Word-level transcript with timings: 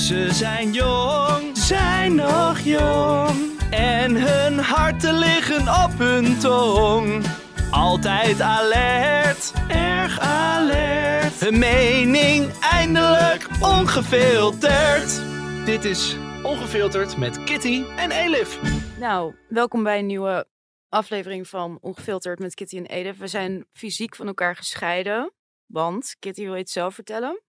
Ze 0.00 0.32
zijn 0.32 0.72
jong, 0.72 1.56
zijn 1.58 2.14
nog 2.14 2.58
jong. 2.58 3.60
En 3.70 4.14
hun 4.14 4.58
harten 4.58 5.14
liggen 5.14 5.60
op 5.60 5.98
hun 5.98 6.38
tong. 6.38 7.24
Altijd 7.70 8.40
alert, 8.40 9.52
erg 9.68 10.18
alert. 10.18 11.40
Hun 11.40 11.58
mening 11.58 12.52
eindelijk 12.60 13.48
ongefilterd. 13.62 15.22
Dit 15.64 15.84
is 15.84 16.16
Ongefilterd 16.42 17.16
met 17.16 17.44
Kitty 17.44 17.84
en 17.96 18.10
Elif. 18.10 18.60
Nou, 18.98 19.34
welkom 19.48 19.82
bij 19.82 19.98
een 19.98 20.06
nieuwe 20.06 20.46
aflevering 20.88 21.48
van 21.48 21.78
Ongefilterd 21.80 22.38
met 22.38 22.54
Kitty 22.54 22.76
en 22.76 22.86
Edith. 22.86 23.18
We 23.18 23.26
zijn 23.26 23.66
fysiek 23.72 24.16
van 24.16 24.26
elkaar 24.26 24.56
gescheiden, 24.56 25.32
want 25.66 26.16
Kitty 26.18 26.44
wil 26.44 26.54
het 26.54 26.70
zelf 26.70 26.94
vertellen? 26.94 27.40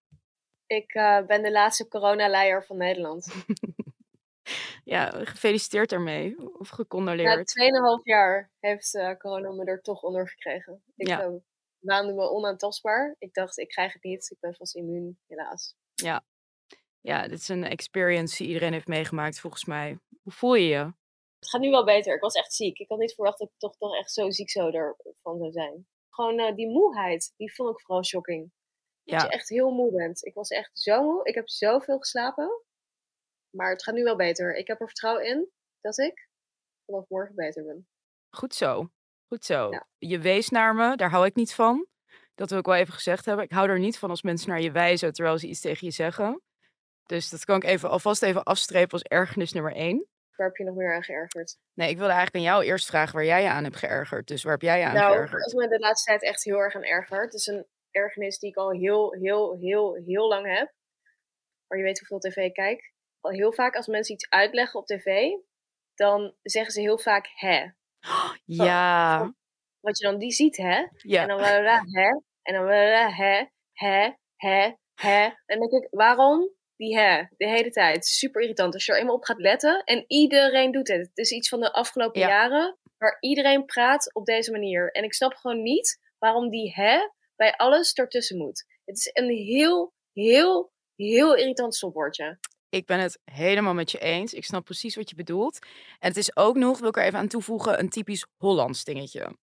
Ik 0.72 0.94
uh, 0.94 1.26
ben 1.26 1.42
de 1.42 1.50
laatste 1.50 1.88
coronaleier 1.88 2.64
van 2.64 2.76
Nederland. 2.76 3.26
ja, 4.94 5.10
gefeliciteerd 5.10 5.92
ermee. 5.92 6.58
Of 6.58 6.68
gecondoleerd. 6.68 7.54
Na 7.54 7.98
2,5 7.98 8.02
jaar 8.02 8.50
heeft 8.58 8.94
uh, 8.94 9.16
corona 9.16 9.50
me 9.50 9.64
er 9.64 9.82
toch 9.82 10.02
onder 10.02 10.28
gekregen. 10.28 10.82
Ik 10.96 11.06
ja. 11.06 11.24
uh, 11.24 11.34
waande 11.78 12.12
me 12.12 12.30
onaantastbaar. 12.30 13.16
Ik 13.18 13.34
dacht, 13.34 13.58
ik 13.58 13.68
krijg 13.68 13.92
het 13.92 14.02
niet. 14.02 14.30
Ik 14.30 14.36
ben 14.40 14.54
vast 14.54 14.74
immuun, 14.74 15.18
helaas. 15.26 15.76
Ja. 15.94 16.24
Ja, 17.00 17.28
dit 17.28 17.38
is 17.38 17.48
een 17.48 17.64
experience 17.64 18.36
die 18.36 18.46
iedereen 18.46 18.72
heeft 18.72 18.86
meegemaakt, 18.86 19.40
volgens 19.40 19.64
mij. 19.64 19.98
Hoe 20.22 20.32
voel 20.32 20.54
je 20.54 20.68
je? 20.68 20.92
Het 21.38 21.50
gaat 21.50 21.60
nu 21.60 21.70
wel 21.70 21.84
beter. 21.84 22.14
Ik 22.14 22.20
was 22.20 22.34
echt 22.34 22.54
ziek. 22.54 22.78
Ik 22.78 22.88
had 22.88 22.98
niet 22.98 23.14
verwacht 23.14 23.38
dat 23.38 23.48
ik 23.48 23.58
toch, 23.58 23.76
toch 23.76 23.96
echt 23.96 24.12
zo 24.12 24.30
ziek 24.30 24.50
zo 24.50 24.70
ervan 24.70 25.38
zou 25.38 25.50
zijn. 25.50 25.86
Gewoon 26.08 26.40
uh, 26.40 26.54
die 26.54 26.68
moeheid, 26.68 27.32
die 27.36 27.54
vond 27.54 27.70
ik 27.70 27.80
vooral 27.80 28.04
shocking. 28.04 28.52
Ja. 29.02 29.18
Dat 29.18 29.26
je 29.26 29.32
echt 29.32 29.48
heel 29.48 29.70
moe 29.70 29.92
bent. 29.92 30.24
Ik 30.24 30.34
was 30.34 30.48
echt 30.48 30.70
zo 30.78 31.02
moe. 31.02 31.24
Ik 31.24 31.34
heb 31.34 31.48
zoveel 31.48 31.98
geslapen. 31.98 32.62
Maar 33.50 33.70
het 33.70 33.82
gaat 33.82 33.94
nu 33.94 34.02
wel 34.02 34.16
beter. 34.16 34.54
Ik 34.54 34.66
heb 34.66 34.80
er 34.80 34.86
vertrouwen 34.86 35.26
in 35.26 35.50
dat 35.80 35.98
ik 35.98 36.28
vanaf 36.86 37.08
morgen 37.08 37.34
beter 37.34 37.64
ben. 37.64 37.88
Goed 38.30 38.54
zo. 38.54 38.90
Goed 39.26 39.44
zo. 39.44 39.70
Ja. 39.70 39.86
Je 39.98 40.18
wees 40.18 40.48
naar 40.48 40.74
me, 40.74 40.96
daar 40.96 41.10
hou 41.10 41.26
ik 41.26 41.34
niet 41.34 41.54
van. 41.54 41.86
Dat 42.34 42.50
wil 42.50 42.58
ik 42.58 42.66
wel 42.66 42.74
even 42.74 42.94
gezegd 42.94 43.24
hebben. 43.24 43.44
Ik 43.44 43.52
hou 43.52 43.68
er 43.68 43.78
niet 43.78 43.98
van 43.98 44.10
als 44.10 44.22
mensen 44.22 44.48
naar 44.48 44.60
je 44.60 44.70
wijzen 44.70 45.12
terwijl 45.12 45.38
ze 45.38 45.46
iets 45.46 45.60
tegen 45.60 45.86
je 45.86 45.92
zeggen. 45.92 46.42
Dus 47.06 47.30
dat 47.30 47.44
kan 47.44 47.56
ik 47.56 47.64
even, 47.64 47.90
alvast 47.90 48.22
even 48.22 48.42
afstrepen 48.42 48.92
als 48.92 49.02
ergernis 49.02 49.52
nummer 49.52 49.74
één. 49.74 50.06
Waar 50.36 50.46
heb 50.46 50.56
je 50.56 50.64
nog 50.64 50.74
meer 50.74 50.94
aan 50.94 51.02
geërgerd? 51.02 51.58
Nee, 51.72 51.88
ik 51.88 51.96
wilde 51.96 52.12
eigenlijk 52.12 52.44
aan 52.44 52.52
jou 52.52 52.64
eerst 52.64 52.86
vragen 52.86 53.14
waar 53.14 53.24
jij 53.24 53.42
je 53.42 53.48
aan 53.48 53.64
hebt 53.64 53.76
geërgerd. 53.76 54.26
Dus 54.26 54.42
waar 54.42 54.52
heb 54.52 54.62
jij 54.62 54.78
je 54.78 54.84
aan 54.84 54.94
nou, 54.94 55.12
geërgerd? 55.12 55.52
Nou, 55.52 55.64
ik 55.64 55.70
me 55.70 55.76
de 55.76 55.84
laatste 55.84 56.10
tijd 56.10 56.22
echt 56.22 56.44
heel 56.44 56.58
erg 56.58 56.74
aan 56.74 56.84
erger. 56.84 57.22
Het 57.22 57.34
is 57.34 57.46
een 57.46 57.66
ergernis 57.92 58.38
die 58.38 58.50
ik 58.50 58.56
al 58.56 58.70
heel, 58.70 59.12
heel, 59.12 59.58
heel, 59.58 59.94
heel 59.94 60.28
lang 60.28 60.56
heb. 60.56 60.72
Maar 61.66 61.78
je 61.78 61.84
weet 61.84 61.98
hoeveel 61.98 62.18
tv 62.18 62.36
ik 62.36 62.52
kijk. 62.52 62.92
Al 63.20 63.30
heel 63.30 63.52
vaak 63.52 63.76
als 63.76 63.86
mensen 63.86 64.14
iets 64.14 64.30
uitleggen 64.30 64.80
op 64.80 64.86
tv, 64.86 65.30
dan 65.94 66.34
zeggen 66.42 66.72
ze 66.72 66.80
heel 66.80 66.98
vaak 66.98 67.30
hè. 67.34 67.66
Ja. 68.44 69.34
wat 69.80 69.98
je 69.98 70.04
dan 70.04 70.18
die 70.18 70.32
ziet, 70.32 70.56
hè? 70.56 70.86
Ja. 70.96 71.22
En 71.22 71.28
dan 71.28 71.40
hè? 71.40 72.20
En 72.42 72.54
dan 72.54 72.68
hè? 72.68 73.44
Hè? 73.72 74.10
Hè? 74.36 74.72
Hè? 74.94 75.24
En 75.24 75.58
dan 75.58 75.68
denk 75.68 75.84
ik, 75.84 75.88
waarom 75.90 76.50
die 76.76 76.98
hè, 76.98 77.22
de 77.36 77.48
hele 77.48 77.70
tijd. 77.70 78.06
Super 78.06 78.42
irritant. 78.42 78.74
Als 78.74 78.86
je 78.86 78.92
er 78.92 78.98
eenmaal 78.98 79.14
op 79.14 79.24
gaat 79.24 79.40
letten. 79.40 79.82
En 79.84 80.04
iedereen 80.06 80.72
doet 80.72 80.88
het. 80.88 81.00
Het 81.00 81.18
is 81.18 81.30
iets 81.30 81.48
van 81.48 81.60
de 81.60 81.72
afgelopen 81.72 82.20
jaren. 82.20 82.78
Waar 82.98 83.16
iedereen 83.20 83.64
praat 83.64 84.14
op 84.14 84.24
deze 84.24 84.50
manier. 84.50 84.90
En 84.90 85.04
ik 85.04 85.14
snap 85.14 85.34
gewoon 85.34 85.62
niet 85.62 86.00
waarom 86.18 86.50
die 86.50 86.72
hè 86.74 86.98
bij 87.36 87.56
alles 87.56 87.92
ertussen 87.92 88.38
moet. 88.38 88.64
Het 88.84 88.96
is 88.96 89.10
een 89.12 89.30
heel, 89.30 89.92
heel, 90.12 90.72
heel 90.94 91.34
irritant 91.34 91.74
stopwoordje. 91.74 92.38
Ik 92.68 92.86
ben 92.86 93.00
het 93.00 93.18
helemaal 93.24 93.74
met 93.74 93.90
je 93.90 93.98
eens. 93.98 94.34
Ik 94.34 94.44
snap 94.44 94.64
precies 94.64 94.96
wat 94.96 95.10
je 95.10 95.16
bedoelt. 95.16 95.58
En 95.98 96.08
het 96.08 96.16
is 96.16 96.36
ook 96.36 96.56
nog, 96.56 96.78
wil 96.78 96.88
ik 96.88 96.96
er 96.96 97.02
even 97.02 97.18
aan 97.18 97.28
toevoegen, 97.28 97.78
een 97.78 97.88
typisch 97.88 98.26
Hollands 98.36 98.84
dingetje. 98.84 99.36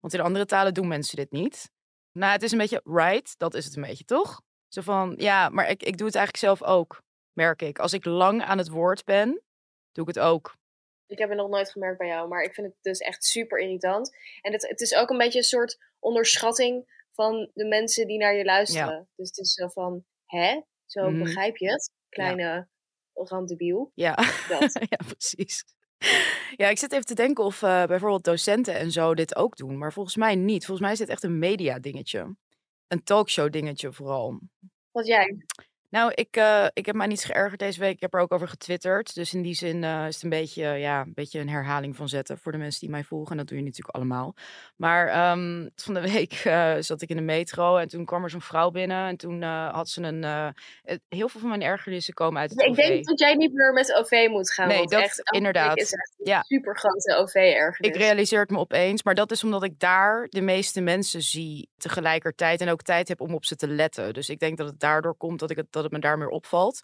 Want 0.00 0.14
in 0.14 0.20
andere 0.20 0.46
talen 0.46 0.74
doen 0.74 0.88
mensen 0.88 1.16
dit 1.16 1.30
niet. 1.30 1.70
Nou, 2.12 2.32
het 2.32 2.42
is 2.42 2.52
een 2.52 2.58
beetje 2.58 2.80
right, 2.84 3.38
dat 3.38 3.54
is 3.54 3.64
het 3.64 3.76
een 3.76 3.82
beetje, 3.82 4.04
toch? 4.04 4.42
Zo 4.68 4.80
van, 4.80 5.14
ja, 5.18 5.48
maar 5.48 5.70
ik, 5.70 5.82
ik 5.82 5.96
doe 5.96 6.06
het 6.06 6.16
eigenlijk 6.16 6.44
zelf 6.44 6.62
ook, 6.62 7.02
merk 7.32 7.62
ik. 7.62 7.78
Als 7.78 7.92
ik 7.92 8.04
lang 8.04 8.42
aan 8.42 8.58
het 8.58 8.68
woord 8.68 9.04
ben, 9.04 9.42
doe 9.92 10.08
ik 10.08 10.14
het 10.14 10.24
ook. 10.24 10.56
Ik 11.06 11.18
heb 11.18 11.28
het 11.28 11.38
nog 11.38 11.48
nooit 11.48 11.70
gemerkt 11.70 11.98
bij 11.98 12.06
jou, 12.06 12.28
maar 12.28 12.42
ik 12.42 12.54
vind 12.54 12.66
het 12.66 12.76
dus 12.80 12.98
echt 12.98 13.24
super 13.24 13.58
irritant. 13.58 14.16
En 14.40 14.52
het, 14.52 14.68
het 14.68 14.80
is 14.80 14.94
ook 14.94 15.10
een 15.10 15.18
beetje 15.18 15.38
een 15.38 15.44
soort 15.44 15.78
onderschatting 15.98 16.93
van 17.14 17.50
de 17.54 17.64
mensen 17.64 18.06
die 18.06 18.18
naar 18.18 18.34
je 18.34 18.44
luisteren. 18.44 19.08
Dus 19.16 19.28
het 19.28 19.38
is 19.38 19.52
zo 19.52 19.68
van, 19.68 20.04
hè? 20.24 20.60
Zo 20.86 21.10
mm. 21.10 21.22
begrijp 21.22 21.56
je 21.56 21.70
het? 21.70 21.90
Kleine 22.08 22.42
ja. 22.42 22.68
randdebiel. 23.12 23.92
Ja. 23.94 24.18
ja, 24.88 24.96
precies. 25.06 25.64
Ja, 26.56 26.68
ik 26.68 26.78
zit 26.78 26.92
even 26.92 27.06
te 27.06 27.14
denken 27.14 27.44
of 27.44 27.62
uh, 27.62 27.84
bijvoorbeeld 27.84 28.24
docenten 28.24 28.74
en 28.74 28.90
zo 28.90 29.14
dit 29.14 29.36
ook 29.36 29.56
doen. 29.56 29.78
Maar 29.78 29.92
volgens 29.92 30.16
mij 30.16 30.34
niet. 30.34 30.66
Volgens 30.66 30.80
mij 30.80 30.92
is 30.92 30.98
dit 30.98 31.08
echt 31.08 31.22
een 31.22 31.38
media 31.38 31.78
dingetje 31.78 32.34
een 32.94 33.04
talkshow 33.04 33.52
dingetje 33.52 33.92
vooral. 33.92 34.40
Wat 34.90 35.06
jij? 35.06 35.36
Nou, 35.94 36.12
ik, 36.14 36.36
uh, 36.36 36.66
ik 36.72 36.86
heb 36.86 36.94
mij 36.94 37.06
niets 37.06 37.24
geërgerd 37.24 37.58
deze 37.58 37.80
week. 37.80 37.94
Ik 37.94 38.00
heb 38.00 38.14
er 38.14 38.20
ook 38.20 38.32
over 38.32 38.48
getwitterd. 38.48 39.14
Dus 39.14 39.34
in 39.34 39.42
die 39.42 39.54
zin 39.54 39.82
uh, 39.82 40.06
is 40.06 40.14
het 40.14 40.22
een 40.22 40.30
beetje, 40.30 40.64
ja, 40.64 41.00
een 41.00 41.12
beetje 41.14 41.40
een 41.40 41.48
herhaling 41.48 41.96
van 41.96 42.08
zetten 42.08 42.38
voor 42.38 42.52
de 42.52 42.58
mensen 42.58 42.80
die 42.80 42.90
mij 42.90 43.04
volgen. 43.04 43.30
En 43.30 43.36
dat 43.36 43.46
doe 43.46 43.58
je 43.58 43.64
natuurlijk 43.64 43.96
allemaal. 43.96 44.34
Maar 44.76 45.30
um, 45.30 45.70
van 45.84 45.94
de 45.94 46.00
week 46.00 46.44
uh, 46.44 46.74
zat 46.78 47.02
ik 47.02 47.08
in 47.08 47.16
de 47.16 47.22
metro 47.22 47.76
en 47.76 47.88
toen 47.88 48.04
kwam 48.04 48.22
er 48.22 48.30
zo'n 48.30 48.40
vrouw 48.40 48.70
binnen. 48.70 49.08
En 49.08 49.16
toen 49.16 49.42
had 49.42 49.88
ze 49.88 50.02
een... 50.02 50.54
heel 51.08 51.28
veel 51.28 51.40
van 51.40 51.48
mijn 51.48 51.62
ergernissen 51.62 52.14
komen 52.14 52.40
uit 52.40 52.50
het 52.50 52.60
Ik 52.60 52.68
OV. 52.68 52.76
denk 52.76 53.04
dat 53.04 53.18
jij 53.18 53.34
niet 53.34 53.52
meer 53.52 53.72
met 53.72 53.94
OV 53.94 54.26
moet 54.30 54.52
gaan. 54.52 54.68
Nee, 54.68 54.78
want 54.78 54.90
dat 54.90 55.02
echt, 55.02 55.20
inderdaad. 55.30 55.76
is 55.76 55.92
echt 55.92 56.14
een 56.18 56.26
ja. 56.26 56.42
super 56.42 56.76
grote 56.78 57.16
OV-ergernis. 57.16 57.94
Ik 57.94 58.02
realiseer 58.02 58.40
het 58.40 58.50
me 58.50 58.58
opeens. 58.58 59.02
Maar 59.02 59.14
dat 59.14 59.30
is 59.30 59.44
omdat 59.44 59.62
ik 59.62 59.78
daar 59.78 60.26
de 60.28 60.40
meeste 60.40 60.80
mensen 60.80 61.22
zie 61.22 61.68
tegelijkertijd. 61.76 62.60
En 62.60 62.68
ook 62.68 62.82
tijd 62.82 63.08
heb 63.08 63.20
om 63.20 63.34
op 63.34 63.44
ze 63.44 63.56
te 63.56 63.68
letten. 63.68 64.14
Dus 64.14 64.28
ik 64.28 64.38
denk 64.38 64.58
dat 64.58 64.66
het 64.66 64.80
daardoor 64.80 65.14
komt 65.14 65.38
dat 65.38 65.50
ik 65.50 65.56
het... 65.56 65.66
Dat 65.70 65.83
het 65.84 65.92
me 65.92 65.98
daar 65.98 66.18
meer 66.18 66.28
opvalt. 66.28 66.82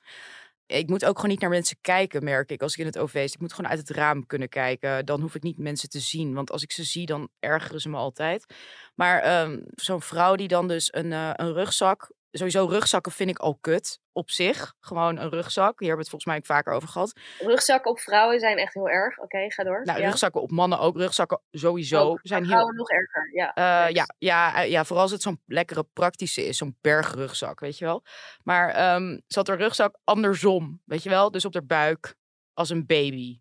Ik 0.67 0.89
moet 0.89 1.05
ook 1.05 1.17
gewoon 1.17 1.31
niet 1.31 1.41
naar 1.41 1.51
mensen 1.51 1.77
kijken, 1.81 2.25
merk 2.25 2.51
ik, 2.51 2.63
als 2.63 2.73
ik 2.73 2.79
in 2.79 2.87
het 2.87 2.99
OV 2.99 3.13
zit. 3.13 3.35
Ik 3.35 3.41
moet 3.41 3.53
gewoon 3.53 3.71
uit 3.71 3.79
het 3.79 3.91
raam 3.91 4.27
kunnen 4.27 4.49
kijken. 4.49 5.07
Dan 5.07 5.21
hoef 5.21 5.35
ik 5.35 5.43
niet 5.43 5.59
mensen 5.59 5.89
te 5.89 6.01
zien. 6.01 6.35
Want 6.35 6.51
als 6.51 6.63
ik 6.63 6.73
ze 6.73 6.85
zie, 6.85 7.07
dan 7.07 7.29
ergeren 7.39 7.81
ze 7.81 7.89
me 7.89 7.97
altijd. 7.97 8.55
Maar 8.95 9.43
um, 9.43 9.65
zo'n 9.75 10.03
vrouw 10.03 10.35
die 10.37 10.49
dan 10.49 10.69
dus 10.69 10.95
een, 10.95 11.11
uh, 11.11 11.31
een 11.33 11.53
rugzak 11.53 12.11
sowieso 12.31 12.67
rugzakken 12.67 13.13
vind 13.13 13.31
ik 13.31 13.39
al 13.39 13.59
kut 13.61 14.01
op 14.13 14.31
zich. 14.31 14.75
Gewoon 14.81 15.19
een 15.19 15.29
rugzak. 15.29 15.79
Hier 15.81 15.89
hebben 15.89 15.97
we 15.97 16.01
het 16.01 16.09
volgens 16.09 16.25
mij 16.25 16.37
ook 16.37 16.47
vaker 16.47 16.73
over 16.73 16.89
gehad. 16.89 17.13
Rugzakken 17.39 17.91
op 17.91 18.01
vrouwen 18.01 18.41
zijn 18.41 18.59
echt 18.59 18.75
heel 18.75 18.89
erg. 18.89 19.19
Oké, 19.19 19.51
ga 19.51 19.65
door. 19.65 19.85
Nou, 19.85 20.01
ja. 20.01 20.09
rugzakken 20.09 20.43
op 20.43 20.51
mannen 20.51 20.79
ook. 20.79 20.97
Rugzakken 20.97 21.41
sowieso 21.51 21.99
ook, 22.01 22.21
zijn 22.23 22.45
vrouwen 22.45 22.75
heel... 22.75 22.79
nog 22.79 22.91
erger, 22.91 23.31
ja. 23.33 23.87
Uh, 23.89 23.95
ja, 23.95 24.07
ja, 24.19 24.61
ja, 24.61 24.85
vooral 24.85 25.03
als 25.03 25.13
het 25.13 25.23
zo'n 25.23 25.43
lekkere 25.47 25.85
praktische 25.93 26.47
is. 26.47 26.57
Zo'n 26.57 26.77
bergrugzak, 26.81 27.61
weet 27.61 27.79
je 27.79 27.85
wel. 27.85 28.05
Maar 28.43 28.95
um, 28.95 29.23
zat 29.27 29.49
er 29.49 29.57
rugzak 29.57 29.99
andersom, 30.05 30.83
weet 30.85 31.03
je 31.03 31.09
wel. 31.09 31.31
Dus 31.31 31.45
op 31.45 31.53
de 31.53 31.63
buik 31.63 32.15
als 32.55 32.71
een 32.71 32.87
baby. 32.87 33.41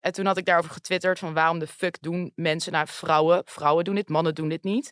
En 0.00 0.12
toen 0.12 0.26
had 0.26 0.36
ik 0.36 0.44
daarover 0.44 0.70
getwitterd 0.70 1.18
van 1.18 1.34
waarom 1.34 1.58
de 1.58 1.66
fuck 1.66 2.02
doen 2.02 2.32
mensen, 2.34 2.72
nou 2.72 2.86
vrouwen, 2.88 3.42
vrouwen 3.44 3.84
doen 3.84 3.94
dit, 3.94 4.08
mannen 4.08 4.34
doen 4.34 4.48
dit 4.48 4.64
niet. 4.64 4.90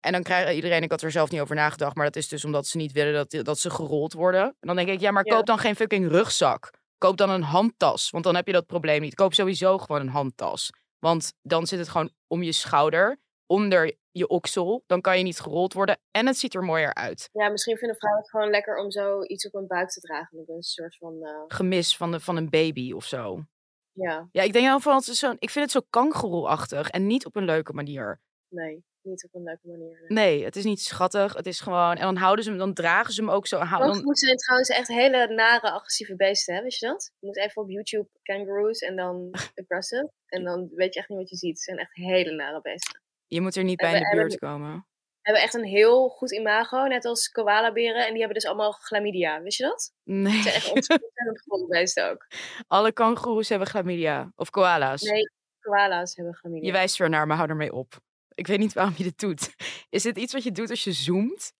En 0.00 0.12
dan 0.12 0.22
krijgt 0.22 0.54
iedereen, 0.54 0.82
ik 0.82 0.90
had 0.90 1.02
er 1.02 1.10
zelf 1.10 1.30
niet 1.30 1.40
over 1.40 1.54
nagedacht, 1.54 1.96
maar 1.96 2.04
dat 2.04 2.16
is 2.16 2.28
dus 2.28 2.44
omdat 2.44 2.66
ze 2.66 2.76
niet 2.76 2.92
willen 2.92 3.12
dat, 3.12 3.44
dat 3.44 3.58
ze 3.58 3.70
gerold 3.70 4.12
worden. 4.12 4.42
En 4.42 4.56
dan 4.60 4.76
denk 4.76 4.88
ik, 4.88 5.00
ja, 5.00 5.10
maar 5.10 5.24
koop 5.24 5.46
dan 5.46 5.58
geen 5.58 5.76
fucking 5.76 6.08
rugzak. 6.08 6.70
Koop 6.98 7.16
dan 7.16 7.30
een 7.30 7.42
handtas, 7.42 8.10
want 8.10 8.24
dan 8.24 8.34
heb 8.34 8.46
je 8.46 8.52
dat 8.52 8.66
probleem 8.66 9.00
niet. 9.00 9.14
Koop 9.14 9.34
sowieso 9.34 9.78
gewoon 9.78 10.00
een 10.00 10.08
handtas. 10.08 10.70
Want 10.98 11.32
dan 11.42 11.66
zit 11.66 11.78
het 11.78 11.88
gewoon 11.88 12.10
om 12.26 12.42
je 12.42 12.52
schouder, 12.52 13.20
onder 13.46 13.96
je 14.10 14.28
oksel. 14.28 14.82
Dan 14.86 15.00
kan 15.00 15.18
je 15.18 15.24
niet 15.24 15.40
gerold 15.40 15.72
worden 15.72 15.98
en 16.10 16.26
het 16.26 16.36
ziet 16.36 16.54
er 16.54 16.62
mooier 16.62 16.94
uit. 16.94 17.28
Ja, 17.32 17.48
misschien 17.48 17.76
vinden 17.76 17.96
vrouwen 17.96 18.22
het 18.22 18.30
gewoon 18.30 18.50
lekker 18.50 18.76
om 18.76 18.90
zo 18.90 19.22
iets 19.22 19.46
op 19.46 19.52
hun 19.52 19.66
buik 19.66 19.88
te 19.88 20.00
dragen. 20.00 20.36
Dat 20.38 20.48
een 20.48 20.62
soort 20.62 20.96
van... 20.96 21.14
Uh... 21.20 21.44
Gemis 21.46 21.96
van, 21.96 22.10
de, 22.10 22.20
van 22.20 22.36
een 22.36 22.50
baby 22.50 22.92
of 22.92 23.04
zo. 23.04 23.44
Ja. 23.92 24.28
Ja, 24.32 24.42
ik 24.42 24.52
denk 24.52 24.66
wel 24.66 24.80
van, 24.80 25.00
zo, 25.00 25.34
ik 25.38 25.50
vind 25.50 25.64
het 25.64 25.70
zo 25.70 25.80
kangeroe-achtig 25.90 26.90
en 26.90 27.06
niet 27.06 27.26
op 27.26 27.36
een 27.36 27.44
leuke 27.44 27.72
manier. 27.72 28.20
Nee. 28.48 28.84
Niet 29.02 29.24
op 29.24 29.34
een 29.34 29.42
leuke 29.42 29.68
manier. 29.68 30.04
Nee, 30.08 30.44
het 30.44 30.56
is 30.56 30.64
niet 30.64 30.80
schattig. 30.80 31.34
Het 31.34 31.46
is 31.46 31.60
gewoon. 31.60 31.96
En 31.96 32.02
dan 32.02 32.16
houden 32.16 32.44
ze 32.44 32.50
hem, 32.50 32.58
dan 32.58 32.74
dragen 32.74 33.12
ze 33.12 33.20
hem 33.20 33.30
ook 33.30 33.46
zo. 33.46 33.58
Dan... 33.58 33.88
moeten 33.88 34.14
zijn 34.14 34.36
trouwens 34.36 34.68
echt 34.68 34.88
hele 34.88 35.26
nare, 35.34 35.70
agressieve 35.70 36.16
beesten, 36.16 36.54
hè? 36.54 36.62
Weet 36.62 36.78
je 36.78 36.86
dat? 36.86 37.12
Je 37.18 37.26
moet 37.26 37.38
even 37.38 37.62
op 37.62 37.70
YouTube 37.70 38.08
kangaroos 38.22 38.78
en 38.78 38.96
dan 38.96 39.28
aggressive. 39.60 40.10
En 40.26 40.44
dan 40.44 40.68
weet 40.74 40.94
je 40.94 41.00
echt 41.00 41.08
niet 41.08 41.18
wat 41.18 41.30
je 41.30 41.36
ziet. 41.36 41.54
Het 41.54 41.62
zijn 41.62 41.78
echt 41.78 41.94
hele 41.94 42.32
nare 42.34 42.60
beesten. 42.60 43.02
Je 43.26 43.40
moet 43.40 43.56
er 43.56 43.64
niet 43.64 43.76
bij 43.76 43.94
in 43.94 44.00
de 44.00 44.16
buurt 44.16 44.38
komen. 44.38 44.86
Hebben 45.20 45.42
echt 45.42 45.54
een 45.54 45.64
heel 45.64 46.08
goed 46.08 46.32
imago, 46.32 46.86
net 46.86 47.04
als 47.04 47.28
koalaberen. 47.28 48.06
En 48.06 48.10
die 48.10 48.18
hebben 48.18 48.34
dus 48.34 48.46
allemaal 48.46 48.72
chlamydia. 48.72 49.42
Wist 49.42 49.58
je 49.58 49.64
dat? 49.64 49.92
Nee. 50.04 50.32
Ze 50.32 50.42
zijn 50.42 50.54
echt 50.54 50.72
ontzettend 50.74 51.38
gezonde 51.38 51.66
beesten 51.66 52.10
ook. 52.10 52.26
Alle 52.66 52.92
kangoeroes 52.92 53.48
hebben 53.48 53.68
chlamydia. 53.68 54.32
Of 54.36 54.50
koala's. 54.50 55.02
Nee, 55.02 55.30
koala's 55.60 56.16
hebben 56.16 56.34
chlamydia. 56.34 56.66
Je 56.66 56.72
wijst 56.72 57.00
er 57.00 57.08
naar, 57.08 57.26
maar 57.26 57.36
hou 57.36 57.48
ermee 57.48 57.72
op. 57.72 58.00
Ik 58.40 58.46
weet 58.46 58.58
niet 58.58 58.72
waarom 58.72 58.94
je 58.96 59.02
dit 59.02 59.18
doet. 59.18 59.54
Is 59.88 60.02
dit 60.02 60.18
iets 60.18 60.32
wat 60.32 60.42
je 60.42 60.52
doet 60.52 60.70
als 60.70 60.84
je 60.84 60.92
zoomt? 60.92 61.52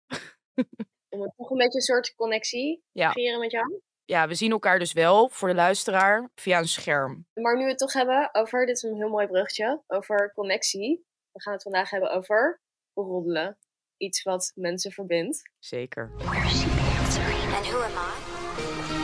Om 1.08 1.32
toch 1.36 1.50
een 1.50 1.56
beetje 1.56 1.78
een 1.78 1.84
soort 1.84 2.14
connectie 2.14 2.82
te 2.92 3.08
creëren 3.10 3.40
met 3.40 3.50
jou. 3.50 3.80
Ja, 4.04 4.28
we 4.28 4.34
zien 4.34 4.50
elkaar 4.50 4.78
dus 4.78 4.92
wel 4.92 5.28
voor 5.28 5.48
de 5.48 5.54
luisteraar 5.54 6.30
via 6.34 6.58
een 6.58 6.68
scherm. 6.68 7.26
Maar 7.34 7.56
nu 7.56 7.62
we 7.62 7.68
het 7.68 7.78
toch 7.78 7.92
hebben 7.92 8.34
over, 8.34 8.66
dit 8.66 8.76
is 8.76 8.82
een 8.82 8.96
heel 8.96 9.08
mooi 9.08 9.26
bruggetje, 9.26 9.82
over 9.86 10.32
connectie. 10.34 11.04
We 11.32 11.40
gaan 11.42 11.52
het 11.52 11.62
vandaag 11.62 11.90
hebben 11.90 12.10
over 12.10 12.60
roddelen. 12.94 13.58
Iets 13.96 14.22
wat 14.22 14.52
mensen 14.54 14.92
verbindt. 14.92 15.50
Zeker. 15.58 16.12
Where 16.16 16.46
is 16.46 16.60
she 16.60 16.68
answering? 17.00 17.54
And 17.54 17.66
who 17.66 17.78
am 17.82 17.92
I? 17.92 18.12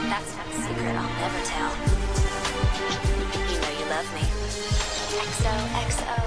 That's 0.09 0.37
not 0.37 0.47
a 0.47 0.61
secret 0.67 0.95
I'll 0.95 1.17
never 1.25 1.43
tell. 1.53 1.73
You 3.51 3.61
know 3.61 3.73
you 3.79 3.89
love 3.89 4.09
me. 4.15 4.25
XOXO. 5.27 6.26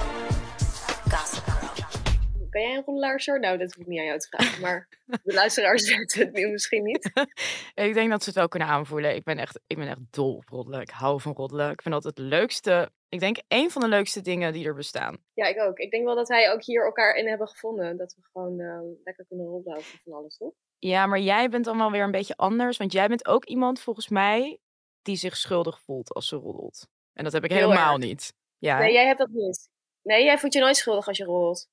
Ben 2.60 2.68
jij 2.68 2.78
een 2.78 2.84
roddelaar, 2.84 3.20
Sor? 3.20 3.40
Nou, 3.40 3.58
dat 3.58 3.74
hoef 3.74 3.84
ik 3.84 3.90
niet 3.90 4.00
aan 4.00 4.06
jou 4.06 4.20
te 4.20 4.28
vragen. 4.28 4.62
Maar 4.62 4.88
de 5.24 5.34
luisteraars 5.34 5.90
weten 5.96 6.20
het 6.20 6.34
nu 6.34 6.52
misschien 6.52 6.84
niet. 6.84 7.12
ik 7.88 7.94
denk 7.94 8.10
dat 8.10 8.24
ze 8.24 8.30
het 8.30 8.38
wel 8.38 8.48
kunnen 8.48 8.68
aanvoelen. 8.68 9.16
Ik 9.16 9.24
ben 9.24 9.38
echt, 9.38 9.60
ik 9.68 9.78
ben 9.78 9.88
echt 9.88 10.00
dol 10.12 10.36
op 10.36 10.50
roddelen. 10.50 10.82
Ik 10.82 10.90
hou 10.90 11.22
van 11.22 11.34
roddelen. 11.34 11.72
Ik 11.72 11.82
vind 11.82 11.94
dat 11.94 12.04
het 12.04 12.18
leukste 12.18 12.92
ik 13.10 13.20
denk 13.20 13.38
een 13.48 13.72
van 13.72 13.82
de 13.82 13.88
leukste 13.88 14.22
dingen 14.22 14.54
die 14.54 14.66
er 14.66 14.74
bestaan. 14.74 15.18
Ja, 15.34 15.46
ik 15.46 15.60
ook. 15.60 15.78
Ik 15.78 15.92
denk 15.92 16.06
wel 16.06 16.16
dat 16.16 16.28
wij 16.28 16.52
ook 16.52 16.64
hier 16.64 16.86
elkaar 16.86 17.16
in 17.16 17.28
hebben 17.28 17.48
gevonden. 17.48 17.98
Dat 17.98 18.14
we 18.14 18.22
gewoon 18.32 18.60
uh, 18.60 18.80
lekker 19.04 19.26
kunnen 19.26 19.46
rondlopen 19.46 19.84
van 19.84 20.14
alles, 20.14 20.38
toch? 20.38 20.54
Ja, 20.78 21.06
maar 21.06 21.20
jij 21.20 21.50
bent 21.50 21.66
dan 21.66 21.78
wel 21.78 21.92
weer 21.92 22.04
een 22.04 22.12
beetje 22.12 22.36
anders. 22.36 22.78
Want 22.78 22.92
jij 22.92 23.08
bent 23.08 23.28
ook 23.28 23.46
iemand, 23.46 23.80
volgens 23.80 24.10
mij, 24.10 24.60
die 25.02 25.16
zich 25.16 25.38
schuldig 25.38 25.80
voelt 25.80 26.14
als 26.14 26.28
ze 26.28 26.36
roddelt. 26.36 26.88
En 27.14 27.24
dat 27.24 27.34
heb 27.34 27.44
ik 27.44 27.52
helemaal 27.52 27.98
niet. 27.98 28.34
Ja, 28.58 28.80
nee, 28.80 28.94
jij 28.94 29.06
hebt 29.06 29.20
dat 29.20 29.30
niet. 29.30 29.70
Nee, 30.02 30.24
jij 30.24 30.38
voelt 30.38 30.54
je 30.54 30.60
nooit 30.60 30.78
schuldig 30.78 31.08
als 31.08 31.18
je 31.18 31.24
roddelt. 31.24 31.68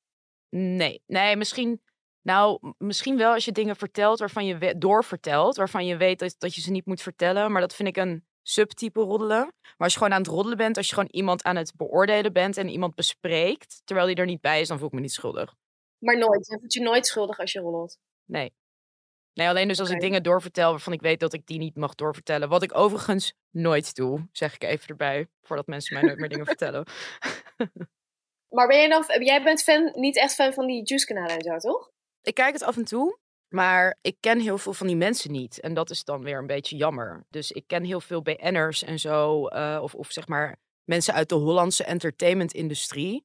Nee, 0.56 1.02
nee, 1.06 1.36
misschien... 1.36 1.80
Nou, 2.22 2.74
misschien 2.78 3.16
wel 3.16 3.32
als 3.32 3.44
je 3.44 3.52
dingen 3.52 3.76
vertelt 3.76 4.18
waarvan 4.18 4.46
je 4.46 4.74
doorvertelt, 4.78 5.56
waarvan 5.56 5.86
je 5.86 5.96
weet 5.96 6.18
dat, 6.18 6.34
dat 6.38 6.54
je 6.54 6.60
ze 6.60 6.70
niet 6.70 6.86
moet 6.86 7.02
vertellen. 7.02 7.52
Maar 7.52 7.60
dat 7.60 7.74
vind 7.74 7.88
ik 7.88 7.96
een 7.96 8.26
subtype 8.42 9.00
roddelen. 9.00 9.38
Maar 9.38 9.74
als 9.76 9.92
je 9.92 9.98
gewoon 9.98 10.12
aan 10.12 10.22
het 10.22 10.30
roddelen 10.30 10.56
bent, 10.56 10.76
als 10.76 10.88
je 10.88 10.94
gewoon 10.94 11.08
iemand 11.12 11.42
aan 11.42 11.56
het 11.56 11.72
beoordelen 11.76 12.32
bent 12.32 12.56
en 12.56 12.68
iemand 12.68 12.94
bespreekt, 12.94 13.82
terwijl 13.84 14.06
die 14.06 14.16
er 14.16 14.26
niet 14.26 14.40
bij 14.40 14.60
is, 14.60 14.68
dan 14.68 14.78
voel 14.78 14.86
ik 14.86 14.92
me 14.92 15.00
niet 15.00 15.12
schuldig. 15.12 15.54
Maar 15.98 16.18
nooit. 16.18 16.46
Je 16.46 16.58
voelt 16.58 16.72
je 16.72 16.80
nooit 16.80 17.06
schuldig 17.06 17.38
als 17.38 17.52
je 17.52 17.60
roddelt. 17.60 17.98
Nee. 18.24 18.54
Nee, 19.32 19.48
alleen 19.48 19.68
dus 19.68 19.80
als 19.80 19.90
ik 19.90 20.00
dingen 20.00 20.22
doorvertel 20.22 20.70
waarvan 20.70 20.92
ik 20.92 21.00
weet 21.00 21.20
dat 21.20 21.32
ik 21.32 21.46
die 21.46 21.58
niet 21.58 21.76
mag 21.76 21.94
doorvertellen. 21.94 22.48
Wat 22.48 22.62
ik 22.62 22.76
overigens 22.76 23.34
nooit 23.50 23.94
doe, 23.94 24.28
zeg 24.32 24.54
ik 24.54 24.62
even 24.62 24.88
erbij. 24.88 25.28
Voordat 25.42 25.66
mensen 25.66 25.94
mij 25.94 26.02
nooit 26.02 26.18
meer 26.18 26.28
dingen 26.28 26.46
vertellen. 26.56 26.86
Maar 28.56 28.66
ben 28.66 28.76
jij 28.76 28.88
dan, 28.88 29.04
jij 29.24 29.42
bent 29.42 29.62
fan, 29.62 29.92
niet 29.94 30.16
echt 30.16 30.34
fan 30.34 30.52
van 30.52 30.66
die 30.66 30.84
juice 30.84 31.06
kanalen 31.06 31.36
en 31.36 31.42
zo, 31.42 31.56
toch? 31.56 31.90
Ik 32.22 32.34
kijk 32.34 32.52
het 32.52 32.62
af 32.62 32.76
en 32.76 32.84
toe. 32.84 33.18
Maar 33.48 33.98
ik 34.00 34.16
ken 34.20 34.40
heel 34.40 34.58
veel 34.58 34.72
van 34.72 34.86
die 34.86 34.96
mensen 34.96 35.32
niet. 35.32 35.60
En 35.60 35.74
dat 35.74 35.90
is 35.90 36.04
dan 36.04 36.22
weer 36.22 36.38
een 36.38 36.46
beetje 36.46 36.76
jammer. 36.76 37.24
Dus 37.30 37.52
ik 37.52 37.64
ken 37.66 37.84
heel 37.84 38.00
veel 38.00 38.22
BN'ers 38.22 38.82
en 38.82 38.98
zo. 38.98 39.48
Uh, 39.48 39.78
of, 39.82 39.94
of 39.94 40.10
zeg 40.10 40.28
maar 40.28 40.56
mensen 40.84 41.14
uit 41.14 41.28
de 41.28 41.34
Hollandse 41.34 41.84
entertainment-industrie. 41.84 43.24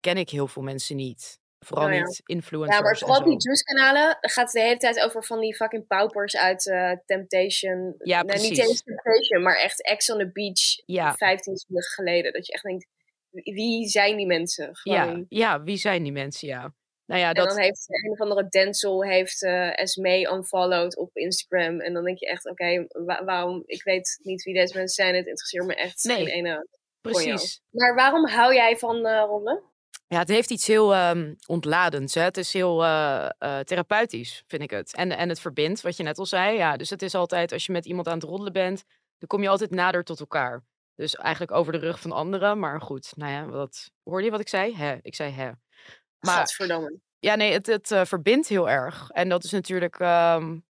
Ken 0.00 0.16
ik 0.16 0.30
heel 0.30 0.46
veel 0.46 0.62
mensen 0.62 0.96
niet. 0.96 1.40
Vooral 1.58 1.86
oh 1.86 1.92
niet 1.92 2.20
influencers. 2.24 2.78
Ja, 2.78 2.82
maar 2.82 2.98
vooral 2.98 3.24
die 3.24 3.36
juice-kanalen 3.38 4.16
gaat 4.20 4.44
het 4.44 4.52
de 4.52 4.60
hele 4.60 4.76
tijd 4.76 5.00
over 5.00 5.24
van 5.24 5.40
die 5.40 5.54
fucking 5.54 5.86
paupers 5.86 6.36
uit 6.36 6.66
uh, 6.66 6.92
Temptation. 7.06 7.94
Ja, 7.98 8.22
nee, 8.22 8.40
niet 8.40 8.58
eens 8.58 8.82
Temptation, 8.82 9.42
maar 9.42 9.56
echt 9.56 9.82
Ex 9.82 10.10
on 10.10 10.18
the 10.18 10.30
Beach. 10.32 10.82
Ja. 10.86 11.14
15 11.14 11.64
jaar 11.66 11.82
geleden. 11.82 12.32
Dat 12.32 12.46
je 12.46 12.52
echt 12.52 12.62
denkt, 12.62 12.86
wie 13.32 13.88
zijn 13.88 14.16
die 14.16 14.26
mensen? 14.26 14.76
Gewoon. 14.76 15.26
Ja, 15.28 15.56
ja, 15.56 15.62
wie 15.62 15.76
zijn 15.76 16.02
die 16.02 16.12
mensen, 16.12 16.48
ja. 16.48 16.74
Nou 17.06 17.20
ja, 17.20 17.28
en 17.28 17.44
dan 17.44 17.58
heeft 17.58 17.86
een 17.88 18.10
of 18.10 18.20
andere 18.20 18.48
Denzel 18.48 19.04
heeft 19.04 19.42
uh, 19.42 19.80
Esme 19.80 20.30
unfollowed 20.32 20.96
op 20.96 21.16
Instagram. 21.16 21.80
En 21.80 21.92
dan 21.92 22.04
denk 22.04 22.18
je 22.18 22.26
echt, 22.26 22.50
oké, 22.50 22.86
waarom? 23.24 23.62
Ik 23.66 23.82
weet 23.82 24.18
niet 24.22 24.42
wie 24.42 24.54
deze 24.54 24.76
mensen 24.76 25.04
zijn. 25.04 25.14
Het 25.14 25.26
interesseert 25.26 25.66
me 25.66 25.74
echt 25.74 26.04
nee, 26.04 26.16
geen 26.16 26.26
ene 26.26 26.66
Precies. 27.02 27.60
Maar 27.70 27.94
waarom 27.94 28.28
hou 28.28 28.54
jij 28.54 28.76
van 28.76 28.96
uh, 29.06 29.24
rollen? 29.26 29.62
Ja, 30.06 30.18
het 30.18 30.28
heeft 30.28 30.50
iets 30.50 30.66
heel 30.66 30.96
um, 30.96 31.36
ontladends. 31.46 32.14
Hè? 32.14 32.22
Het 32.22 32.36
is 32.36 32.52
heel 32.52 32.82
uh, 32.82 33.28
therapeutisch, 33.64 34.44
vind 34.46 34.62
ik 34.62 34.70
het. 34.70 34.94
En, 34.94 35.16
en 35.16 35.28
het 35.28 35.40
verbindt, 35.40 35.80
wat 35.80 35.96
je 35.96 36.02
net 36.02 36.18
al 36.18 36.26
zei. 36.26 36.56
Ja, 36.56 36.76
dus 36.76 36.90
het 36.90 37.02
is 37.02 37.14
altijd, 37.14 37.52
als 37.52 37.66
je 37.66 37.72
met 37.72 37.86
iemand 37.86 38.08
aan 38.08 38.18
het 38.18 38.22
roddelen 38.22 38.52
bent, 38.52 38.84
dan 39.18 39.28
kom 39.28 39.42
je 39.42 39.48
altijd 39.48 39.70
nader 39.70 40.04
tot 40.04 40.20
elkaar. 40.20 40.64
Dus 40.94 41.16
eigenlijk 41.16 41.52
over 41.52 41.72
de 41.72 41.78
rug 41.78 42.00
van 42.00 42.12
anderen. 42.12 42.58
Maar 42.58 42.80
goed, 42.80 43.16
nou 43.16 43.32
ja, 43.32 43.46
wat, 43.46 43.90
hoorde 44.02 44.24
je 44.24 44.30
wat 44.30 44.40
ik 44.40 44.48
zei? 44.48 44.76
Hè, 44.76 44.98
ik 45.02 45.14
zei 45.14 45.30
hè. 45.30 45.50
Maar. 46.18 46.60
Ja, 47.18 47.34
nee, 47.34 47.52
het, 47.52 47.66
het 47.66 47.90
uh, 47.90 48.04
verbindt 48.04 48.48
heel 48.48 48.70
erg. 48.70 49.10
En 49.10 49.28
dat 49.28 49.44
is 49.44 49.50
natuurlijk 49.50 49.98
um, 49.98 50.64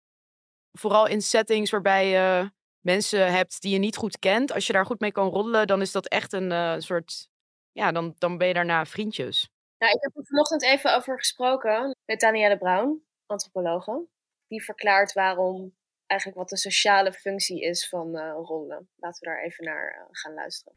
vooral 0.73 1.06
in 1.06 1.23
settings 1.23 1.70
waarbij 1.70 2.09
je 2.09 2.50
mensen 2.81 3.32
hebt 3.32 3.61
die 3.61 3.73
je 3.73 3.79
niet 3.79 3.97
goed 3.97 4.19
kent. 4.19 4.53
Als 4.53 4.67
je 4.67 4.73
daar 4.73 4.87
goed 4.87 5.00
mee 5.00 5.12
kan 5.12 5.29
roddelen, 5.29 5.67
dan 5.67 5.81
is 5.81 5.93
dat 5.93 6.09
echt 6.09 6.32
een 6.32 6.50
uh, 6.50 6.75
soort... 6.79 7.29
Ja, 7.73 7.93
dan, 7.93 8.15
dan 8.19 8.38
ben 8.38 8.49
je 8.49 8.55
daarna 8.55 8.87
vriendjes. 8.87 9.50
Nou, 9.79 9.93
ik 9.93 10.03
heb 10.03 10.17
er 10.17 10.26
vanochtend 10.26 10.62
even 10.62 10.97
over 10.97 11.19
gesproken 11.19 11.97
met 12.05 12.20
Danielle 12.20 12.59
Brown, 12.59 13.05
antropologe. 13.26 14.06
Die 14.47 14.65
verklaart 14.65 15.12
waarom 15.12 15.76
eigenlijk 16.08 16.40
wat 16.40 16.49
de 16.49 16.56
sociale 16.56 17.12
functie 17.12 17.60
is 17.60 17.88
van 17.88 18.16
uh, 18.16 18.32
roddelen. 18.34 18.88
Laten 18.96 19.20
we 19.20 19.26
daar 19.26 19.43
even 19.43 19.64
naar 19.64 20.08
gaan 20.10 20.34
luisteren. 20.34 20.75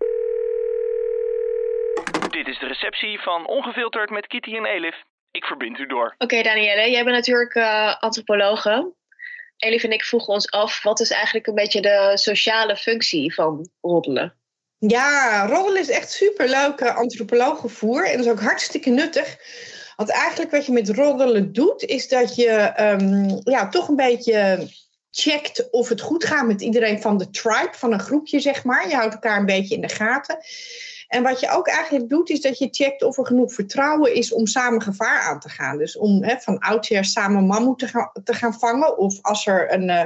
Dit 2.29 2.47
is 2.47 2.59
de 2.59 2.67
receptie 2.67 3.21
van 3.21 3.47
Ongefilterd 3.47 4.09
met 4.09 4.27
Kitty 4.27 4.55
en 4.55 4.65
Elif. 4.65 4.95
Ik 5.31 5.45
verbind 5.45 5.79
u 5.79 5.85
door. 5.85 6.05
Oké, 6.05 6.23
okay, 6.23 6.43
Danielle, 6.43 6.91
jij 6.91 7.03
bent 7.03 7.15
natuurlijk 7.15 7.55
uh, 7.55 7.95
antropologe. 8.01 8.93
Elif 9.57 9.83
en 9.83 9.91
ik 9.91 10.03
vroegen 10.03 10.33
ons 10.33 10.51
af, 10.51 10.83
wat 10.83 10.99
is 10.99 11.11
eigenlijk 11.11 11.47
een 11.47 11.55
beetje 11.55 11.81
de 11.81 12.11
sociale 12.13 12.75
functie 12.75 13.33
van 13.33 13.69
roddelen? 13.81 14.35
Ja, 14.77 15.45
roddelen 15.45 15.81
is 15.81 15.89
echt 15.89 16.11
superleuk 16.11 16.81
uh, 16.81 16.97
antropologenvoer 16.97 18.05
en 18.05 18.17
dat 18.17 18.25
is 18.25 18.31
ook 18.31 18.41
hartstikke 18.41 18.89
nuttig. 18.89 19.37
Want 19.95 20.11
eigenlijk 20.11 20.51
wat 20.51 20.65
je 20.65 20.71
met 20.71 20.89
roddelen 20.89 21.53
doet, 21.53 21.83
is 21.83 22.07
dat 22.07 22.35
je 22.35 22.73
um, 22.79 23.41
ja, 23.43 23.69
toch 23.69 23.87
een 23.87 23.95
beetje 23.95 24.67
checkt 25.11 25.69
of 25.69 25.89
het 25.89 26.01
goed 26.01 26.23
gaat 26.23 26.47
met 26.47 26.61
iedereen 26.61 27.01
van 27.01 27.17
de 27.17 27.29
tribe, 27.29 27.71
van 27.71 27.93
een 27.93 27.99
groepje 27.99 28.39
zeg 28.39 28.63
maar. 28.63 28.89
Je 28.89 28.95
houdt 28.95 29.13
elkaar 29.13 29.39
een 29.39 29.45
beetje 29.45 29.75
in 29.75 29.81
de 29.81 29.89
gaten. 29.89 30.37
En 31.11 31.23
wat 31.23 31.39
je 31.39 31.49
ook 31.49 31.67
eigenlijk 31.67 32.09
doet, 32.09 32.29
is 32.29 32.41
dat 32.41 32.57
je 32.57 32.67
checkt 32.71 33.03
of 33.03 33.17
er 33.17 33.25
genoeg 33.25 33.53
vertrouwen 33.53 34.15
is 34.15 34.33
om 34.33 34.47
samen 34.47 34.81
gevaar 34.81 35.21
aan 35.21 35.39
te 35.39 35.49
gaan. 35.49 35.77
Dus 35.77 35.97
om 35.97 36.23
hè, 36.23 36.37
van 36.37 36.59
oudsher 36.59 37.05
samen 37.05 37.45
mammoet 37.45 37.79
te 37.79 37.87
gaan, 37.87 38.11
te 38.23 38.33
gaan 38.33 38.53
vangen. 38.53 38.97
Of 38.97 39.19
als 39.21 39.47
er 39.47 39.73
een 39.73 39.89
uh, 39.89 40.03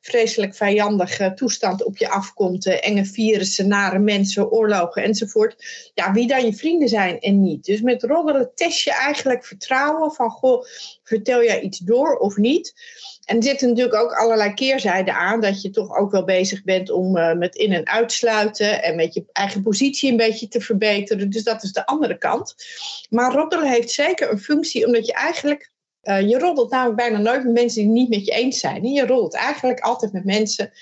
vreselijk 0.00 0.54
vijandige 0.54 1.32
toestand 1.34 1.84
op 1.84 1.96
je 1.96 2.08
afkomt, 2.08 2.66
uh, 2.66 2.86
enge 2.86 3.04
virussen, 3.04 3.68
nare 3.68 3.98
mensen, 3.98 4.50
oorlogen 4.50 5.02
enzovoort. 5.02 5.90
Ja, 5.94 6.12
wie 6.12 6.26
dan 6.26 6.44
je 6.44 6.54
vrienden 6.54 6.88
zijn 6.88 7.18
en 7.18 7.40
niet. 7.40 7.64
Dus 7.64 7.80
met 7.80 8.02
roddelen 8.02 8.50
test 8.54 8.80
je 8.80 8.92
eigenlijk 8.92 9.44
vertrouwen 9.44 10.12
van, 10.12 10.30
goh, 10.30 10.64
vertel 11.10 11.44
jij 11.44 11.60
iets 11.60 11.78
door 11.78 12.16
of 12.16 12.36
niet? 12.36 12.74
En 13.24 13.36
er 13.36 13.42
zitten 13.42 13.68
natuurlijk 13.68 13.96
ook 13.96 14.12
allerlei 14.12 14.54
keerzijden 14.54 15.14
aan, 15.14 15.40
dat 15.40 15.62
je 15.62 15.70
toch 15.70 15.96
ook 15.96 16.10
wel 16.10 16.24
bezig 16.24 16.62
bent 16.64 16.90
om 16.90 17.16
uh, 17.16 17.32
met 17.32 17.54
in- 17.54 17.72
en 17.72 17.86
uitsluiten 17.86 18.82
en 18.82 18.96
met 18.96 19.14
je 19.14 19.24
eigen 19.32 19.62
positie 19.62 20.10
een 20.10 20.16
beetje 20.16 20.48
te 20.48 20.60
verbeteren. 20.60 21.30
Dus 21.30 21.42
dat 21.42 21.62
is 21.62 21.72
de 21.72 21.86
andere 21.86 22.18
kant. 22.18 22.54
Maar 23.10 23.32
roddelen 23.32 23.70
heeft 23.70 23.90
zeker 23.90 24.30
een 24.30 24.40
functie, 24.40 24.86
omdat 24.86 25.06
je 25.06 25.12
eigenlijk, 25.12 25.72
uh, 26.02 26.28
je 26.28 26.38
roddelt 26.38 26.70
namelijk 26.70 26.96
bijna 26.96 27.18
nooit 27.18 27.44
met 27.44 27.52
mensen 27.52 27.80
die 27.80 27.90
het 27.90 27.98
niet 27.98 28.08
met 28.08 28.26
je 28.26 28.32
eens 28.32 28.60
zijn. 28.60 28.84
Je 28.84 29.06
roddelt 29.06 29.34
eigenlijk 29.34 29.80
altijd 29.80 30.12
met 30.12 30.24
mensen 30.24 30.72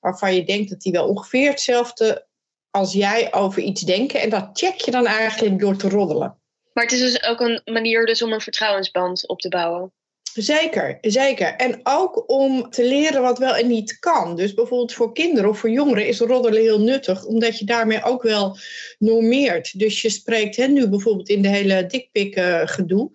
waarvan 0.00 0.34
je 0.34 0.44
denkt 0.44 0.70
dat 0.70 0.80
die 0.80 0.92
wel 0.92 1.08
ongeveer 1.08 1.50
hetzelfde 1.50 2.26
als 2.70 2.92
jij 2.92 3.34
over 3.34 3.62
iets 3.62 3.80
denken. 3.80 4.20
En 4.20 4.30
dat 4.30 4.48
check 4.52 4.80
je 4.80 4.90
dan 4.90 5.06
eigenlijk 5.06 5.58
door 5.60 5.76
te 5.76 5.88
roddelen. 5.88 6.38
Maar 6.76 6.84
het 6.84 6.94
is 6.94 7.00
dus 7.00 7.22
ook 7.22 7.40
een 7.40 7.60
manier 7.64 8.06
dus 8.06 8.22
om 8.22 8.32
een 8.32 8.40
vertrouwensband 8.40 9.28
op 9.28 9.40
te 9.40 9.48
bouwen. 9.48 9.92
Zeker, 10.34 10.98
zeker. 11.00 11.54
En 11.56 11.80
ook 11.82 12.30
om 12.30 12.70
te 12.70 12.84
leren 12.84 13.22
wat 13.22 13.38
wel 13.38 13.56
en 13.56 13.68
niet 13.68 13.98
kan. 13.98 14.36
Dus 14.36 14.54
bijvoorbeeld 14.54 14.92
voor 14.92 15.12
kinderen 15.12 15.50
of 15.50 15.58
voor 15.58 15.70
jongeren 15.70 16.06
is 16.06 16.20
roddelen 16.20 16.62
heel 16.62 16.80
nuttig, 16.80 17.24
omdat 17.24 17.58
je 17.58 17.64
daarmee 17.64 18.04
ook 18.04 18.22
wel 18.22 18.58
normeert. 18.98 19.78
Dus 19.78 20.02
je 20.02 20.10
spreekt 20.10 20.56
hè, 20.56 20.66
nu 20.66 20.88
bijvoorbeeld 20.88 21.28
in 21.28 21.42
de 21.42 21.48
hele 21.48 21.86
dikpik 21.86 22.36
uh, 22.36 22.60
gedoe. 22.64 23.10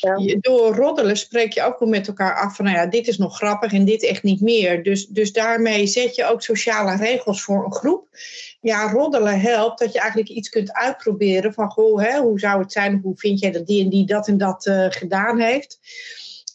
Ja. 0.00 0.36
door 0.40 0.74
roddelen 0.74 1.16
spreek 1.16 1.52
je 1.52 1.62
ook 1.62 1.78
wel 1.78 1.88
met 1.88 2.08
elkaar 2.08 2.36
af 2.36 2.56
van, 2.56 2.64
nou 2.64 2.76
ja, 2.76 2.86
dit 2.86 3.08
is 3.08 3.18
nog 3.18 3.36
grappig 3.36 3.72
en 3.72 3.84
dit 3.84 4.04
echt 4.04 4.22
niet 4.22 4.40
meer. 4.40 4.82
Dus, 4.82 5.06
dus 5.06 5.32
daarmee 5.32 5.86
zet 5.86 6.14
je 6.14 6.24
ook 6.24 6.42
sociale 6.42 6.96
regels 6.96 7.42
voor 7.42 7.64
een 7.64 7.74
groep. 7.74 8.08
Ja, 8.62 8.90
roddelen 8.90 9.40
helpt 9.40 9.78
dat 9.78 9.92
je 9.92 9.98
eigenlijk 10.00 10.30
iets 10.30 10.48
kunt 10.48 10.72
uitproberen 10.72 11.52
van, 11.52 11.70
goh, 11.70 12.02
hè, 12.02 12.20
hoe 12.20 12.38
zou 12.38 12.60
het 12.60 12.72
zijn, 12.72 13.00
hoe 13.02 13.16
vind 13.16 13.40
jij 13.40 13.50
dat 13.50 13.66
die 13.66 13.84
en 13.84 13.90
die 13.90 14.06
dat 14.06 14.28
en 14.28 14.38
dat 14.38 14.66
uh, 14.66 14.86
gedaan 14.88 15.40
heeft. 15.40 15.78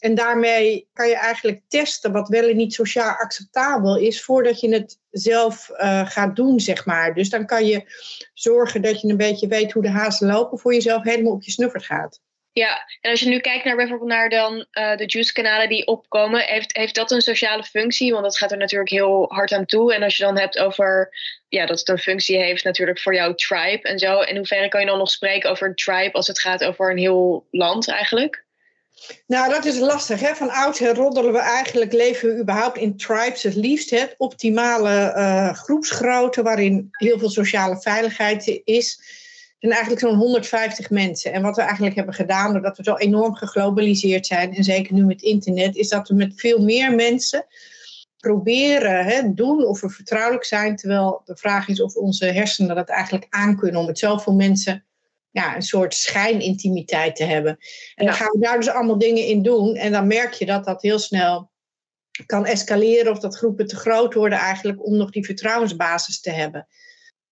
En 0.00 0.14
daarmee 0.14 0.88
kan 0.92 1.08
je 1.08 1.16
eigenlijk 1.16 1.60
testen 1.68 2.12
wat 2.12 2.28
wel 2.28 2.48
en 2.48 2.56
niet 2.56 2.74
sociaal 2.74 3.14
acceptabel 3.16 3.96
is 3.96 4.24
voordat 4.24 4.60
je 4.60 4.72
het 4.74 4.98
zelf 5.10 5.70
uh, 5.70 6.06
gaat 6.06 6.36
doen, 6.36 6.60
zeg 6.60 6.86
maar. 6.86 7.14
Dus 7.14 7.30
dan 7.30 7.46
kan 7.46 7.66
je 7.66 7.92
zorgen 8.34 8.82
dat 8.82 9.00
je 9.00 9.08
een 9.08 9.16
beetje 9.16 9.48
weet 9.48 9.72
hoe 9.72 9.82
de 9.82 9.90
hazen 9.90 10.28
lopen 10.28 10.58
voor 10.58 10.74
jezelf 10.74 11.02
helemaal 11.02 11.32
op 11.32 11.42
je 11.42 11.50
snuffert 11.50 11.84
gaat. 11.84 12.20
Ja, 12.52 12.86
en 13.00 13.10
als 13.10 13.20
je 13.20 13.28
nu 13.28 13.38
kijkt 13.38 13.64
naar 13.64 13.76
bijvoorbeeld 13.76 14.10
naar 14.10 14.28
dan 14.28 14.54
uh, 14.54 14.96
de 14.96 15.06
juice-kanalen 15.06 15.68
die 15.68 15.86
opkomen, 15.86 16.40
heeft, 16.40 16.76
heeft 16.76 16.94
dat 16.94 17.10
een 17.10 17.20
sociale 17.20 17.62
functie? 17.62 18.12
Want 18.12 18.24
dat 18.24 18.38
gaat 18.38 18.52
er 18.52 18.58
natuurlijk 18.58 18.90
heel 18.90 19.24
hard 19.28 19.52
aan 19.52 19.66
toe. 19.66 19.94
En 19.94 20.02
als 20.02 20.16
je 20.16 20.22
dan 20.22 20.38
hebt 20.38 20.58
over 20.58 21.10
ja, 21.48 21.66
dat 21.66 21.78
het 21.78 21.88
een 21.88 21.98
functie 21.98 22.36
heeft 22.36 22.64
natuurlijk 22.64 23.00
voor 23.00 23.14
jouw 23.14 23.34
tribe 23.34 23.88
en 23.88 23.98
zo. 23.98 24.20
In 24.20 24.36
hoeverre 24.36 24.68
kan 24.68 24.80
je 24.80 24.86
dan 24.86 24.98
nog 24.98 25.10
spreken 25.10 25.50
over 25.50 25.66
een 25.66 25.74
tribe 25.74 26.12
als 26.12 26.26
het 26.26 26.40
gaat 26.40 26.64
over 26.64 26.90
een 26.90 26.98
heel 26.98 27.46
land 27.50 27.88
eigenlijk? 27.88 28.46
Nou, 29.26 29.50
dat 29.50 29.64
is 29.64 29.78
lastig. 29.78 30.20
Hè? 30.20 30.34
Van 30.34 30.50
oudsher 30.50 30.94
roddelen 30.94 31.32
we 31.32 31.38
eigenlijk, 31.38 31.92
leven 31.92 32.28
we 32.28 32.40
überhaupt 32.40 32.78
in 32.78 32.96
tribes 32.96 33.42
het 33.42 33.54
liefst. 33.54 33.90
Het 33.90 34.14
optimale 34.16 35.14
uh, 35.16 35.54
groepsgrootte 35.54 36.42
waarin 36.42 36.88
heel 36.90 37.18
veel 37.18 37.30
sociale 37.30 37.80
veiligheid 37.80 38.60
is. 38.64 39.00
En 39.58 39.70
eigenlijk 39.70 40.00
zo'n 40.00 40.14
150 40.14 40.90
mensen. 40.90 41.32
En 41.32 41.42
wat 41.42 41.56
we 41.56 41.62
eigenlijk 41.62 41.94
hebben 41.94 42.14
gedaan, 42.14 42.52
doordat 42.52 42.76
we 42.76 42.82
zo 42.82 42.94
enorm 42.94 43.34
geglobaliseerd 43.34 44.26
zijn, 44.26 44.54
en 44.54 44.64
zeker 44.64 44.94
nu 44.94 45.04
met 45.04 45.22
internet, 45.22 45.76
is 45.76 45.88
dat 45.88 46.08
we 46.08 46.14
met 46.14 46.32
veel 46.36 46.62
meer 46.62 46.94
mensen 46.94 47.46
proberen 48.18 49.04
hè, 49.04 49.34
doen 49.34 49.66
of 49.66 49.80
we 49.80 49.88
vertrouwelijk 49.88 50.44
zijn. 50.44 50.76
Terwijl 50.76 51.22
de 51.24 51.36
vraag 51.36 51.68
is 51.68 51.80
of 51.80 51.94
onze 51.94 52.26
hersenen 52.26 52.76
dat 52.76 52.88
eigenlijk 52.88 53.26
aankunnen 53.30 53.80
om 53.80 53.86
met 53.86 53.98
zoveel 53.98 54.34
mensen 54.34 54.84
ja, 55.30 55.56
een 55.56 55.62
soort 55.62 55.94
schijnintimiteit 55.94 57.16
te 57.16 57.24
hebben. 57.24 57.58
En 57.94 58.06
dan 58.06 58.14
gaan 58.14 58.30
we 58.30 58.38
daar 58.38 58.56
dus 58.56 58.68
allemaal 58.68 58.98
dingen 58.98 59.26
in 59.26 59.42
doen. 59.42 59.76
En 59.76 59.92
dan 59.92 60.06
merk 60.06 60.32
je 60.32 60.46
dat 60.46 60.64
dat 60.64 60.82
heel 60.82 60.98
snel 60.98 61.50
kan 62.26 62.46
escaleren 62.46 63.12
of 63.12 63.18
dat 63.18 63.36
groepen 63.36 63.66
te 63.66 63.76
groot 63.76 64.14
worden 64.14 64.38
eigenlijk 64.38 64.86
om 64.86 64.96
nog 64.96 65.10
die 65.10 65.24
vertrouwensbasis 65.24 66.20
te 66.20 66.30
hebben. 66.30 66.66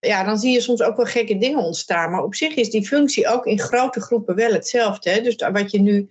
Ja, 0.07 0.25
dan 0.25 0.39
zie 0.39 0.53
je 0.53 0.61
soms 0.61 0.83
ook 0.83 0.97
wel 0.97 1.07
gekke 1.07 1.39
dingen 1.39 1.59
ontstaan. 1.59 2.11
Maar 2.11 2.23
op 2.23 2.35
zich 2.35 2.55
is 2.55 2.71
die 2.71 2.87
functie 2.87 3.29
ook 3.29 3.47
in 3.47 3.61
grote 3.61 4.01
groepen 4.01 4.35
wel 4.35 4.53
hetzelfde. 4.53 5.11
Hè? 5.11 5.21
Dus 5.21 5.37
wat 5.53 5.71
je 5.71 5.81
nu 5.81 6.11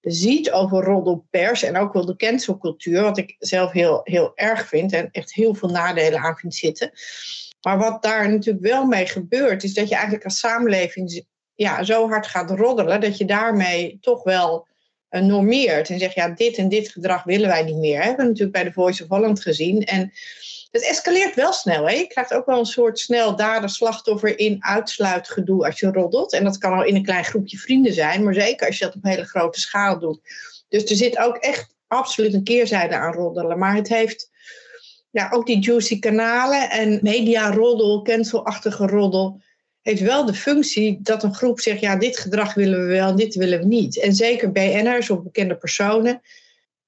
ziet 0.00 0.50
over 0.50 0.84
roddelpers 0.84 1.62
en 1.62 1.76
ook 1.76 1.92
wel 1.92 2.06
de 2.06 2.16
cancelcultuur, 2.16 3.02
wat 3.02 3.18
ik 3.18 3.36
zelf 3.38 3.72
heel, 3.72 4.00
heel 4.04 4.32
erg 4.34 4.68
vind 4.68 4.92
en 4.92 5.08
echt 5.10 5.34
heel 5.34 5.54
veel 5.54 5.68
nadelen 5.68 6.20
aan 6.20 6.36
vind 6.36 6.54
zitten, 6.54 6.90
maar 7.60 7.78
wat 7.78 8.02
daar 8.02 8.30
natuurlijk 8.30 8.64
wel 8.64 8.84
mee 8.84 9.06
gebeurt, 9.06 9.62
is 9.62 9.74
dat 9.74 9.88
je 9.88 9.94
eigenlijk 9.94 10.24
als 10.24 10.38
samenleving 10.38 11.24
ja, 11.54 11.82
zo 11.82 12.08
hard 12.08 12.26
gaat 12.26 12.50
roddelen, 12.50 13.00
dat 13.00 13.18
je 13.18 13.24
daarmee 13.24 13.98
toch 14.00 14.22
wel 14.22 14.66
uh, 15.10 15.20
normeert. 15.20 15.90
En 15.90 15.98
zegt, 15.98 16.14
ja, 16.14 16.28
dit 16.28 16.56
en 16.56 16.68
dit 16.68 16.88
gedrag 16.88 17.24
willen 17.24 17.48
wij 17.48 17.62
niet 17.62 17.76
meer. 17.76 18.02
Hebben 18.02 18.16
we 18.16 18.30
natuurlijk 18.30 18.52
bij 18.52 18.64
de 18.64 18.72
Voice 18.72 19.02
of 19.02 19.08
Holland 19.08 19.40
gezien. 19.42 19.84
En 19.84 20.12
het 20.74 20.88
escaleert 20.88 21.34
wel 21.34 21.52
snel. 21.52 21.88
Hè? 21.88 21.94
Je 21.94 22.06
krijgt 22.06 22.34
ook 22.34 22.46
wel 22.46 22.58
een 22.58 22.66
soort 22.66 22.98
snel 22.98 23.36
dader-slachtoffer 23.36 24.38
in 24.38 24.64
uitsluitgedoe 24.64 25.66
als 25.66 25.80
je 25.80 25.90
roddelt. 25.92 26.32
En 26.32 26.44
dat 26.44 26.58
kan 26.58 26.72
al 26.72 26.84
in 26.84 26.94
een 26.94 27.04
klein 27.04 27.24
groepje 27.24 27.58
vrienden 27.58 27.92
zijn, 27.92 28.24
maar 28.24 28.34
zeker 28.34 28.66
als 28.66 28.78
je 28.78 28.84
dat 28.84 28.94
op 28.94 29.02
hele 29.02 29.24
grote 29.24 29.60
schaal 29.60 29.98
doet. 29.98 30.20
Dus 30.68 30.84
er 30.84 30.96
zit 30.96 31.18
ook 31.18 31.36
echt 31.36 31.74
absoluut 31.86 32.34
een 32.34 32.44
keerzijde 32.44 32.96
aan 32.96 33.12
roddelen. 33.12 33.58
Maar 33.58 33.74
het 33.74 33.88
heeft 33.88 34.30
ja, 35.10 35.30
ook 35.30 35.46
die 35.46 35.58
juicy 35.58 35.98
kanalen 35.98 36.70
en 36.70 36.98
media-roddel, 37.02 38.02
cancelachtige 38.02 38.86
roddel, 38.86 39.40
heeft 39.82 40.00
wel 40.00 40.24
de 40.24 40.34
functie 40.34 40.98
dat 41.02 41.22
een 41.22 41.34
groep 41.34 41.60
zegt, 41.60 41.80
ja, 41.80 41.96
dit 41.96 42.18
gedrag 42.18 42.54
willen 42.54 42.80
we 42.80 42.86
wel, 42.86 43.16
dit 43.16 43.34
willen 43.34 43.58
we 43.58 43.64
niet. 43.64 44.00
En 44.00 44.14
zeker 44.14 44.52
BN'ers 44.52 45.10
of 45.10 45.22
bekende 45.22 45.56
personen, 45.56 46.20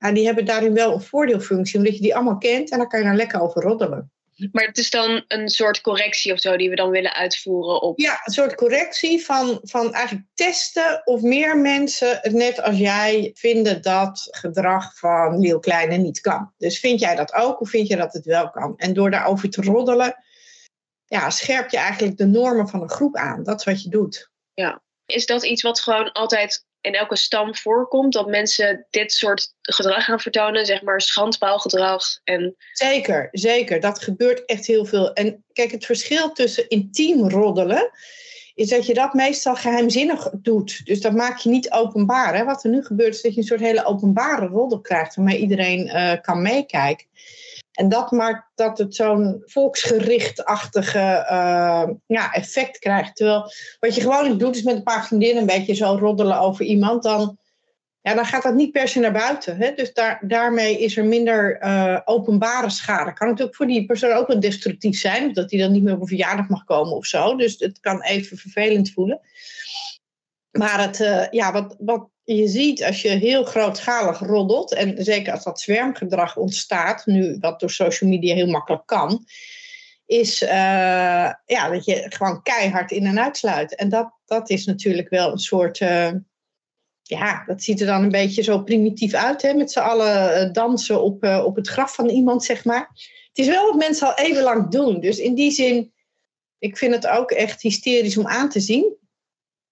ja, 0.06 0.12
die 0.12 0.26
hebben 0.26 0.44
daarin 0.44 0.75
wel 0.75 0.92
een 0.92 1.00
voordeelfunctie, 1.00 1.78
omdat 1.78 1.94
je 1.94 2.02
die 2.02 2.14
allemaal 2.14 2.38
kent 2.38 2.70
en 2.70 2.78
dan 2.78 2.88
kan 2.88 2.98
je 2.98 3.04
daar 3.04 3.16
lekker 3.16 3.40
over 3.40 3.62
roddelen. 3.62 4.10
Maar 4.52 4.64
het 4.66 4.78
is 4.78 4.90
dan 4.90 5.25
een 5.28 5.48
soort 5.48 5.80
correctie 5.80 6.32
of 6.32 6.40
zo 6.40 6.56
die 6.56 6.70
we 6.70 6.76
dan 6.76 6.90
willen 6.90 7.14
uitvoeren 7.14 7.82
op. 7.82 7.98
Ja, 7.98 8.20
een 8.25 8.32
soort 8.32 8.54
correctie 8.54 9.25
van, 9.25 9.60
van 9.62 9.94
eigenlijk 9.94 10.26
testen 10.34 11.02
of 11.04 11.22
meer 11.22 11.58
mensen, 11.58 12.20
net 12.22 12.62
als 12.62 12.78
jij, 12.78 13.30
vinden 13.34 13.82
dat 13.82 14.28
gedrag 14.30 14.98
van 14.98 15.42
heel 15.42 15.58
Kleine 15.58 15.96
niet 15.96 16.20
kan. 16.20 16.52
Dus 16.58 16.78
vind 16.78 17.00
jij 17.00 17.14
dat 17.14 17.32
ook 17.32 17.60
of 17.60 17.70
vind 17.70 17.88
je 17.88 17.96
dat 17.96 18.12
het 18.12 18.25
wel 18.25 18.50
kan? 18.50 18.75
En 18.76 18.92
door 18.92 19.10
daarover 19.10 19.50
te 19.50 19.62
roddelen, 19.62 20.25
ja, 21.06 21.30
scherp 21.30 21.70
je 21.70 21.76
eigenlijk 21.76 22.16
de 22.16 22.26
normen 22.26 22.68
van 22.68 22.82
een 22.82 22.90
groep 22.90 23.16
aan. 23.16 23.42
Dat 23.42 23.58
is 23.58 23.64
wat 23.64 23.82
je 23.82 23.88
doet. 23.88 24.30
Ja. 24.54 24.82
Is 25.06 25.26
dat 25.26 25.44
iets 25.44 25.62
wat 25.62 25.80
gewoon 25.80 26.12
altijd 26.12 26.65
in 26.87 26.95
elke 26.95 27.16
stam 27.16 27.57
voorkomt. 27.57 28.12
Dat 28.12 28.26
mensen 28.26 28.87
dit 28.90 29.12
soort 29.12 29.55
gedrag 29.61 30.05
gaan 30.05 30.21
vertonen, 30.21 30.66
zeg 30.66 30.83
maar 30.83 31.00
schandpaalgedrag. 31.00 32.05
En... 32.25 32.57
Zeker, 32.73 33.28
zeker. 33.33 33.81
Dat 33.81 34.02
gebeurt 34.02 34.45
echt 34.45 34.66
heel 34.66 34.85
veel. 34.85 35.12
En 35.12 35.45
kijk, 35.52 35.71
het 35.71 35.85
verschil 35.85 36.33
tussen 36.33 36.69
intiem 36.69 37.28
roddelen 37.28 37.90
is 38.55 38.69
dat 38.69 38.87
je 38.87 38.95
dat 38.95 39.14
meestal 39.14 39.55
geheimzinnig 39.55 40.31
doet. 40.33 40.87
Dus 40.87 41.00
dat 41.00 41.12
maak 41.12 41.38
je 41.38 41.49
niet 41.49 41.71
openbaar. 41.71 42.37
Hè? 42.37 42.45
Wat 42.45 42.64
er 42.64 42.71
nu 42.71 42.85
gebeurt 42.85 43.14
is 43.14 43.23
dat 43.23 43.35
je 43.35 43.40
een 43.40 43.47
soort 43.47 43.61
hele 43.61 43.85
openbare 43.85 44.47
roddel 44.47 44.81
krijgt... 44.81 45.14
waarmee 45.14 45.38
iedereen 45.38 45.87
uh, 45.87 46.12
kan 46.23 46.43
meekijken. 46.43 47.07
En 47.76 47.88
dat 47.88 48.11
maakt 48.11 48.50
dat 48.54 48.78
het 48.78 48.95
zo'n 48.95 49.42
volksgerichtachtige 49.45 51.26
uh, 51.30 51.85
ja, 52.06 52.33
effect 52.33 52.78
krijgt. 52.78 53.16
Terwijl 53.16 53.50
wat 53.80 53.95
je 53.95 54.00
gewoon 54.00 54.38
doet 54.38 54.56
is 54.56 54.62
met 54.62 54.76
een 54.76 54.83
paar 54.83 55.06
vriendinnen 55.06 55.40
een 55.40 55.47
beetje 55.47 55.75
zo 55.75 55.97
roddelen 56.00 56.38
over 56.38 56.64
iemand. 56.64 57.02
Dan, 57.02 57.38
ja, 58.00 58.14
dan 58.14 58.25
gaat 58.25 58.42
dat 58.42 58.54
niet 58.54 58.73
per 58.73 58.88
se 58.88 59.00
naar 59.00 59.12
buiten. 59.12 59.56
Hè? 59.56 59.73
Dus 59.75 59.92
daar, 59.92 60.21
daarmee 60.23 60.78
is 60.78 60.97
er 60.97 61.04
minder 61.04 61.62
uh, 61.62 62.00
openbare 62.04 62.71
schade. 62.71 63.12
Kan 63.12 63.28
natuurlijk 63.28 63.56
voor 63.56 63.66
die 63.66 63.87
persoon 63.87 64.12
ook 64.12 64.26
wel 64.26 64.40
destructief 64.40 64.99
zijn. 64.99 65.33
Dat 65.33 65.50
hij 65.50 65.61
dan 65.61 65.73
niet 65.73 65.83
meer 65.83 65.95
op 65.95 66.00
een 66.00 66.06
verjaardag 66.06 66.49
mag 66.49 66.64
komen 66.64 66.92
of 66.92 67.06
zo. 67.06 67.37
Dus 67.37 67.59
het 67.59 67.80
kan 67.80 68.02
even 68.02 68.37
vervelend 68.37 68.90
voelen. 68.90 69.21
Maar 70.50 70.80
het, 70.80 71.00
uh, 71.00 71.26
ja, 71.30 71.52
wat, 71.52 71.76
wat 71.78 72.09
je 72.35 72.49
ziet 72.49 72.85
als 72.85 73.02
je 73.02 73.09
heel 73.09 73.45
grootschalig 73.45 74.18
roddelt, 74.18 74.75
en 74.75 75.04
zeker 75.04 75.33
als 75.33 75.45
dat 75.45 75.61
zwermgedrag 75.61 76.37
ontstaat, 76.37 77.06
nu 77.06 77.37
wat 77.40 77.61
door 77.61 77.71
social 77.71 78.11
media 78.11 78.35
heel 78.35 78.47
makkelijk 78.47 78.87
kan, 78.87 79.25
is 80.06 80.42
uh, 80.42 80.49
ja, 81.47 81.68
dat 81.71 81.85
je 81.85 82.06
gewoon 82.09 82.42
keihard 82.42 82.90
in 82.90 83.06
en 83.06 83.21
uitsluit. 83.21 83.75
En 83.75 83.88
dat, 83.88 84.12
dat 84.25 84.50
is 84.50 84.64
natuurlijk 84.64 85.09
wel 85.09 85.33
een 85.33 85.38
soort. 85.38 85.80
Uh, 85.80 86.11
ja, 87.02 87.45
dat 87.47 87.62
ziet 87.62 87.80
er 87.80 87.87
dan 87.87 88.02
een 88.02 88.11
beetje 88.11 88.42
zo 88.42 88.62
primitief 88.62 89.14
uit, 89.14 89.42
hè, 89.42 89.54
met 89.54 89.73
z'n 89.73 89.78
allen 89.78 90.52
dansen 90.52 91.02
op, 91.02 91.25
op 91.25 91.56
het 91.56 91.68
graf 91.68 91.95
van 91.95 92.09
iemand, 92.09 92.45
zeg 92.45 92.64
maar. 92.64 92.88
Het 93.28 93.38
is 93.38 93.47
wel 93.47 93.66
wat 93.66 93.76
mensen 93.76 94.06
al 94.06 94.25
even 94.25 94.42
lang 94.42 94.71
doen. 94.71 95.00
Dus 95.00 95.18
in 95.18 95.35
die 95.35 95.50
zin, 95.50 95.92
ik 96.59 96.76
vind 96.76 96.95
het 96.95 97.06
ook 97.06 97.30
echt 97.30 97.62
hysterisch 97.62 98.16
om 98.16 98.26
aan 98.26 98.49
te 98.49 98.61
zien. 98.61 98.97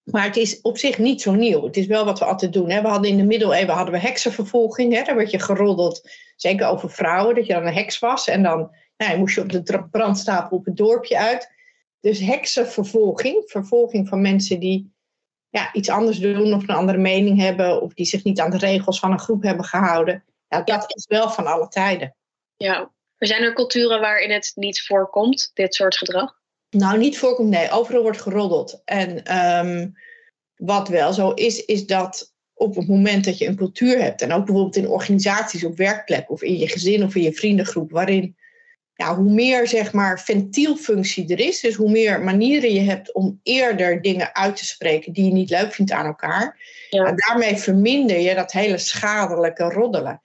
Maar 0.05 0.23
het 0.23 0.35
is 0.35 0.61
op 0.61 0.77
zich 0.77 0.97
niet 0.97 1.21
zo 1.21 1.33
nieuw. 1.33 1.63
Het 1.63 1.77
is 1.77 1.85
wel 1.85 2.05
wat 2.05 2.19
we 2.19 2.25
altijd 2.25 2.53
doen. 2.53 2.69
Hè. 2.69 2.81
We 2.81 2.87
hadden 2.87 3.11
in 3.11 3.17
de 3.17 3.23
middeleeuwen 3.23 3.75
hadden 3.75 3.93
we 3.93 3.99
heksenvervolging. 3.99 4.93
Hè. 4.93 5.03
Daar 5.03 5.15
werd 5.15 5.31
je 5.31 5.39
geroddeld, 5.39 6.09
zeker 6.35 6.67
over 6.67 6.89
vrouwen, 6.89 7.35
dat 7.35 7.45
je 7.45 7.53
dan 7.53 7.65
een 7.65 7.73
heks 7.73 7.99
was. 7.99 8.27
En 8.27 8.43
dan 8.43 8.71
nou, 8.97 9.17
moest 9.17 9.35
je 9.35 9.41
op 9.41 9.51
de 9.51 9.87
brandstapel 9.91 10.57
op 10.57 10.65
het 10.65 10.77
dorpje 10.77 11.17
uit. 11.17 11.53
Dus 11.99 12.19
heksenvervolging, 12.19 13.43
vervolging 13.45 14.07
van 14.07 14.21
mensen 14.21 14.59
die 14.59 14.93
ja, 15.49 15.73
iets 15.73 15.89
anders 15.89 16.19
doen 16.19 16.53
of 16.53 16.61
een 16.61 16.75
andere 16.75 16.97
mening 16.97 17.39
hebben. 17.39 17.81
Of 17.81 17.93
die 17.93 18.05
zich 18.05 18.23
niet 18.23 18.39
aan 18.39 18.51
de 18.51 18.57
regels 18.57 18.99
van 18.99 19.11
een 19.11 19.19
groep 19.19 19.43
hebben 19.43 19.65
gehouden. 19.65 20.23
Ja, 20.47 20.61
dat 20.61 20.95
is 20.95 21.05
wel 21.07 21.29
van 21.29 21.45
alle 21.45 21.67
tijden. 21.67 22.15
Ja, 22.57 22.91
er 23.17 23.27
zijn 23.27 23.43
er 23.43 23.53
culturen 23.53 23.99
waarin 23.99 24.31
het 24.31 24.51
niet 24.55 24.81
voorkomt, 24.81 25.51
dit 25.53 25.75
soort 25.75 25.97
gedrag? 25.97 26.43
Nou, 26.77 26.97
niet 26.97 27.17
voorkomt, 27.17 27.49
nee. 27.49 27.71
Overal 27.71 28.01
wordt 28.01 28.21
geroddeld. 28.21 28.81
En 28.85 29.37
um, 29.37 29.93
wat 30.55 30.87
wel 30.87 31.13
zo 31.13 31.31
is, 31.31 31.65
is 31.65 31.85
dat 31.85 32.33
op 32.53 32.75
het 32.75 32.87
moment 32.87 33.25
dat 33.25 33.37
je 33.37 33.47
een 33.47 33.55
cultuur 33.55 34.01
hebt, 34.01 34.21
en 34.21 34.31
ook 34.31 34.45
bijvoorbeeld 34.45 34.75
in 34.75 34.89
organisaties 34.89 35.63
op 35.63 35.77
werkplek 35.77 36.31
of 36.31 36.41
in 36.41 36.57
je 36.57 36.67
gezin 36.67 37.03
of 37.03 37.15
in 37.15 37.21
je 37.21 37.33
vriendengroep, 37.33 37.91
waarin 37.91 38.35
ja, 38.93 39.15
hoe 39.15 39.33
meer 39.33 39.67
zeg 39.67 39.93
maar 39.93 40.21
ventielfunctie 40.21 41.27
er 41.27 41.39
is, 41.39 41.59
dus 41.59 41.75
hoe 41.75 41.91
meer 41.91 42.21
manieren 42.21 42.73
je 42.73 42.79
hebt 42.79 43.13
om 43.13 43.39
eerder 43.43 44.01
dingen 44.01 44.35
uit 44.35 44.55
te 44.55 44.65
spreken 44.65 45.13
die 45.13 45.25
je 45.25 45.31
niet 45.31 45.49
leuk 45.49 45.73
vindt 45.73 45.91
aan 45.91 46.05
elkaar, 46.05 46.59
ja. 46.89 47.11
daarmee 47.11 47.55
verminder 47.55 48.19
je 48.19 48.35
dat 48.35 48.51
hele 48.51 48.77
schadelijke 48.77 49.63
roddelen. 49.63 50.21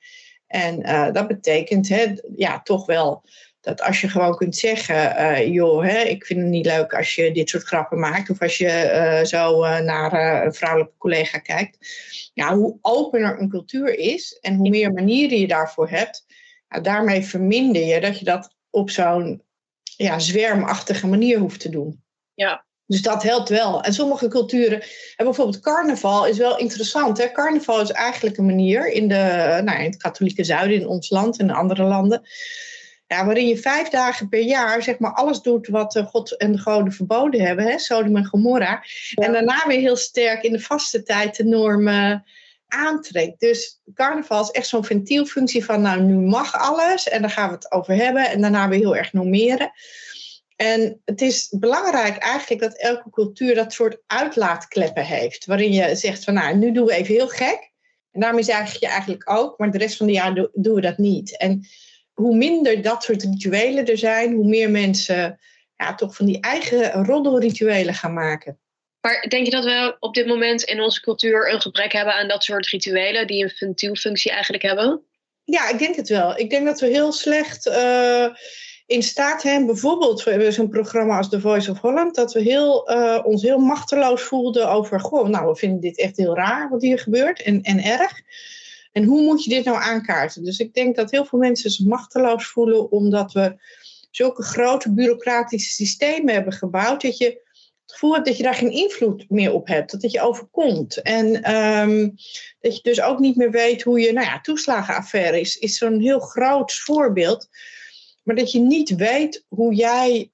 En 0.46 0.80
uh, 0.80 1.12
dat 1.12 1.28
betekent 1.28 1.88
hè, 1.88 2.14
ja, 2.36 2.60
toch 2.62 2.86
wel 2.86 3.22
dat 3.60 3.82
als 3.82 4.00
je 4.00 4.08
gewoon 4.08 4.36
kunt 4.36 4.56
zeggen, 4.56 5.20
uh, 5.20 5.46
joh, 5.46 5.84
hè, 5.84 5.98
ik 5.98 6.26
vind 6.26 6.40
het 6.40 6.48
niet 6.48 6.66
leuk 6.66 6.94
als 6.94 7.14
je 7.14 7.32
dit 7.32 7.48
soort 7.48 7.62
grappen 7.62 7.98
maakt. 7.98 8.30
Of 8.30 8.40
als 8.40 8.58
je 8.58 8.90
uh, 8.94 9.24
zo 9.24 9.60
naar 9.80 10.44
een 10.44 10.54
vrouwelijke 10.54 10.96
collega 10.98 11.38
kijkt. 11.38 11.78
Ja, 12.34 12.56
hoe 12.56 12.78
opener 12.80 13.40
een 13.40 13.48
cultuur 13.48 13.98
is 13.98 14.38
en 14.40 14.54
hoe 14.54 14.68
meer 14.68 14.92
manieren 14.92 15.38
je 15.38 15.46
daarvoor 15.46 15.88
hebt. 15.88 16.24
Ja, 16.68 16.80
daarmee 16.80 17.22
verminder 17.22 17.82
je 17.82 18.00
dat 18.00 18.18
je 18.18 18.24
dat 18.24 18.54
op 18.70 18.90
zo'n 18.90 19.42
ja, 19.96 20.18
zwermachtige 20.18 21.06
manier 21.06 21.38
hoeft 21.38 21.60
te 21.60 21.68
doen. 21.68 22.02
Ja. 22.34 22.64
Dus 22.86 23.02
dat 23.02 23.22
helpt 23.22 23.48
wel. 23.48 23.82
En 23.82 23.92
sommige 23.92 24.28
culturen, 24.28 24.82
en 25.16 25.24
bijvoorbeeld 25.24 25.60
carnaval 25.60 26.26
is 26.26 26.38
wel 26.38 26.58
interessant. 26.58 27.18
Hè? 27.18 27.32
Carnaval 27.32 27.80
is 27.80 27.90
eigenlijk 27.90 28.36
een 28.36 28.46
manier 28.46 28.92
in, 28.92 29.08
de, 29.08 29.60
nou, 29.64 29.78
in 29.78 29.84
het 29.84 29.96
katholieke 29.96 30.44
zuiden, 30.44 30.80
in 30.80 30.86
ons 30.86 31.10
land 31.10 31.38
en 31.38 31.50
andere 31.50 31.82
landen. 31.82 32.22
Ja, 33.10 33.24
waarin 33.24 33.46
je 33.46 33.56
vijf 33.56 33.88
dagen 33.88 34.28
per 34.28 34.42
jaar 34.42 34.82
zeg 34.82 34.98
maar, 34.98 35.12
alles 35.12 35.40
doet 35.40 35.68
wat 35.68 36.02
God 36.06 36.36
en 36.36 36.52
de 36.52 36.58
goden 36.58 36.92
verboden 36.92 37.40
hebben. 37.40 37.64
Hè? 37.64 37.78
Sodom 37.78 38.16
en 38.16 38.24
Gomorra. 38.24 38.84
En 39.14 39.32
daarna 39.32 39.64
weer 39.66 39.78
heel 39.78 39.96
sterk 39.96 40.42
in 40.42 40.52
de 40.52 40.60
vaste 40.60 41.02
tijd 41.02 41.36
de 41.36 41.44
normen 41.44 42.24
aantrekt. 42.68 43.40
Dus 43.40 43.80
carnaval 43.94 44.42
is 44.42 44.50
echt 44.50 44.66
zo'n 44.66 44.84
ventielfunctie 44.84 45.64
van, 45.64 45.80
nou, 45.80 46.00
nu 46.00 46.14
mag 46.14 46.58
alles 46.58 47.08
en 47.08 47.20
daar 47.20 47.30
gaan 47.30 47.48
we 47.48 47.54
het 47.54 47.72
over 47.72 47.94
hebben 47.94 48.28
en 48.28 48.40
daarna 48.40 48.68
weer 48.68 48.78
heel 48.78 48.96
erg 48.96 49.12
normeren. 49.12 49.72
En 50.56 51.00
het 51.04 51.20
is 51.20 51.54
belangrijk 51.58 52.16
eigenlijk 52.16 52.60
dat 52.60 52.78
elke 52.78 53.10
cultuur 53.10 53.54
dat 53.54 53.72
soort 53.72 54.02
uitlaatkleppen 54.06 55.04
heeft, 55.04 55.46
waarin 55.46 55.72
je 55.72 55.96
zegt 55.96 56.24
van, 56.24 56.34
nou, 56.34 56.56
nu 56.56 56.72
doen 56.72 56.86
we 56.86 56.92
even 56.92 57.14
heel 57.14 57.28
gek. 57.28 57.72
En 58.12 58.20
daarmee 58.20 58.42
zeg 58.42 58.80
je 58.80 58.86
eigenlijk 58.86 59.30
ook, 59.30 59.58
maar 59.58 59.70
de 59.70 59.78
rest 59.78 59.96
van 59.96 60.06
het 60.06 60.16
jaar 60.16 60.34
doen 60.34 60.74
we 60.74 60.80
dat 60.80 60.98
niet. 60.98 61.36
En 61.38 61.66
hoe 62.20 62.36
minder 62.36 62.82
dat 62.82 63.02
soort 63.02 63.22
rituelen 63.22 63.86
er 63.86 63.98
zijn, 63.98 64.34
hoe 64.34 64.48
meer 64.48 64.70
mensen 64.70 65.38
ja, 65.76 65.94
toch 65.94 66.14
van 66.16 66.26
die 66.26 66.40
eigen 66.40 66.92
roddelrituelen 67.04 67.94
gaan 67.94 68.12
maken. 68.12 68.58
Maar 69.00 69.26
denk 69.28 69.44
je 69.44 69.50
dat 69.50 69.64
we 69.64 69.96
op 70.00 70.14
dit 70.14 70.26
moment 70.26 70.62
in 70.62 70.80
onze 70.80 71.00
cultuur 71.00 71.52
een 71.52 71.60
gebrek 71.60 71.92
hebben 71.92 72.14
aan 72.14 72.28
dat 72.28 72.44
soort 72.44 72.66
rituelen 72.66 73.26
die 73.26 73.42
een 73.42 73.50
ventielfunctie 73.50 74.30
eigenlijk 74.30 74.62
hebben? 74.62 75.02
Ja, 75.44 75.68
ik 75.68 75.78
denk 75.78 75.96
het 75.96 76.08
wel. 76.08 76.38
Ik 76.38 76.50
denk 76.50 76.66
dat 76.66 76.80
we 76.80 76.86
heel 76.86 77.12
slecht 77.12 77.66
uh, 77.66 78.26
in 78.86 79.02
staat 79.02 79.40
zijn. 79.40 79.66
Bijvoorbeeld, 79.66 80.22
we 80.22 80.30
hebben 80.30 80.52
zo'n 80.52 80.68
programma 80.68 81.16
als 81.16 81.28
The 81.28 81.40
Voice 81.40 81.70
of 81.70 81.78
Holland, 81.78 82.14
dat 82.14 82.32
we 82.32 82.40
heel, 82.40 82.90
uh, 82.92 83.18
ons 83.22 83.42
heel 83.42 83.58
machteloos 83.58 84.22
voelden 84.22 84.70
over, 84.70 85.00
goh, 85.00 85.28
nou, 85.28 85.48
we 85.48 85.56
vinden 85.56 85.80
dit 85.80 85.98
echt 85.98 86.16
heel 86.16 86.36
raar 86.36 86.68
wat 86.68 86.82
hier 86.82 86.98
gebeurt 86.98 87.42
en, 87.42 87.62
en 87.62 87.82
erg. 87.82 88.20
En 88.92 89.04
hoe 89.04 89.22
moet 89.22 89.44
je 89.44 89.50
dit 89.50 89.64
nou 89.64 89.78
aankaarten? 89.78 90.44
Dus 90.44 90.58
ik 90.58 90.74
denk 90.74 90.96
dat 90.96 91.10
heel 91.10 91.24
veel 91.24 91.38
mensen 91.38 91.70
zich 91.70 91.86
machteloos 91.86 92.46
voelen 92.46 92.90
omdat 92.90 93.32
we 93.32 93.56
zulke 94.10 94.42
grote 94.42 94.92
bureaucratische 94.92 95.70
systemen 95.70 96.34
hebben 96.34 96.52
gebouwd 96.52 97.02
dat 97.02 97.18
je 97.18 97.48
gevoel 97.86 98.24
dat 98.24 98.36
je 98.36 98.42
daar 98.42 98.54
geen 98.54 98.72
invloed 98.72 99.24
meer 99.28 99.52
op 99.52 99.66
hebt. 99.66 99.90
Dat 99.90 100.02
het 100.02 100.12
je 100.12 100.20
overkomt. 100.20 101.02
En 101.02 101.54
um, 101.54 102.14
dat 102.60 102.76
je 102.76 102.82
dus 102.82 103.00
ook 103.00 103.18
niet 103.18 103.36
meer 103.36 103.50
weet 103.50 103.82
hoe 103.82 104.00
je, 104.00 104.12
nou 104.12 104.26
ja, 104.26 104.40
toeslagenaffaire 104.40 105.40
is, 105.40 105.56
is 105.56 105.76
zo'n 105.76 106.00
heel 106.00 106.20
groot 106.20 106.72
voorbeeld. 106.72 107.48
Maar 108.22 108.36
dat 108.36 108.52
je 108.52 108.58
niet 108.58 108.96
weet 108.96 109.44
hoe 109.48 109.74
jij 109.74 110.30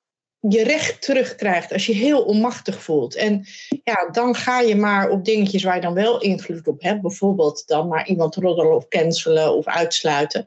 je 0.49 0.65
recht 0.65 1.03
terugkrijgt 1.03 1.73
als 1.73 1.87
je 1.87 1.93
heel 1.93 2.23
onmachtig 2.23 2.83
voelt. 2.83 3.15
En 3.15 3.47
ja, 3.85 4.09
dan 4.11 4.35
ga 4.35 4.61
je 4.61 4.77
maar 4.77 5.11
op 5.11 5.25
dingetjes 5.25 5.63
waar 5.63 5.75
je 5.75 5.81
dan 5.81 5.95
wel 5.95 6.21
invloed 6.21 6.69
op 6.69 6.83
hebt. 6.83 7.03
Bijvoorbeeld 7.03 7.67
dan 7.67 7.89
maar 7.89 8.07
iemand 8.07 8.35
roddelen 8.35 8.75
of 8.75 8.89
cancelen 8.89 9.57
of 9.57 9.67
uitsluiten. 9.67 10.47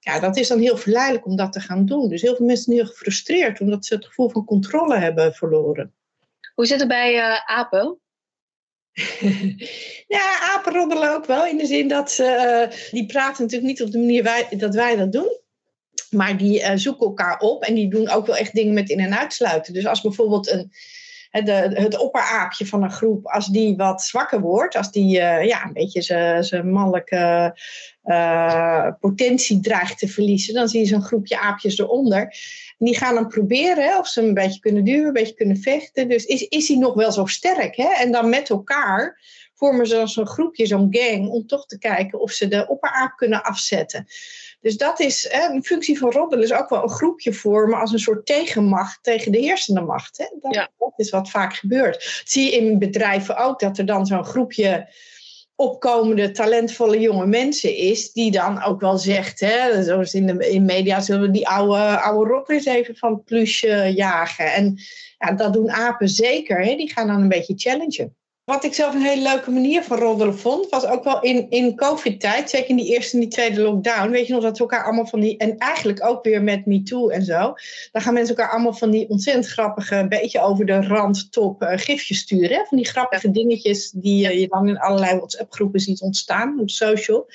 Ja, 0.00 0.20
dat 0.20 0.36
is 0.36 0.48
dan 0.48 0.58
heel 0.58 0.76
verleidelijk 0.76 1.26
om 1.26 1.36
dat 1.36 1.52
te 1.52 1.60
gaan 1.60 1.86
doen. 1.86 2.08
Dus 2.08 2.22
heel 2.22 2.36
veel 2.36 2.46
mensen 2.46 2.64
zijn 2.64 2.76
heel 2.76 2.86
gefrustreerd 2.86 3.60
omdat 3.60 3.84
ze 3.84 3.94
het 3.94 4.06
gevoel 4.06 4.28
van 4.28 4.44
controle 4.44 4.98
hebben 4.98 5.34
verloren. 5.34 5.94
Hoe 6.54 6.66
zit 6.66 6.78
het 6.78 6.88
bij 6.88 7.14
uh, 7.14 7.38
apen? 7.46 7.98
ja, 10.16 10.40
apen 10.40 10.72
roddelen 10.72 11.14
ook 11.14 11.24
wel. 11.24 11.46
In 11.46 11.56
de 11.56 11.66
zin 11.66 11.88
dat 11.88 12.10
ze, 12.10 12.24
uh, 12.70 12.90
die 12.90 13.06
praten 13.06 13.42
natuurlijk 13.42 13.70
niet 13.70 13.82
op 13.82 13.90
de 13.90 13.98
manier 13.98 14.22
wij, 14.22 14.48
dat 14.50 14.74
wij 14.74 14.96
dat 14.96 15.12
doen. 15.12 15.40
Maar 16.12 16.36
die 16.36 16.60
uh, 16.60 16.70
zoeken 16.74 17.06
elkaar 17.06 17.38
op 17.38 17.62
en 17.62 17.74
die 17.74 17.90
doen 17.90 18.08
ook 18.10 18.26
wel 18.26 18.36
echt 18.36 18.54
dingen 18.54 18.74
met 18.74 18.88
in- 18.88 19.00
en 19.00 19.18
uitsluiten. 19.18 19.72
Dus 19.72 19.86
als 19.86 20.00
bijvoorbeeld 20.00 20.50
een, 20.50 20.72
het 21.74 21.98
opperaapje 21.98 22.66
van 22.66 22.82
een 22.82 22.90
groep, 22.90 23.26
als 23.26 23.46
die 23.46 23.76
wat 23.76 24.02
zwakker 24.02 24.40
wordt, 24.40 24.76
als 24.76 24.90
die 24.90 25.18
uh, 25.18 25.44
ja, 25.44 25.64
een 25.64 25.72
beetje 25.72 26.02
zijn 26.42 26.70
mannelijke 26.70 27.56
uh, 28.04 28.88
potentie 29.00 29.60
dreigt 29.60 29.98
te 29.98 30.08
verliezen, 30.08 30.54
dan 30.54 30.68
zie 30.68 30.80
je 30.80 30.86
zo'n 30.86 31.02
groepje 31.02 31.38
aapjes 31.38 31.78
eronder. 31.78 32.20
En 32.78 32.86
die 32.86 32.96
gaan 32.96 33.14
dan 33.14 33.28
proberen 33.28 33.98
of 33.98 34.08
ze 34.08 34.22
een 34.22 34.34
beetje 34.34 34.60
kunnen 34.60 34.84
duwen, 34.84 35.06
een 35.06 35.12
beetje 35.12 35.34
kunnen 35.34 35.56
vechten. 35.56 36.08
Dus 36.08 36.24
is, 36.24 36.42
is 36.42 36.68
hij 36.68 36.76
nog 36.76 36.94
wel 36.94 37.12
zo 37.12 37.26
sterk? 37.26 37.76
Hè? 37.76 37.88
En 37.88 38.12
dan 38.12 38.28
met 38.28 38.50
elkaar 38.50 39.20
vormen 39.54 39.86
ze 39.86 39.94
dan 39.94 40.08
zo'n 40.08 40.26
groepje, 40.26 40.66
zo'n 40.66 40.88
gang, 40.90 41.28
om 41.28 41.46
toch 41.46 41.66
te 41.66 41.78
kijken 41.78 42.20
of 42.20 42.30
ze 42.30 42.48
de 42.48 42.68
opperaap 42.68 43.16
kunnen 43.16 43.42
afzetten. 43.42 44.06
Dus 44.62 44.76
dat 44.76 45.00
is 45.00 45.28
hè, 45.30 45.48
een 45.48 45.64
functie 45.64 45.98
van 45.98 46.10
roddelen, 46.10 46.44
is 46.44 46.52
ook 46.52 46.68
wel 46.68 46.82
een 46.82 46.90
groepje 46.90 47.32
vormen 47.32 47.80
als 47.80 47.92
een 47.92 47.98
soort 47.98 48.26
tegenmacht 48.26 48.98
tegen 49.02 49.32
de 49.32 49.38
heersende 49.38 49.80
macht. 49.80 50.18
Hè? 50.18 50.26
Dat, 50.40 50.54
ja. 50.54 50.70
dat 50.78 50.92
is 50.96 51.10
wat 51.10 51.30
vaak 51.30 51.54
gebeurt. 51.54 51.94
Dat 51.94 52.22
zie 52.24 52.44
je 52.44 52.56
in 52.56 52.78
bedrijven 52.78 53.36
ook, 53.36 53.60
dat 53.60 53.78
er 53.78 53.86
dan 53.86 54.06
zo'n 54.06 54.24
groepje 54.24 54.88
opkomende, 55.54 56.30
talentvolle 56.30 57.00
jonge 57.00 57.26
mensen 57.26 57.76
is, 57.76 58.12
die 58.12 58.30
dan 58.30 58.62
ook 58.62 58.80
wel 58.80 58.98
zegt, 58.98 59.40
hè, 59.40 59.82
zoals 59.82 60.14
in 60.14 60.26
de 60.26 60.50
in 60.50 60.64
media 60.64 61.00
zullen 61.00 61.22
we 61.22 61.30
die 61.30 61.48
oude, 61.48 62.00
oude 62.00 62.60
even 62.64 62.96
van 62.96 63.12
het 63.12 63.24
plusje 63.24 63.92
jagen. 63.94 64.52
En 64.52 64.78
ja, 65.18 65.32
dat 65.32 65.52
doen 65.52 65.70
apen 65.70 66.08
zeker, 66.08 66.64
hè, 66.64 66.76
die 66.76 66.92
gaan 66.92 67.06
dan 67.06 67.20
een 67.20 67.28
beetje 67.28 67.54
challengen. 67.56 68.16
Wat 68.44 68.64
ik 68.64 68.74
zelf 68.74 68.94
een 68.94 69.02
hele 69.02 69.22
leuke 69.22 69.50
manier 69.50 69.82
van 69.82 69.98
roddelen 69.98 70.38
vond, 70.38 70.68
was 70.68 70.86
ook 70.86 71.04
wel 71.04 71.20
in, 71.20 71.50
in 71.50 71.76
COVID-tijd, 71.76 72.50
zeker 72.50 72.70
in 72.70 72.76
die 72.76 72.94
eerste 72.94 73.14
en 73.14 73.20
die 73.20 73.28
tweede 73.28 73.60
lockdown. 73.60 74.10
Weet 74.10 74.26
je 74.26 74.32
nog 74.32 74.42
dat 74.42 74.58
we 74.58 74.62
elkaar 74.62 74.84
allemaal 74.84 75.06
van 75.06 75.20
die, 75.20 75.36
en 75.36 75.58
eigenlijk 75.58 76.04
ook 76.04 76.24
weer 76.24 76.42
met 76.42 76.66
MeToo 76.66 77.08
en 77.08 77.24
zo, 77.24 77.54
dan 77.92 78.02
gaan 78.02 78.14
mensen 78.14 78.36
elkaar 78.36 78.52
allemaal 78.52 78.74
van 78.74 78.90
die 78.90 79.08
ontzettend 79.08 79.46
grappige, 79.46 80.06
beetje 80.08 80.40
over 80.40 80.66
de 80.66 80.80
rand 80.86 81.32
top 81.32 81.62
uh, 81.62 81.70
gifjes 81.74 82.18
sturen. 82.18 82.56
Hè? 82.56 82.64
Van 82.64 82.76
die 82.76 82.86
grappige 82.86 83.30
dingetjes 83.30 83.90
die 83.90 84.26
uh, 84.26 84.40
je 84.40 84.48
dan 84.48 84.68
in 84.68 84.78
allerlei 84.78 85.16
WhatsApp-groepen 85.16 85.80
ziet 85.80 86.00
ontstaan 86.00 86.60
op 86.60 86.70
social. 86.70 87.26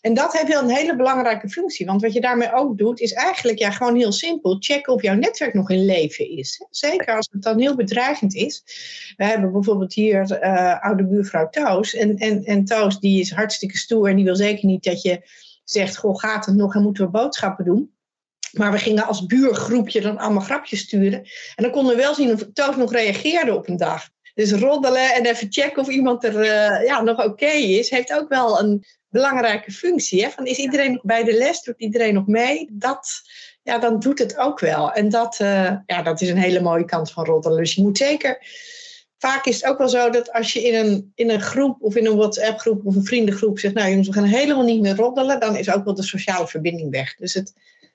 En 0.00 0.14
dat 0.14 0.32
heeft 0.32 0.48
wel 0.48 0.62
een 0.62 0.76
hele 0.76 0.96
belangrijke 0.96 1.48
functie. 1.48 1.86
Want 1.86 2.02
wat 2.02 2.12
je 2.12 2.20
daarmee 2.20 2.54
ook 2.54 2.78
doet, 2.78 3.00
is 3.00 3.12
eigenlijk 3.12 3.58
ja, 3.58 3.70
gewoon 3.70 3.96
heel 3.96 4.12
simpel 4.12 4.56
checken 4.58 4.92
of 4.92 5.02
jouw 5.02 5.14
netwerk 5.14 5.54
nog 5.54 5.70
in 5.70 5.84
leven 5.84 6.36
is. 6.36 6.64
Zeker 6.70 7.16
als 7.16 7.28
het 7.30 7.42
dan 7.42 7.60
heel 7.60 7.76
bedreigend 7.76 8.34
is. 8.34 8.62
We 9.16 9.24
hebben 9.24 9.52
bijvoorbeeld 9.52 9.94
hier 9.94 10.23
uh, 10.30 10.84
oude 10.84 11.06
buurvrouw 11.06 11.48
Toos. 11.48 11.94
En, 11.94 12.16
en, 12.16 12.44
en 12.44 12.64
Toos 12.64 13.00
die 13.00 13.20
is 13.20 13.32
hartstikke 13.32 13.76
stoer 13.76 14.08
en 14.08 14.16
die 14.16 14.24
wil 14.24 14.36
zeker 14.36 14.66
niet 14.66 14.84
dat 14.84 15.02
je 15.02 15.22
zegt, 15.64 15.96
goh, 15.96 16.18
gaat 16.18 16.46
het 16.46 16.54
nog 16.54 16.74
en 16.74 16.82
moeten 16.82 17.04
we 17.04 17.10
boodschappen 17.10 17.64
doen. 17.64 17.92
Maar 18.52 18.72
we 18.72 18.78
gingen 18.78 19.06
als 19.06 19.26
buurgroepje 19.26 20.00
dan 20.00 20.18
allemaal 20.18 20.42
grapjes 20.42 20.80
sturen. 20.80 21.18
En 21.54 21.62
dan 21.62 21.70
konden 21.70 21.96
we 21.96 22.02
wel 22.02 22.14
zien 22.14 22.32
of 22.32 22.46
Toos 22.52 22.76
nog 22.76 22.92
reageerde 22.92 23.54
op 23.54 23.68
een 23.68 23.76
dag. 23.76 24.08
Dus 24.34 24.52
roddelen 24.52 25.14
en 25.14 25.26
even 25.26 25.46
checken 25.50 25.82
of 25.82 25.88
iemand 25.88 26.24
er 26.24 26.34
uh, 26.34 26.86
ja, 26.86 27.02
nog 27.02 27.18
oké 27.18 27.28
okay 27.28 27.62
is, 27.62 27.90
heeft 27.90 28.12
ook 28.12 28.28
wel 28.28 28.60
een 28.60 28.84
belangrijke 29.08 29.72
functie. 29.72 30.22
Hè? 30.22 30.30
Van, 30.30 30.46
is 30.46 30.58
iedereen 30.58 30.92
nog 30.92 31.02
bij 31.02 31.24
de 31.24 31.36
les? 31.36 31.62
Doet 31.62 31.78
iedereen 31.80 32.14
nog 32.14 32.26
mee? 32.26 32.68
Dat, 32.72 33.20
ja, 33.62 33.78
dan 33.78 33.98
doet 33.98 34.18
het 34.18 34.36
ook 34.36 34.60
wel. 34.60 34.92
En 34.92 35.08
dat, 35.08 35.38
uh, 35.40 35.76
ja, 35.86 36.02
dat 36.02 36.20
is 36.20 36.28
een 36.28 36.36
hele 36.36 36.60
mooie 36.60 36.84
kant 36.84 37.12
van 37.12 37.24
roddelen. 37.24 37.58
Dus 37.58 37.74
je 37.74 37.82
moet 37.82 37.98
zeker... 37.98 38.38
Vaak 39.18 39.44
is 39.44 39.54
het 39.54 39.64
ook 39.64 39.78
wel 39.78 39.88
zo 39.88 40.10
dat 40.10 40.32
als 40.32 40.52
je 40.52 40.62
in 40.62 40.74
een, 40.74 41.12
in 41.14 41.30
een 41.30 41.40
groep 41.40 41.82
of 41.82 41.96
in 41.96 42.06
een 42.06 42.16
WhatsApp-groep 42.16 42.86
of 42.86 42.94
een 42.94 43.04
vriendengroep 43.04 43.58
zegt... 43.58 43.74
nou 43.74 43.88
jongens, 43.88 44.08
we 44.08 44.14
gaan 44.14 44.24
helemaal 44.24 44.64
niet 44.64 44.80
meer 44.80 44.96
roddelen... 44.96 45.40
dan 45.40 45.56
is 45.56 45.70
ook 45.70 45.84
wel 45.84 45.94
de 45.94 46.02
sociale 46.02 46.46
verbinding 46.46 46.90
weg. 46.90 47.14
Dus 47.14 47.34
het, 47.34 47.52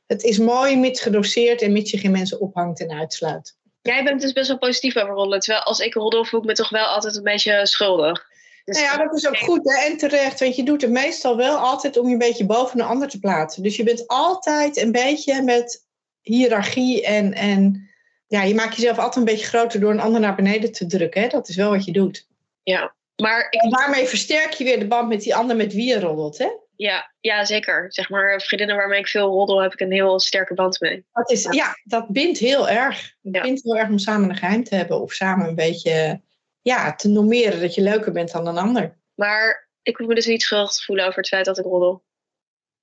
het 0.07 0.23
is 0.23 0.37
mooi 0.37 0.77
mits 0.77 1.01
gedoseerd 1.01 1.61
en 1.61 1.71
mits 1.71 1.91
je 1.91 1.97
geen 1.97 2.11
mensen 2.11 2.39
ophangt 2.39 2.79
en 2.79 2.91
uitsluit. 2.91 3.57
Jij 3.81 4.03
bent 4.03 4.21
dus 4.21 4.33
best 4.33 4.47
wel 4.47 4.57
positief 4.57 4.97
over 4.97 5.13
roddelen. 5.13 5.39
Terwijl 5.39 5.63
als 5.63 5.79
ik 5.79 5.93
roddel 5.93 6.25
voel 6.25 6.39
ik 6.39 6.45
me 6.45 6.53
toch 6.53 6.69
wel 6.69 6.85
altijd 6.85 7.15
een 7.15 7.23
beetje 7.23 7.67
schuldig. 7.67 8.27
Dus 8.65 8.81
nou 8.81 8.89
ja, 8.89 9.03
dat 9.03 9.15
is 9.15 9.27
ook 9.27 9.37
goed 9.37 9.73
hè? 9.73 9.85
en 9.85 9.97
terecht. 9.97 10.39
Want 10.39 10.55
je 10.55 10.63
doet 10.63 10.81
het 10.81 10.91
meestal 10.91 11.37
wel 11.37 11.57
altijd 11.57 11.97
om 11.97 12.05
je 12.07 12.11
een 12.11 12.17
beetje 12.17 12.45
boven 12.45 12.79
een 12.79 12.85
ander 12.85 13.07
te 13.07 13.19
plaatsen. 13.19 13.63
Dus 13.63 13.75
je 13.75 13.83
bent 13.83 14.07
altijd 14.07 14.77
een 14.77 14.91
beetje 14.91 15.41
met 15.41 15.85
hiërarchie 16.21 17.05
en, 17.05 17.33
en 17.33 17.88
ja, 18.29 18.43
je 18.43 18.55
maakt 18.55 18.75
jezelf 18.75 18.97
altijd 18.97 19.15
een 19.15 19.33
beetje 19.33 19.45
groter 19.47 19.79
door 19.79 19.91
een 19.91 19.99
ander 19.99 20.21
naar 20.21 20.35
beneden 20.35 20.71
te 20.71 20.85
drukken. 20.85 21.21
Hè? 21.21 21.27
Dat 21.27 21.49
is 21.49 21.55
wel 21.55 21.69
wat 21.69 21.85
je 21.85 21.91
doet. 21.91 22.27
Ja, 22.63 22.95
maar... 23.21 23.47
Ik... 23.49 23.61
En 23.61 23.69
daarmee 23.69 24.05
versterk 24.05 24.51
je 24.51 24.63
weer 24.63 24.79
de 24.79 24.87
band 24.87 25.07
met 25.09 25.21
die 25.21 25.35
ander 25.35 25.55
met 25.55 25.73
wie 25.73 25.87
je 25.87 25.99
roddelt. 25.99 26.37
Hè? 26.37 26.47
Ja, 26.75 27.13
ja, 27.19 27.45
zeker. 27.45 27.85
Zeg 27.93 28.09
maar, 28.09 28.41
vriendinnen 28.41 28.75
waarmee 28.75 28.99
ik 28.99 29.07
veel 29.07 29.27
roddel, 29.27 29.61
heb 29.61 29.73
ik 29.73 29.79
een 29.79 29.91
heel 29.91 30.19
sterke 30.19 30.53
band 30.53 30.79
mee. 30.79 31.05
Dat 31.13 31.31
is, 31.31 31.47
ja, 31.49 31.73
dat 31.83 32.07
bindt 32.07 32.39
heel 32.39 32.69
erg. 32.69 33.01
Het 33.21 33.35
Ja. 33.35 33.41
bindt 33.41 33.63
heel 33.63 33.77
erg 33.77 33.89
om 33.89 33.97
samen 33.97 34.29
een 34.29 34.35
geheim 34.35 34.63
te 34.63 34.75
hebben. 34.75 35.01
Of 35.01 35.13
samen 35.13 35.47
een 35.47 35.55
beetje 35.55 36.21
ja, 36.61 36.95
te 36.95 37.09
normeren 37.09 37.61
dat 37.61 37.75
je 37.75 37.81
leuker 37.81 38.11
bent 38.11 38.31
dan 38.31 38.47
een 38.47 38.57
ander. 38.57 38.97
Maar 39.15 39.69
ik 39.81 39.97
hoef 39.97 40.07
me 40.07 40.15
dus 40.15 40.25
niet 40.25 40.41
schuldig 40.41 40.71
te 40.71 40.83
voelen 40.83 41.05
over 41.05 41.17
het 41.17 41.27
feit 41.27 41.45
dat 41.45 41.57
ik 41.57 41.65
roddel. 41.65 42.03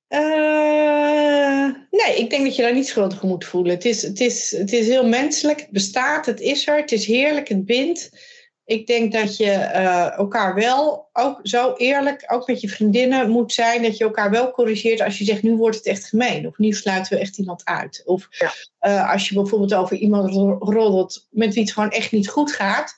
Eh, 0.08 1.66
nee, 1.90 2.16
ik 2.16 2.30
denk 2.30 2.44
dat 2.44 2.56
je 2.56 2.62
daar 2.62 2.74
niet 2.74 2.86
schuldig 2.88 3.22
moet 3.22 3.44
voelen. 3.44 3.74
Het 3.74 3.84
is, 3.84 4.02
het, 4.02 4.20
is, 4.20 4.50
het 4.50 4.72
is 4.72 4.86
heel 4.86 5.06
menselijk, 5.06 5.60
het 5.60 5.70
bestaat, 5.70 6.26
het 6.26 6.40
is 6.40 6.66
er, 6.66 6.76
het 6.76 6.92
is 6.92 7.06
heerlijk, 7.06 7.48
het 7.48 7.64
bindt. 7.64 8.10
Ik 8.64 8.86
denk 8.86 9.12
dat 9.12 9.36
je 9.36 9.50
eh, 9.50 10.12
elkaar 10.18 10.54
wel 10.54 11.08
ook 11.12 11.40
zo 11.42 11.74
eerlijk, 11.76 12.24
ook 12.26 12.46
met 12.46 12.60
je 12.60 12.68
vriendinnen, 12.68 13.30
moet 13.30 13.52
zijn. 13.52 13.82
Dat 13.82 13.96
je 13.96 14.04
elkaar 14.04 14.30
wel 14.30 14.50
corrigeert 14.50 15.00
als 15.00 15.18
je 15.18 15.24
zegt, 15.24 15.42
nu 15.42 15.54
wordt 15.56 15.76
het 15.76 15.86
echt 15.86 16.04
gemeen. 16.04 16.46
Of 16.46 16.58
nu 16.58 16.72
sluiten 16.72 17.12
we 17.14 17.20
echt 17.20 17.38
iemand 17.38 17.64
uit. 17.64 18.02
Of 18.04 18.26
Ja. 18.30 18.52
eh, 18.78 19.12
als 19.12 19.28
je 19.28 19.34
bijvoorbeeld 19.34 19.74
over 19.74 19.96
iemand 19.96 20.32
ro- 20.34 20.58
roddelt 20.60 21.26
met 21.30 21.54
wie 21.54 21.62
het 21.62 21.72
gewoon 21.72 21.90
echt 21.90 22.12
niet 22.12 22.28
goed 22.28 22.52
gaat. 22.52 22.94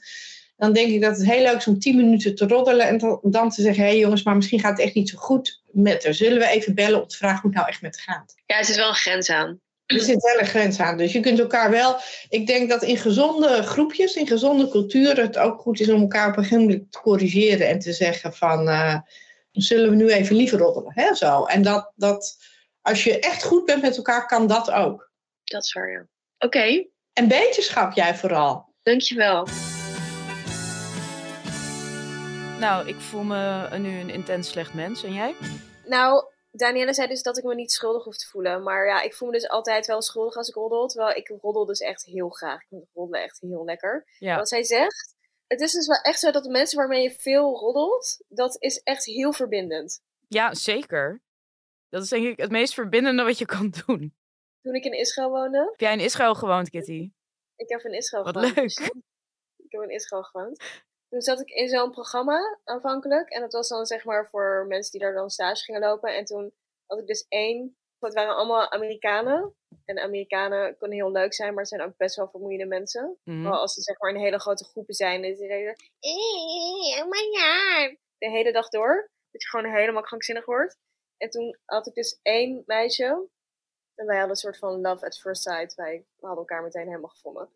Dan 0.59 0.73
denk 0.73 0.90
ik 0.90 1.01
dat 1.01 1.16
het 1.16 1.27
heel 1.27 1.42
leuk 1.42 1.57
is 1.57 1.66
om 1.66 1.79
tien 1.79 1.97
minuten 1.97 2.35
te 2.35 2.47
roddelen. 2.47 2.87
En 2.87 3.18
dan- 3.23 3.51
te 3.51 3.62
zeggen, 3.62 3.83
hé 3.85 3.88
hey 3.90 3.99
jongens, 3.99 4.23
maar 4.23 4.37
misschien 4.37 4.61
gaat 4.61 4.71
het 4.77 4.81
echt 4.87 4.94
niet 4.94 5.09
zo 5.09 5.18
goed 5.18 5.62
met 5.71 6.05
haar. 6.05 6.14
Zullen 6.14 6.38
we 6.38 6.49
even 6.49 6.75
bellen 6.75 7.03
om 7.03 7.09
te 7.09 7.16
vragen 7.16 7.40
hoe 7.40 7.51
het 7.51 7.59
nou 7.59 7.68
echt 7.71 7.83
met 7.83 8.03
haar 8.05 8.16
gaat? 8.16 8.35
Ja, 8.47 8.59
er 8.59 8.64
zit 8.64 8.77
wel 8.77 8.88
een 8.88 8.94
grens 8.94 9.31
aan. 9.31 9.61
Er 9.87 10.01
zit 10.01 10.23
wel 10.23 10.38
een 10.40 10.47
grens 10.47 10.81
aan. 10.81 10.97
Dus 10.97 11.12
je 11.12 11.21
kunt 11.21 11.38
elkaar 11.38 11.71
wel. 11.71 11.97
Ik 12.29 12.47
denk 12.47 12.68
dat 12.71 12.83
in 12.83 12.97
gezonde 12.97 13.62
groepjes, 13.62 14.14
in 14.14 14.27
gezonde 14.27 14.68
culturen, 14.68 15.27
het 15.27 15.38
ook 15.38 15.61
goed 15.61 15.81
is 15.81 15.88
om 15.90 16.01
elkaar 16.01 16.29
op 16.29 16.37
een 16.37 16.42
gegeven 16.42 16.64
moment 16.64 16.92
te 16.92 17.01
corrigeren 17.01 17.68
en 17.68 17.79
te 17.79 17.92
zeggen 17.92 18.35
van 18.35 18.68
eh, 18.68 18.99
zullen 19.53 19.90
we 19.90 19.97
nu 19.97 20.09
even 20.11 20.37
liever 20.37 20.59
roddelen. 20.59 20.92
Hè, 20.94 21.14
zo. 21.14 21.44
En 21.44 21.62
dat, 21.62 21.92
dat 21.97 22.37
als 22.83 23.05
je 23.05 23.18
echt 23.18 23.44
goed 23.44 23.64
bent 23.64 23.83
met 23.83 23.97
elkaar, 23.97 24.27
kan 24.27 24.47
dat 24.47 24.71
ook. 24.71 25.11
Dat 25.44 25.62
is 25.64 25.73
waar, 25.73 25.90
ja. 25.90 26.07
Oké, 26.38 26.87
En 27.12 27.29
beterschap 27.29 27.92
jij 27.92 28.14
vooral. 28.14 28.75
dankjewel. 28.83 29.47
Nou, 32.61 32.88
ik 32.88 33.01
voel 33.01 33.23
me 33.23 33.68
nu 33.79 33.99
een 34.01 34.11
intens 34.11 34.49
slecht 34.49 34.75
mens. 34.75 35.03
En 35.05 35.12
jij? 35.12 35.35
Nou, 35.85 36.25
Danielle 36.51 36.94
zei 36.94 37.09
dus 37.09 37.23
dat 37.23 37.38
ik 37.38 37.44
me 37.44 37.55
niet 37.55 37.73
schuldig 37.73 38.05
hoef 38.05 38.16
te 38.16 38.27
voelen. 38.27 38.62
Maar 38.62 38.87
ja, 38.87 39.03
ik 39.03 39.14
voel 39.14 39.29
me 39.29 39.35
dus 39.35 39.49
altijd 39.49 39.87
wel 39.87 40.03
schuldig 40.03 40.37
als 40.37 40.49
ik 40.49 40.55
roddel. 40.55 40.87
Terwijl 40.88 41.16
ik 41.16 41.29
roddel 41.40 41.64
dus 41.66 41.81
echt 41.81 42.05
heel 42.05 42.29
graag. 42.29 42.61
Ik 42.62 42.66
vind 42.68 42.85
roddelen 42.94 43.23
echt 43.23 43.40
heel 43.40 43.64
lekker. 43.64 44.07
Ja. 44.18 44.37
Wat 44.37 44.49
zij 44.49 44.62
zegt, 44.64 45.14
het 45.47 45.61
is 45.61 45.73
dus 45.73 45.87
wel 45.87 46.01
echt 46.01 46.21
zo 46.21 46.31
dat 46.31 46.44
de 46.44 46.51
mensen 46.51 46.79
waarmee 46.79 47.03
je 47.03 47.11
veel 47.11 47.57
roddelt, 47.59 48.25
dat 48.29 48.57
is 48.62 48.79
echt 48.83 49.05
heel 49.05 49.33
verbindend. 49.33 50.01
Ja, 50.29 50.55
zeker. 50.55 51.23
Dat 51.88 52.03
is 52.03 52.09
denk 52.09 52.27
ik 52.27 52.40
het 52.40 52.51
meest 52.51 52.75
verbindende 52.75 53.23
wat 53.23 53.38
je 53.38 53.47
kan 53.47 53.75
doen. 53.87 54.14
Toen 54.62 54.75
ik 54.75 54.85
in 54.85 54.92
Israël 54.99 55.31
woonde, 55.31 55.59
Heb 55.59 55.81
jij 55.81 55.92
in 55.92 56.01
Israël 56.01 56.35
gewoond, 56.35 56.71
Kitty? 56.71 57.11
ik 57.57 57.68
heb 57.68 57.81
in 57.81 57.92
Israël 57.92 58.25
Wat 58.25 58.37
gewoond. 58.37 58.55
leuk. 58.57 58.92
Ik 59.57 59.73
heb 59.73 59.83
in 59.83 59.90
Israël 59.90 60.23
gewoond. 60.23 60.64
Toen 61.09 61.21
zat 61.21 61.40
ik 61.40 61.49
in 61.49 61.68
zo'n 61.68 61.90
programma 61.90 62.59
aanvankelijk. 62.64 63.31
En 63.31 63.40
dat 63.40 63.53
was 63.53 63.68
dan 63.68 63.87
zeg 63.87 64.05
maar 64.05 64.29
voor 64.29 64.64
mensen 64.68 64.92
die 64.92 65.01
daar 65.01 65.14
dan 65.14 65.31
stage 65.31 65.64
gingen 65.64 65.81
lopen. 65.81 66.16
En 66.16 66.25
toen 66.25 66.53
had 66.87 66.99
ik 66.99 67.07
dus 67.07 67.27
één. 67.29 67.77
Het 67.99 68.14
waren 68.14 68.37
allemaal 68.37 68.71
Amerikanen. 68.71 69.55
En 69.85 69.99
Amerikanen 69.99 70.77
kunnen 70.77 70.97
heel 70.97 71.11
leuk 71.11 71.35
zijn, 71.35 71.49
maar 71.51 71.59
het 71.61 71.68
zijn 71.68 71.83
ook 71.83 71.97
best 71.97 72.16
wel 72.16 72.29
vermoeiende 72.29 72.66
mensen. 72.66 73.18
Vooral 73.42 73.61
als 73.61 73.75
ze 73.75 73.83
zeg 73.83 73.99
maar 73.99 74.11
in 74.11 74.21
hele 74.21 74.40
grote 74.40 74.64
groepen 74.64 74.94
zijn. 74.94 75.25
En 75.25 75.37
ze 75.37 75.47
zeggen, 75.47 75.77
"Eh, 76.01 77.03
oh 77.03 77.09
my 77.11 77.18
god. 77.38 77.99
De 78.18 78.31
hele 78.31 78.53
dag 78.53 78.68
door. 78.68 79.11
Dat 79.31 79.42
je 79.42 79.49
gewoon 79.49 79.75
helemaal 79.75 80.03
krankzinnig 80.03 80.44
wordt. 80.44 80.77
En 81.16 81.31
toen 81.31 81.59
had 81.64 81.87
ik 81.87 81.94
dus 81.94 82.18
één 82.23 82.62
meisje. 82.66 83.29
En 83.94 84.07
wij 84.07 84.14
hadden 84.16 84.31
een 84.31 84.37
soort 84.37 84.59
van 84.59 84.81
love 84.81 85.07
at 85.07 85.18
first 85.18 85.42
sight. 85.42 85.75
Wij 85.75 86.05
hadden 86.21 86.38
elkaar 86.38 86.62
meteen 86.62 86.87
helemaal 86.87 87.09
gevonden. 87.11 87.49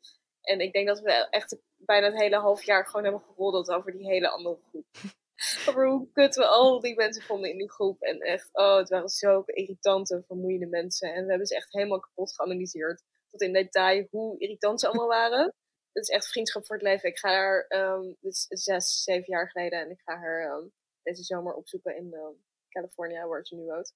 En 0.42 0.60
ik 0.60 0.72
denk 0.72 0.86
dat 0.86 1.00
we 1.00 1.12
echt 1.12 1.56
bijna 1.76 2.06
het 2.06 2.20
hele 2.20 2.36
half 2.36 2.64
jaar 2.64 2.86
gewoon 2.86 3.02
hebben 3.02 3.22
geroddeld 3.22 3.70
over 3.70 3.92
die 3.92 4.06
hele 4.06 4.28
andere 4.28 4.58
groep. 4.68 4.86
over 5.68 5.88
hoe 5.88 6.08
kut 6.12 6.34
we 6.34 6.46
al 6.46 6.80
die 6.80 6.94
mensen 6.94 7.22
vonden 7.22 7.50
in 7.50 7.58
die 7.58 7.70
groep. 7.70 8.02
En 8.02 8.20
echt, 8.20 8.48
oh, 8.52 8.76
het 8.76 8.88
waren 8.88 9.08
zulke 9.08 9.52
irritante, 9.52 10.22
vermoeiende 10.26 10.66
mensen. 10.66 11.14
En 11.14 11.22
we 11.22 11.28
hebben 11.28 11.46
ze 11.46 11.56
echt 11.56 11.72
helemaal 11.72 12.00
kapot 12.00 12.34
geanalyseerd. 12.34 13.02
Tot 13.30 13.40
in 13.40 13.52
detail 13.52 14.06
hoe 14.10 14.38
irritant 14.38 14.80
ze 14.80 14.86
allemaal 14.86 15.08
waren. 15.08 15.44
Het 15.92 16.02
is 16.02 16.08
echt 16.08 16.28
vriendschap 16.28 16.66
voor 16.66 16.76
het 16.76 16.84
leven. 16.84 17.08
Ik 17.08 17.18
ga 17.18 17.28
haar, 17.28 17.64
ehm 17.68 18.02
dit 18.20 18.46
is 18.48 18.64
zes, 18.64 19.02
zeven 19.02 19.32
jaar 19.32 19.50
geleden. 19.50 19.80
En 19.80 19.90
ik 19.90 20.00
ga 20.04 20.16
haar 20.16 20.50
ehm, 20.50 20.66
deze 21.02 21.22
zomer 21.22 21.54
opzoeken 21.54 21.96
in 21.96 22.12
ehm 22.12 22.34
California, 22.68 23.26
waar 23.26 23.46
ze 23.46 23.54
nu 23.54 23.64
woont. 23.64 23.94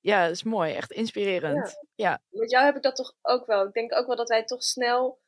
Ja, 0.00 0.22
dat 0.22 0.34
is 0.34 0.42
mooi. 0.42 0.74
Echt 0.74 0.92
inspirerend. 0.92 1.78
Ja. 1.94 2.22
Met 2.28 2.50
jou 2.50 2.64
heb 2.64 2.76
ik 2.76 2.82
dat 2.82 2.96
toch 2.96 3.14
ook 3.22 3.46
wel. 3.46 3.66
Ik 3.66 3.72
denk 3.72 3.94
ook 3.94 4.06
wel 4.06 4.16
dat 4.16 4.28
wij 4.28 4.44
toch 4.44 4.62
snel 4.62 5.20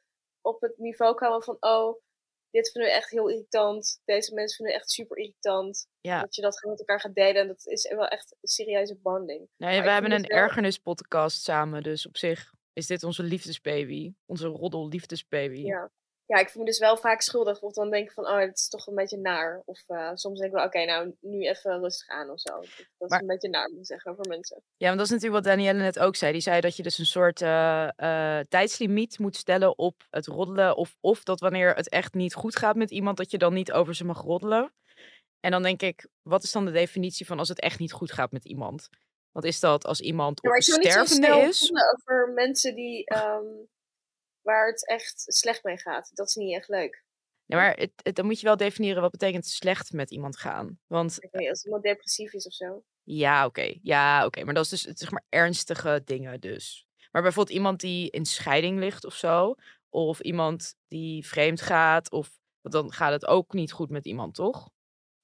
op 0.43 0.61
het 0.61 0.79
niveau 0.79 1.15
kwamen 1.15 1.43
van, 1.43 1.57
oh, 1.61 2.01
dit 2.51 2.71
vinden 2.71 2.91
we 2.91 2.97
echt 2.97 3.11
heel 3.11 3.29
irritant. 3.29 4.01
Deze 4.05 4.35
mensen 4.35 4.57
vinden 4.57 4.75
we 4.75 4.81
echt 4.81 4.91
super 4.91 5.17
irritant. 5.17 5.87
Ja. 6.01 6.21
Dat 6.21 6.35
je 6.35 6.43
dat 6.43 6.59
gewoon 6.59 6.71
met 6.77 6.87
elkaar 6.87 7.01
gaat 7.01 7.15
delen. 7.15 7.43
En 7.43 7.49
dat 7.49 7.67
is 7.67 7.89
wel 7.89 8.09
echt 8.09 8.37
een 8.41 8.49
serieuze 8.49 8.97
bonding. 8.97 9.49
Nee, 9.57 9.83
we 9.83 9.91
hebben 9.91 10.13
een 10.13 10.27
wel- 10.27 10.39
ergernispodcast 10.39 11.43
samen. 11.43 11.83
Dus 11.83 12.07
op 12.07 12.17
zich 12.17 12.53
is 12.73 12.87
dit 12.87 13.03
onze 13.03 13.23
liefdesbaby. 13.23 14.13
Onze 14.27 14.47
roddel 14.47 14.89
liefdesbaby. 14.89 15.61
Ja. 15.61 15.91
Ja, 16.37 16.38
ik 16.38 16.49
voel 16.51 16.62
me 16.62 16.68
dus 16.68 16.79
wel 16.79 16.97
vaak 16.97 17.21
schuldig. 17.21 17.61
Of 17.61 17.73
dan 17.73 17.90
denk 17.90 18.07
ik 18.09 18.12
van, 18.12 18.27
oh, 18.27 18.38
het 18.38 18.59
is 18.59 18.68
toch 18.68 18.87
een 18.87 18.95
beetje 18.95 19.16
naar. 19.16 19.62
Of 19.64 19.83
eh, 19.87 20.11
soms 20.14 20.38
denk 20.38 20.51
ik 20.53 20.57
wel, 20.59 20.66
oké, 20.66 20.85
nou, 20.85 21.14
nu 21.21 21.47
even 21.49 21.81
rustig 21.81 22.09
aan 22.09 22.31
of 22.31 22.40
zo. 22.40 22.53
Dat, 22.61 22.68
Maar- 22.99 23.09
is 23.09 23.21
een 23.21 23.27
beetje 23.27 23.49
naar, 23.49 23.68
moet 23.71 23.79
ik 23.79 23.87
zeggen, 23.87 24.14
voor 24.14 24.29
mensen. 24.29 24.62
Ja, 24.77 24.87
want 24.87 24.97
dat 24.99 25.07
is 25.07 25.12
natuurlijk 25.12 25.45
wat 25.45 25.53
Danielle 25.55 25.79
net 25.79 25.99
ook 25.99 26.16
zei. 26.16 26.33
Die 26.33 26.40
zei 26.40 26.61
dat 26.61 26.77
je 26.77 26.83
dus 26.83 26.99
een 26.99 27.07
soort 27.07 27.42
eh, 27.42 27.88
eh, 27.97 28.45
tijdslimiet 28.49 29.18
moet 29.18 29.37
stellen 29.37 29.79
op 29.79 30.07
het 30.11 30.27
roddelen. 30.27 30.77
Of, 30.77 30.97
of 31.01 31.23
dat 31.23 31.40
wanneer 31.40 31.75
het 31.75 31.88
echt 31.88 32.14
niet 32.14 32.35
goed 32.35 32.57
gaat 32.57 32.77
met 32.77 32.90
iemand, 32.90 33.16
dat 33.16 33.31
je 33.31 33.38
dan 33.38 33.55
niet 33.55 33.73
over 33.73 33.95
ze 33.95 34.05
mag 34.05 34.23
roddelen. 34.23 34.73
En 35.40 35.51
dan 35.51 35.62
denk 35.62 35.83
ik, 35.83 36.07
wat 36.23 36.42
is 36.42 36.53
dan 36.53 36.64
de 36.64 36.71
definitie 36.71 37.27
van 37.27 37.38
als 37.38 37.49
het 37.49 37.61
echt 37.61 37.79
niet 37.79 37.92
goed 37.92 38.12
gaat 38.12 38.33
met 38.33 38.45
iemand? 38.45 38.88
Wat 39.33 39.45
is 39.45 39.61
dat 39.61 39.85
als 39.85 40.01
iemand 40.01 40.38
Ja, 40.42 40.49
op 40.49 40.49
maar 40.49 40.59
ik 40.59 40.64
zou 40.64 40.79
niet 40.81 40.92
zo 40.92 41.05
stervende 41.05 41.49
is? 41.49 41.73
over 41.73 42.33
mensen 42.35 42.75
die, 42.75 43.05
ehm, 43.05 43.45
waar 44.43 44.67
het 44.67 44.89
echt 44.89 45.23
slecht 45.27 45.65
mee 45.65 45.79
gaat. 45.79 46.11
Dat 46.15 46.29
is 46.29 46.35
niet 46.35 46.55
echt 46.57 46.69
leuk. 46.69 47.05
Nee, 47.47 47.61
maar 47.61 47.75
het, 47.77 47.91
het- 48.03 48.15
dan 48.15 48.25
moet 48.27 48.41
je 48.41 48.47
wel 48.47 48.57
definiëren 48.57 49.03
wat 49.03 49.11
betekent 49.11 49.47
slecht 49.47 49.93
met 49.93 50.11
iemand 50.11 50.37
gaan. 50.39 50.79
Want 50.87 51.19
als 51.49 51.65
iemand 51.65 51.83
depressief 51.83 52.33
is 52.33 52.47
of 52.47 52.53
zo. 52.53 52.85
Ja, 53.03 53.47
oké. 53.47 53.79
Ja, 53.83 54.27
oké. 54.27 54.45
Maar 54.45 54.55
dat 54.55 54.65
is 54.65 54.71
dus 54.71 54.85
het, 54.85 54.99
zeg 54.99 55.11
maar 55.11 55.25
ernstige 55.29 56.03
dingen 56.05 56.41
dus. 56.41 56.87
Maar 57.11 57.23
bijvoorbeeld 57.23 57.57
iemand 57.57 57.81
die 57.81 58.11
in 58.11 58.25
scheiding 58.27 58.79
ligt 58.79 59.05
of 59.05 59.15
zo. 59.15 59.55
Of 59.89 60.21
iemand 60.21 60.75
die 60.89 61.27
vreemd 61.27 61.61
gaat. 61.61 62.11
Of 62.11 62.31
want 62.61 62.75
dan 62.75 62.93
gaat 62.93 63.13
het 63.13 63.27
ook 63.27 63.53
niet 63.53 63.73
goed 63.73 63.91
met 63.91 64.07
iemand, 64.07 64.35
toch? 64.35 64.71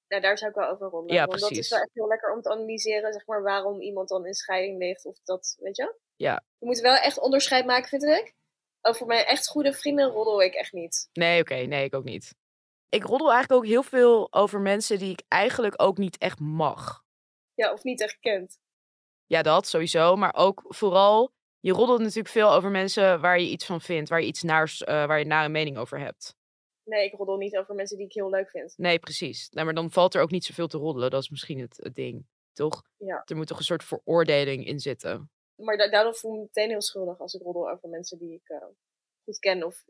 Nou, 0.07 0.21
daar 0.21 0.37
zou 0.37 0.49
ik 0.51 0.57
wel 0.57 0.69
over 0.69 0.87
roddelen. 0.89 1.15
Ja, 1.15 1.25
want 1.25 1.39
dat 1.39 1.49
is 1.51 1.55
precies. 1.55 1.69
wel 1.71 1.79
echt 1.81 1.93
heel 1.93 2.07
lekker 2.07 2.33
om 2.33 2.41
te 2.41 2.49
analyseren, 2.49 3.13
zeg 3.13 3.25
maar, 3.25 3.41
waarom 3.43 3.81
iemand 3.81 4.09
dan 4.09 4.25
in 4.25 4.33
scheiding 4.33 4.77
ligt. 4.77 5.05
Of 5.05 5.19
dat, 5.23 5.55
weet 5.59 5.75
je? 5.77 5.95
Ja. 6.15 6.43
Je 6.57 6.65
moet 6.65 6.79
wel 6.79 6.95
echt 6.95 7.19
onderscheid 7.19 7.65
maken, 7.65 7.89
vind 7.89 8.03
ik. 8.03 8.33
Over 8.81 9.05
mijn 9.05 9.25
echt 9.25 9.47
goede 9.47 9.73
vrienden 9.73 10.09
roddel 10.09 10.41
ik 10.41 10.53
echt 10.53 10.73
niet. 10.73 11.09
Nee, 11.13 11.41
oké. 11.41 11.55
nee, 11.55 11.85
ik 11.85 11.93
ook 11.93 12.03
niet. 12.03 12.35
Ik 12.89 13.03
roddel 13.03 13.31
eigenlijk 13.31 13.61
ook 13.61 13.69
heel 13.69 13.83
veel 13.83 14.33
over 14.33 14.59
mensen 14.59 14.99
die 14.99 15.11
ik 15.11 15.23
eigenlijk 15.27 15.81
ook 15.81 15.97
niet 15.97 16.17
echt 16.17 16.39
mag. 16.39 17.03
Ja, 17.53 17.73
of 17.73 17.83
niet 17.83 18.01
echt 18.01 18.19
kent. 18.19 18.59
Ja, 19.25 19.41
dat 19.41 19.67
sowieso. 19.67 20.15
Maar 20.15 20.33
ook 20.35 20.63
vooral, 20.67 21.31
je 21.59 21.71
roddelt 21.71 21.99
natuurlijk 21.99 22.27
veel 22.27 22.51
over 22.51 22.71
mensen 22.71 23.21
waar 23.21 23.39
je 23.39 23.49
iets 23.49 23.65
van 23.65 23.81
vindt. 23.81 24.09
Waar 24.09 24.21
je 24.21 24.27
iets 24.27 24.43
naars, 24.43 24.83
eh, 24.83 25.05
waar 25.05 25.17
je 25.17 25.23
een 25.23 25.29
nare 25.29 25.49
mening 25.49 25.77
over 25.77 25.99
hebt. 25.99 26.37
Nee, 26.83 27.05
ik 27.05 27.13
roddel 27.13 27.37
niet 27.37 27.57
over 27.57 27.75
mensen 27.75 27.97
die 27.97 28.05
ik 28.05 28.13
heel 28.13 28.29
leuk 28.29 28.49
vind. 28.49 28.73
Nee, 28.77 28.99
precies. 28.99 29.49
Maar 29.51 29.73
dan 29.73 29.91
valt 29.91 30.15
er 30.15 30.21
ook 30.21 30.31
niet 30.31 30.45
zoveel 30.45 30.67
te 30.67 30.77
roddelen. 30.77 31.09
Dat 31.09 31.21
is 31.21 31.29
misschien 31.29 31.59
het, 31.59 31.77
het 31.77 31.95
ding, 31.95 32.25
toch? 32.53 32.83
Ja. 32.97 33.21
Er 33.25 33.35
moet 33.35 33.47
toch 33.47 33.57
een 33.57 33.63
soort 33.63 33.83
veroordeling 33.83 34.65
in 34.65 34.79
zitten. 34.79 35.31
Maar 35.59 35.77
da- 35.77 35.89
daardoor 35.89 36.15
voel 36.15 36.31
ik 36.31 36.37
me 36.37 36.43
meteen 36.43 36.69
heel 36.69 36.81
schuldig 36.81 37.19
als 37.19 37.33
ik 37.33 37.41
roddel 37.41 37.69
over 37.69 37.89
mensen 37.89 38.17
die 38.17 38.33
ik 38.33 38.49
eh, 38.49 38.65
goed 39.23 39.39
ken. 39.39 39.63
Of... 39.63 39.83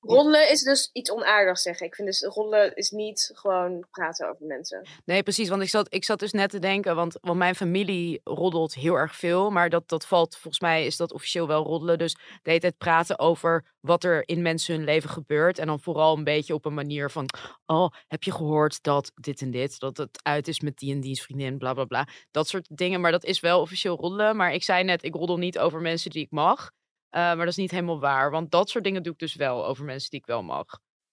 Roddelen 0.00 0.50
is 0.50 0.62
dus 0.62 0.90
iets 0.92 1.10
onaardigs 1.10 1.62
zeggen. 1.62 1.86
Ik 1.86 1.94
vind 1.94 2.08
dus 2.08 2.22
roddelen 2.22 2.74
is 2.76 2.90
niet 2.90 3.30
gewoon 3.34 3.86
praten 3.90 4.28
over 4.28 4.46
mensen. 4.46 4.88
Nee, 5.04 5.22
precies. 5.22 5.48
Want 5.48 5.62
ik 5.62 5.68
zat, 5.68 5.94
ik 5.94 6.04
zat 6.04 6.18
dus 6.18 6.32
net 6.32 6.50
te 6.50 6.58
denken, 6.58 6.94
want, 6.96 7.18
want 7.20 7.38
mijn 7.38 7.54
familie 7.54 8.20
roddelt 8.24 8.74
heel 8.74 8.94
erg 8.94 9.16
veel. 9.16 9.50
Maar 9.50 9.70
dat, 9.70 9.88
dat 9.88 10.06
valt, 10.06 10.36
volgens 10.36 10.60
mij 10.60 10.86
is 10.86 10.96
dat 10.96 11.12
officieel 11.12 11.46
wel 11.46 11.64
roddelen. 11.64 11.98
Dus 11.98 12.12
de 12.12 12.20
hele 12.42 12.60
tijd 12.60 12.78
praten 12.78 13.18
over 13.18 13.64
wat 13.80 14.04
er 14.04 14.28
in 14.28 14.42
mensen 14.42 14.74
hun 14.74 14.84
leven 14.84 15.10
gebeurt. 15.10 15.58
En 15.58 15.66
dan 15.66 15.80
vooral 15.80 16.16
een 16.16 16.24
beetje 16.24 16.54
op 16.54 16.64
een 16.64 16.74
manier 16.74 17.10
van, 17.10 17.28
oh, 17.66 17.92
heb 18.06 18.22
je 18.22 18.32
gehoord 18.32 18.82
dat 18.82 19.12
dit 19.14 19.40
en 19.40 19.50
dit, 19.50 19.78
dat 19.78 19.96
het 19.96 20.20
uit 20.22 20.48
is 20.48 20.60
met 20.60 20.78
die 20.78 20.92
en 20.92 21.00
die 21.00 21.22
vriendin, 21.22 21.58
bla 21.58 21.74
bla 21.74 21.84
bla. 21.84 22.08
Dat 22.30 22.48
soort 22.48 22.76
dingen. 22.76 23.00
Maar 23.00 23.12
dat 23.12 23.24
is 23.24 23.40
wel 23.40 23.60
officieel 23.60 23.96
roddelen. 23.96 24.36
Maar 24.36 24.52
ik 24.52 24.62
zei 24.62 24.84
net, 24.84 25.04
ik 25.04 25.14
roddel 25.14 25.38
niet 25.38 25.58
over 25.58 25.80
mensen 25.80 26.10
die 26.10 26.22
ik 26.22 26.30
mag. 26.30 26.70
Eh, 27.10 27.20
maar 27.20 27.36
dat 27.36 27.46
is 27.46 27.56
niet 27.56 27.70
helemaal 27.70 28.00
waar. 28.00 28.30
Want 28.30 28.50
dat 28.50 28.70
soort 28.70 28.84
dingen 28.84 29.02
doe 29.02 29.12
ik 29.12 29.18
dus 29.18 29.34
wel 29.34 29.66
over 29.66 29.84
mensen 29.84 30.10
die 30.10 30.20
ik 30.20 30.26
wel 30.26 30.42
mag. 30.42 30.66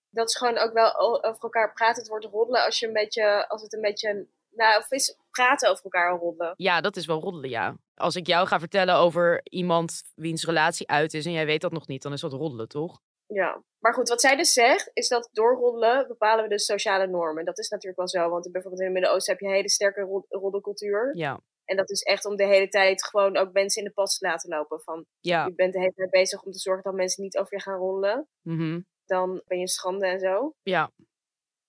Dat 0.09 0.29
is 0.29 0.35
gewoon 0.37 0.57
ook 0.57 0.73
wel 0.73 0.95
over 1.23 1.43
elkaar 1.43 1.73
praten. 1.73 2.01
Het 2.01 2.07
wordt 2.07 2.25
roddelen 2.25 2.65
als, 2.65 2.79
je 2.79 2.87
een 2.87 2.93
beetje, 2.93 3.47
als 3.49 3.61
het 3.61 3.73
een 3.73 3.81
beetje 3.81 4.27
Nou, 4.49 4.77
of 4.77 4.91
is 4.91 5.17
praten 5.31 5.69
over 5.69 5.83
elkaar 5.83 6.17
roddelen. 6.17 6.53
Ja, 6.57 6.81
dat 6.81 6.95
is 6.95 7.05
wel 7.05 7.19
roddelen, 7.19 7.49
ja. 7.49 7.77
Als 7.95 8.15
ik 8.15 8.27
jou 8.27 8.47
ga 8.47 8.59
vertellen 8.59 8.95
over 8.95 9.41
iemand 9.43 10.03
wiens 10.15 10.45
relatie 10.45 10.89
uit 10.89 11.13
is 11.13 11.25
en 11.25 11.31
jij 11.31 11.45
weet 11.45 11.61
dat 11.61 11.71
nog 11.71 11.87
niet, 11.87 12.01
dan 12.01 12.13
is 12.13 12.21
dat 12.21 12.33
roddelen, 12.33 12.67
toch? 12.67 13.01
Ja, 13.27 13.63
maar 13.79 13.93
goed, 13.93 14.09
wat 14.09 14.21
zij 14.21 14.35
dus 14.35 14.53
zegt, 14.53 14.89
is 14.93 15.07
dat 15.07 15.29
door 15.31 15.55
roddelen 15.55 16.07
bepalen 16.07 16.43
we 16.43 16.49
dus 16.49 16.65
sociale 16.65 17.07
normen. 17.07 17.45
Dat 17.45 17.59
is 17.59 17.69
natuurlijk 17.69 17.97
wel 17.97 18.07
zo, 18.07 18.29
want 18.29 18.51
bijvoorbeeld 18.51 18.81
in 18.81 18.87
het 18.87 18.95
Midden-Oosten 18.95 19.33
heb 19.33 19.41
je 19.41 19.47
een 19.47 19.55
hele 19.55 19.69
sterke 19.69 20.01
rod- 20.01 20.25
roddelcultuur. 20.29 21.17
Ja. 21.17 21.39
En 21.65 21.75
dat 21.77 21.89
is 21.89 22.01
echt 22.01 22.25
om 22.25 22.35
de 22.35 22.45
hele 22.45 22.67
tijd 22.67 23.05
gewoon 23.05 23.37
ook 23.37 23.51
mensen 23.53 23.81
in 23.81 23.87
de 23.87 23.93
pas 23.93 24.17
te 24.17 24.25
laten 24.27 24.49
lopen. 24.49 24.81
Van, 24.81 25.05
Ja. 25.19 25.45
je 25.45 25.53
bent 25.55 25.73
de 25.73 25.79
hele 25.79 25.93
tijd 25.93 26.09
bezig 26.09 26.41
om 26.43 26.51
te 26.51 26.59
zorgen 26.59 26.83
dat 26.83 26.93
mensen 26.93 27.23
niet 27.23 27.37
over 27.37 27.53
je 27.57 27.61
gaan 27.61 27.77
roddelen. 27.77 28.27
Mhm. 28.41 28.81
Dan 29.05 29.41
ben 29.47 29.57
je 29.57 29.63
een 29.63 29.67
schande 29.69 30.07
en 30.07 30.19
zo. 30.19 30.55
Ja. 30.63 30.91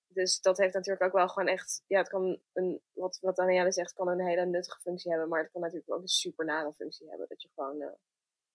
Dus 0.09 0.41
dat 0.41 0.59
heeft 0.59 0.75
natuurlijk 0.75 1.05
ook 1.05 1.13
wel 1.13 1.29
gewoon 1.29 1.49
echt, 1.49 1.83
ja, 1.87 1.99
het 1.99 2.09
kan 2.09 2.39
een, 2.53 2.81
wat, 2.93 3.19
wat 3.21 3.37
Danielle 3.37 3.73
zegt, 3.73 3.93
kan 3.93 4.09
een 4.09 4.27
hele 4.27 4.47
nuttige 4.47 4.81
functie 4.81 5.11
hebben. 5.11 5.29
Maar 5.29 5.43
het 5.43 5.53
kan 5.53 5.61
natuurlijk 5.61 5.91
ook 5.93 6.01
een 6.03 6.09
super 6.09 6.45
nare 6.45 6.73
functie 6.75 7.09
hebben. 7.09 7.29
Dat 7.29 7.43
je 7.43 7.49
gewoon 7.55 7.81
eh, 7.81 7.89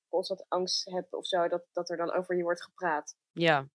constant 0.09 0.45
angst 0.47 0.89
hebt 0.89 1.13
of 1.13 1.25
zo, 1.27 1.47
dat, 1.47 1.65
dat 1.71 1.89
er 1.89 1.97
dan 1.97 2.11
over 2.11 2.35
je 2.35 2.43
wordt 2.43 2.63
gepraat. 2.63 3.15
Ja. 3.31 3.67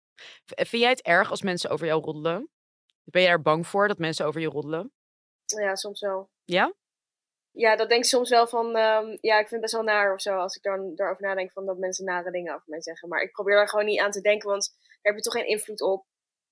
V- 0.46 0.68
Vind 0.68 0.82
jij 0.82 0.90
het 0.90 1.02
erg 1.02 1.30
als 1.30 1.42
mensen 1.42 1.70
over 1.70 1.86
jou 1.88 2.02
roddelen? 2.04 2.50
Ben 3.04 3.22
je 3.22 3.28
daar 3.28 3.42
bang 3.42 3.68
voor 3.68 3.88
dat 3.88 3.98
mensen 3.98 4.26
over 4.26 4.42
je 4.42 4.48
roddelen? 4.48 4.92
Ja, 5.46 5.76
soms 5.76 6.00
wel. 6.02 6.30
Ja? 6.44 6.74
Ja, 7.58 7.76
dat 7.76 7.90
denk 7.90 8.04
ik 8.04 8.10
soms 8.10 8.30
wel 8.30 8.48
van, 8.48 8.76
ehm, 8.76 9.18
ja, 9.22 9.34
ik 9.40 9.48
vind 9.48 9.52
het 9.52 9.62
best 9.62 9.74
wel 9.74 9.84
naar 9.84 10.14
of 10.14 10.22
zo, 10.22 10.38
als 10.38 10.56
ik 10.56 10.64
dan 10.64 10.96
daarover 10.96 11.24
nadenk 11.24 11.52
van 11.52 11.66
dat 11.66 11.78
mensen 11.78 12.06
nare 12.06 12.32
dingen 12.32 12.54
over 12.54 12.70
mij 12.70 12.82
zeggen. 12.82 13.10
Maar 13.10 13.22
ik 13.22 13.32
probeer 13.32 13.56
daar 13.56 13.70
gewoon 13.70 13.86
niet 13.86 14.00
aan 14.00 14.12
te 14.12 14.22
denken, 14.22 14.50
want 14.50 14.76
daar 14.80 15.14
heb 15.14 15.16
je 15.16 15.22
toch 15.22 15.34
geen 15.34 15.48
invloed 15.48 15.82
op. 15.82 16.06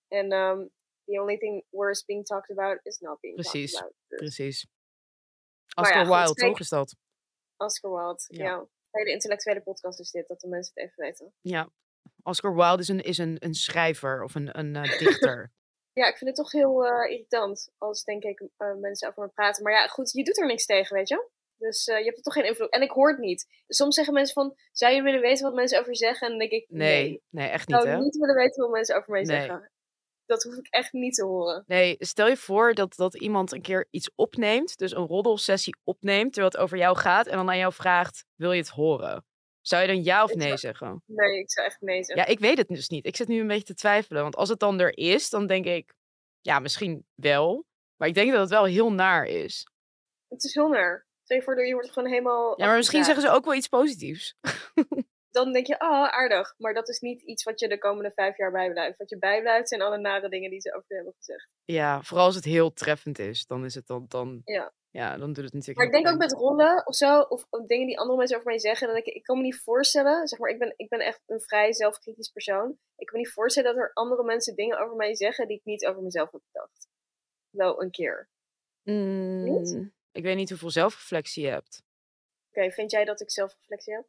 En 0.08 0.32
ehm 0.32 0.66
the 1.06 1.20
only 1.20 1.38
thing 1.38 1.63
worse 1.72 2.04
being 2.06 2.26
talked 2.26 2.50
about 2.50 2.80
is 2.84 3.00
not 3.00 3.20
being 3.22 3.36
Precies. 3.36 3.72
talked 3.72 3.88
about. 3.88 4.08
Dus 4.08 4.20
Precies. 4.20 4.68
Oscar 5.76 6.04
ja, 6.04 6.08
Wilde, 6.08 6.34
toch 6.34 6.60
is 6.60 6.70
dat? 6.70 6.96
Oscar 7.58 7.92
Wilde, 7.92 8.24
Ja. 8.28 8.44
ja. 8.44 8.68
Hele 8.92 9.12
intellectuele 9.12 9.62
podcast 9.62 10.00
is 10.00 10.12
dit, 10.12 10.28
dat 10.28 10.39
de 10.39 10.48
mensen 10.48 10.72
het 10.76 10.84
even 10.84 11.04
weten. 11.04 11.34
Ja. 11.42 11.70
Oscar 12.24 12.56
Wilde 12.56 12.82
is 12.82 12.88
een, 12.88 13.02
is 13.02 13.18
een, 13.18 13.36
een 13.39 13.54
schrijver 13.54 14.24
of 14.24 14.36
een, 14.36 14.60
een 14.60 14.76
eh, 14.76 15.00
dichter. 15.00 15.52
Ja, 15.94 16.08
ik 16.08 16.18
vind 16.18 16.30
het 16.30 16.36
toch 16.36 16.52
heel 16.52 16.86
eh, 16.86 17.12
irritant 17.12 17.70
als, 17.78 18.04
denk 18.04 18.24
ik, 18.24 18.40
eh, 18.58 18.74
mensen 18.74 19.10
over 19.10 19.24
me 19.24 19.30
praten. 19.30 19.64
Maar 19.64 19.74
ja, 19.74 19.88
goed, 19.88 20.12
je 20.12 20.24
doet 20.24 20.40
er 20.40 20.46
niks 20.48 20.66
tegen, 20.66 20.96
weet 20.96 21.08
je? 21.10 21.30
Dus 21.58 21.86
eh, 21.88 21.98
je 21.98 22.04
hebt 22.04 22.18
er 22.18 22.24
toch 22.24 22.34
geen 22.34 22.46
invloed. 22.46 22.70
En 22.72 22.82
ik 22.82 22.92
hoor 22.92 23.10
het 23.10 23.20
niet. 23.20 23.46
Soms 23.68 23.96
zeggen 23.96 24.14
mensen 24.14 24.34
van, 24.34 24.56
zou 24.72 24.94
je 24.94 25.02
willen 25.02 25.22
weten 25.22 25.44
wat 25.46 25.54
mensen 25.54 25.80
over 25.80 25.92
je 25.92 25.98
zeggen? 25.98 26.22
En 26.28 26.30
dan 26.30 26.40
denk 26.40 26.52
ik, 26.52 26.66
Nee, 26.70 27.04
nee. 27.10 27.22
nee, 27.30 27.48
echt 27.50 27.62
Ik 27.62 27.68
niet, 27.76 27.78
zou 27.84 27.90
hè? 27.96 28.00
niet 28.00 28.18
willen 28.18 28.36
weten 28.36 28.64
wat 28.64 28.72
mensen 28.72 28.96
over 28.98 29.12
mij 29.12 29.22
Nee. 29.24 29.40
zeggen. 29.40 29.72
Dat 30.26 30.44
hoef 30.44 30.56
ik 30.56 30.68
echt 30.70 30.94
niet 30.94 31.14
te 31.16 31.26
horen. 31.26 31.64
Nee, 31.68 31.96
stel 32.00 32.28
je 32.28 32.38
voor 32.38 32.74
dat, 32.74 32.96
dat 32.96 33.16
iemand 33.16 33.52
een 33.52 33.62
keer 33.62 33.88
iets 33.90 34.12
opneemt, 34.16 34.78
dus 34.78 34.92
een 34.92 35.06
roddelsessie 35.08 35.76
opneemt, 35.84 36.34
terwijl 36.34 36.54
het 36.54 36.62
over 36.62 36.78
jou 36.78 36.98
gaat, 36.98 37.28
en 37.28 37.38
dan 37.38 37.50
aan 37.50 37.58
jou 37.58 37.74
vraagt, 37.74 38.26
wil 38.36 38.52
je 38.52 38.60
het 38.62 38.70
horen? 38.70 39.26
Zou 39.63 39.82
je 39.82 39.88
dan 39.88 40.04
ja 40.04 40.23
of 40.23 40.34
nee 40.34 40.47
zou- 40.47 40.58
zeggen? 40.58 41.04
Nee, 41.06 41.39
ik 41.39 41.52
zou 41.52 41.67
echt 41.67 41.82
nee 41.82 42.04
zeggen. 42.04 42.26
Ja, 42.26 42.32
ik 42.32 42.39
weet 42.39 42.58
het 42.58 42.67
dus 42.67 42.89
niet. 42.89 43.06
Ik 43.06 43.15
zit 43.15 43.28
nu 43.28 43.39
een 43.39 43.47
beetje 43.47 43.63
te 43.63 43.73
twijfelen, 43.73 44.21
want 44.21 44.36
als 44.36 44.49
het 44.49 44.60
dan 44.60 44.80
er 44.80 44.97
is, 44.97 45.30
dan 45.30 45.47
denk 45.47 45.65
ik, 45.65 45.93
ja, 46.41 46.60
misschien 46.60 47.06
wel. 47.15 47.65
Maar 47.95 48.08
ik 48.08 48.13
denk 48.13 48.32
dat 48.32 48.39
het 48.39 48.49
wel 48.49 48.65
heel 48.65 48.91
naar 48.91 49.26
is. 49.26 49.67
Het 50.28 50.43
is 50.43 50.54
heel 50.54 50.67
naar. 50.67 51.06
Stel 51.23 51.38
je 51.38 51.43
voor, 51.43 51.65
je 51.65 51.73
wordt 51.73 51.91
gewoon 51.91 52.10
helemaal 52.10 52.60
Ja, 52.60 52.65
maar 52.65 52.76
misschien 52.76 53.04
zeggen 53.04 53.23
ze 53.23 53.30
ook 53.30 53.45
wel 53.45 53.54
iets 53.54 53.67
positiefs. 53.67 54.36
Dan 55.34 55.54
denk 55.54 55.67
je, 55.67 55.74
oh, 55.74 56.08
aardig. 56.08 56.54
Maar 56.58 56.74
dat 56.74 56.89
is 56.89 57.00
niet 57.00 57.22
iets 57.22 57.43
wat 57.43 57.60
je 57.60 57.67
de 57.67 57.78
komende 57.78 58.12
vijf 58.12 58.38
jaar 58.38 58.52
bijblijft. 58.52 58.98
Wat 58.98 59.10
je 59.10 59.17
bijblijft 59.17 59.69
zijn 59.69 59.82
alle 59.82 59.98
nare 59.98 60.30
dingen 60.30 60.50
die 60.50 60.62
ze 60.62 60.74
over 60.74 60.86
je 60.88 60.96
hebben 60.96 61.13
gezegd. 61.17 61.48
Ja, 61.63 62.02
vooral 62.02 62.26
als 62.26 62.36
het 62.36 62.43
heel 62.43 62.74
treffend 62.74 63.19
is, 63.19 63.46
dan 63.46 63.65
is 63.65 63.76
het 63.76 63.88
dan, 63.88 64.06
dan, 64.08 64.41
Ja. 64.46 64.74
ja, 64.89 65.17
dan 65.17 65.34
doet 65.34 65.43
het 65.43 65.54
natuurlijk 65.54 65.78
Maar 65.78 65.88
ik 65.88 66.04
denk 66.04 66.08
ook 66.08 66.22
met 66.22 66.32
rollen 66.32 66.88
of 66.88 66.96
zo, 66.96 67.19
of 67.19 67.46
of 67.50 67.65
dingen 67.65 67.88
die 67.88 68.00
andere 68.00 68.17
mensen 68.17 68.38
over 68.38 68.50
mij 68.50 68.60
zeggen, 68.60 68.93
denk 68.93 69.06
ik, 69.06 69.13
ik 69.13 69.24
kan 69.24 69.38
me 69.38 69.43
niet 69.43 69.60
voorstellen, 69.60 70.28
zeg 70.28 70.39
maar, 70.39 70.50
ik 70.50 70.60
ben, 70.60 70.74
ik 70.76 70.89
ben 70.89 71.00
echt 71.00 71.22
een 71.26 71.41
vrij 71.41 71.74
zelfkritisch 71.74 72.30
persoon. 72.30 72.78
Ik 72.96 73.06
kan 73.08 73.19
me 73.19 73.24
niet 73.26 73.34
voorstellen 73.34 73.74
dat 73.74 73.84
er 73.84 73.93
andere 73.93 74.24
mensen 74.24 74.56
dingen 74.56 74.80
over 74.80 74.96
mij 74.96 75.15
zeggen 75.15 75.48
die 75.48 75.58
ik 75.58 75.65
niet 75.65 75.86
over 75.86 76.02
mezelf 76.02 76.32
heb 76.32 76.41
bedacht. 76.52 76.88
Wel 77.50 77.82
een 77.82 77.91
keer. 77.91 78.30
Mm, 78.84 79.91
ik 80.12 80.24
weet 80.24 80.36
niet 80.36 80.50
hoeveel 80.50 80.69
zelfreflectie 80.69 81.43
je 81.43 81.50
hebt. 81.50 81.84
Oké, 82.50 82.72
vind 82.72 82.91
jij 82.91 83.06
dat 83.06 83.22
ik 83.22 83.32
zelfreflectie 83.32 83.93
heb? 83.93 84.06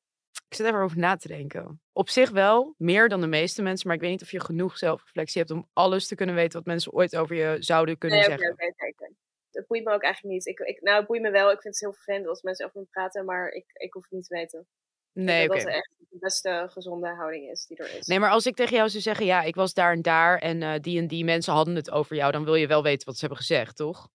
Ik 0.55 0.61
zit 0.61 0.69
even 0.69 0.85
over 0.85 0.99
na 0.99 1.17
te 1.17 1.29
denken. 1.29 1.81
Op 1.93 2.09
zich 2.09 2.31
wel, 2.31 2.75
meer 2.79 3.09
dan 3.09 3.21
de 3.21 3.27
meeste 3.27 3.63
mensen, 3.63 3.87
maar 3.87 3.97
ik 3.97 4.03
weet 4.03 4.11
niet 4.11 4.23
of 4.23 4.31
je 4.31 4.41
genoeg 4.41 4.79
zelfreflectie 4.79 5.41
hebt 5.41 5.53
om 5.53 5.69
alles 5.73 6.07
te 6.07 6.15
kunnen 6.15 6.35
weten 6.35 6.59
wat 6.59 6.67
mensen 6.67 6.93
ooit 6.93 7.17
over 7.17 7.37
je 7.37 7.57
zouden 7.61 7.99
kunnen 7.99 8.19
Nee, 8.19 8.27
zeggen. 8.27 8.53
oké, 8.53 8.65
oké. 8.65 9.13
Dat 9.51 9.67
boeit 9.67 9.85
me 9.85 9.93
ook 9.93 10.03
eigenlijk 10.03 10.35
niet. 10.35 10.47
Ik, 10.47 10.59
ik, 10.59 10.81
nou, 10.81 10.99
het 10.99 11.07
boeit 11.07 11.23
me 11.23 11.31
wel. 11.31 11.51
Ik 11.51 11.61
vind 11.61 11.75
het 11.75 11.81
heel 11.81 11.93
vervelend 11.93 12.27
als 12.27 12.43
mensen 12.43 12.67
over 12.67 12.81
me 12.81 12.87
praten, 12.91 13.25
maar 13.25 13.49
ik, 13.49 13.65
ik 13.73 13.93
hoef 13.93 14.03
het 14.03 14.13
niet 14.13 14.27
te 14.27 14.35
weten. 14.35 14.67
Nee, 15.13 15.49
oké. 15.49 15.59
dat 15.59 15.67
echt 15.67 15.91
de 15.99 16.19
beste 16.19 16.67
gezonde 16.71 17.09
houding 17.09 17.51
is 17.51 17.67
die 17.67 17.77
er 17.77 17.97
is. 17.99 18.07
Nee, 18.07 18.19
maar 18.19 18.31
als 18.31 18.47
ik 18.47 18.55
tegen 18.55 18.77
jou 18.77 18.89
zou 18.89 19.03
zeggen, 19.03 19.27
ja, 19.27 19.43
ik 19.43 19.55
was 19.55 19.75
daar 19.75 19.93
en 19.93 20.03
daar 20.03 20.39
en 20.39 20.63
eh, 20.63 20.81
die 20.81 20.99
en 20.99 21.07
die 21.07 21.25
mensen 21.25 21.53
hadden 21.53 21.75
het 21.75 21.91
over 21.91 22.17
jou, 22.17 22.33
dan 22.33 22.45
wil 22.45 22.55
je 22.55 22.67
wel 22.67 22.83
weten 22.83 23.07
wat 23.07 23.15
ze 23.15 23.21
hebben 23.21 23.39
gezegd, 23.39 23.77
toch? 23.77 24.09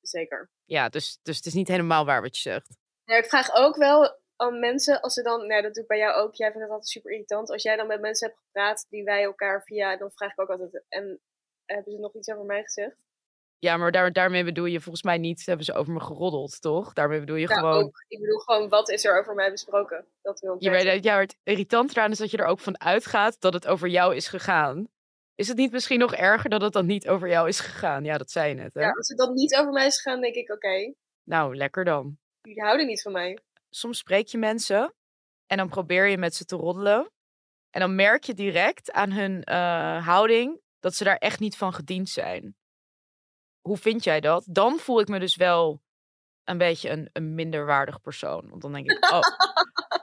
Zeker. 0.00 0.50
Ja, 0.64 0.88
dus, 0.88 1.18
dus 1.22 1.36
het 1.36 1.46
is 1.46 1.54
niet 1.54 1.68
helemaal 1.68 2.04
waar 2.04 2.22
wat 2.22 2.36
je 2.36 2.50
zegt. 2.50 2.76
Ja, 3.04 3.16
ik 3.16 3.24
vraag 3.24 3.54
ook 3.54 3.76
wel 3.76 4.20
mensen, 4.50 5.00
als 5.00 5.14
ze 5.14 5.22
dan, 5.22 5.46
nou 5.46 5.62
dat 5.62 5.74
doe 5.74 5.82
ik 5.82 5.88
bij 5.88 5.98
jou 5.98 6.14
ook, 6.14 6.34
jij 6.34 6.46
vindt 6.50 6.62
het 6.62 6.70
altijd 6.70 6.90
super 6.90 7.10
irritant. 7.10 7.50
Als 7.50 7.62
jij 7.62 7.76
dan 7.76 7.86
met 7.86 8.00
mensen 8.00 8.28
hebt 8.28 8.40
gepraat 8.46 8.86
die 8.90 9.04
wij 9.04 9.22
elkaar 9.22 9.62
via, 9.64 9.96
dan 9.96 10.10
vraag 10.10 10.32
ik 10.32 10.40
ook 10.40 10.48
altijd, 10.50 10.82
en 10.88 11.20
hebben 11.64 11.92
ze 11.92 11.98
nog 11.98 12.14
iets 12.14 12.30
over 12.30 12.44
mij 12.44 12.62
gezegd? 12.62 12.96
Ja, 13.58 13.76
maar 13.76 13.92
daar, 13.92 14.12
daarmee 14.12 14.44
bedoel 14.44 14.64
je 14.64 14.80
volgens 14.80 15.02
mij 15.04 15.18
niet, 15.18 15.46
hebben 15.46 15.64
ze 15.64 15.72
over 15.72 15.92
me 15.92 16.00
geroddeld, 16.00 16.60
toch? 16.60 16.92
Daarmee 16.92 17.20
bedoel 17.20 17.36
je 17.36 17.48
Ja, 17.48 17.54
gewoon... 17.54 17.82
ook. 17.82 18.04
Ik 18.08 18.20
bedoel 18.20 18.38
gewoon, 18.38 18.68
wat 18.68 18.88
is 18.90 19.04
er 19.04 19.18
over 19.18 19.34
mij 19.34 19.50
besproken? 19.50 20.06
Dat 20.22 20.40
wil 20.40 20.54
ik 20.54 20.62
Je 20.62 20.70
weten. 20.70 20.86
weet, 20.86 21.04
ja, 21.04 21.18
het 21.18 21.36
irritant 21.42 21.90
eraan 21.90 22.10
is 22.10 22.18
dat 22.18 22.30
je 22.30 22.36
er 22.36 22.44
ook 22.46 22.58
van 22.60 22.80
uitgaat 22.80 23.40
dat 23.40 23.52
het 23.52 23.66
over 23.66 23.88
jou 23.88 24.14
is 24.16 24.28
gegaan. 24.28 24.88
Is 25.34 25.48
het 25.48 25.56
niet 25.56 25.72
misschien 25.72 25.98
nog 25.98 26.14
erger 26.14 26.50
dat 26.50 26.60
het 26.62 26.72
dan 26.72 26.86
niet 26.86 27.08
over 27.08 27.28
jou 27.28 27.48
is 27.48 27.60
gegaan? 27.60 28.04
Ja, 28.04 28.18
dat 28.18 28.30
zei 28.30 28.48
je 28.48 28.54
net, 28.54 28.74
hè? 28.74 28.80
Ja, 28.80 28.90
als 28.90 29.08
het 29.08 29.18
dan 29.18 29.34
niet 29.34 29.56
over 29.56 29.72
mij 29.72 29.86
is 29.86 30.00
gegaan, 30.00 30.20
denk 30.20 30.34
ik, 30.34 30.50
oké, 30.52 30.94
Nou, 31.24 31.56
lekker 31.56 31.84
dan. 31.84 32.18
jullie 32.42 32.62
houden 32.62 32.86
niet 32.86 33.02
van 33.02 33.12
mij. 33.12 33.38
Soms 33.74 33.98
spreek 33.98 34.26
je 34.26 34.38
mensen 34.38 34.94
en 35.46 35.56
dan 35.56 35.68
probeer 35.68 36.06
je 36.06 36.18
met 36.18 36.34
ze 36.34 36.44
te 36.44 36.56
roddelen. 36.56 37.10
En 37.70 37.80
dan 37.80 37.94
merk 37.94 38.24
je 38.24 38.34
direct 38.34 38.92
aan 38.92 39.10
hun 39.10 39.44
eh, 39.44 40.06
houding 40.06 40.60
dat 40.80 40.94
ze 40.94 41.04
daar 41.04 41.16
echt 41.16 41.40
niet 41.40 41.56
van 41.56 41.72
gediend 41.72 42.08
zijn. 42.08 42.56
Hoe 43.60 43.76
vind 43.76 44.04
jij 44.04 44.20
dat? 44.20 44.44
Dan 44.48 44.78
voel 44.78 45.00
ik 45.00 45.08
me 45.08 45.18
dus 45.18 45.36
wel 45.36 45.82
een 46.44 46.58
beetje 46.58 46.90
een, 46.90 47.10
een 47.12 47.34
minderwaardig 47.34 48.00
persoon. 48.00 48.48
Want 48.48 48.62
dan 48.62 48.72
denk 48.72 48.90
ik, 48.90 49.10
oh, 49.10 49.20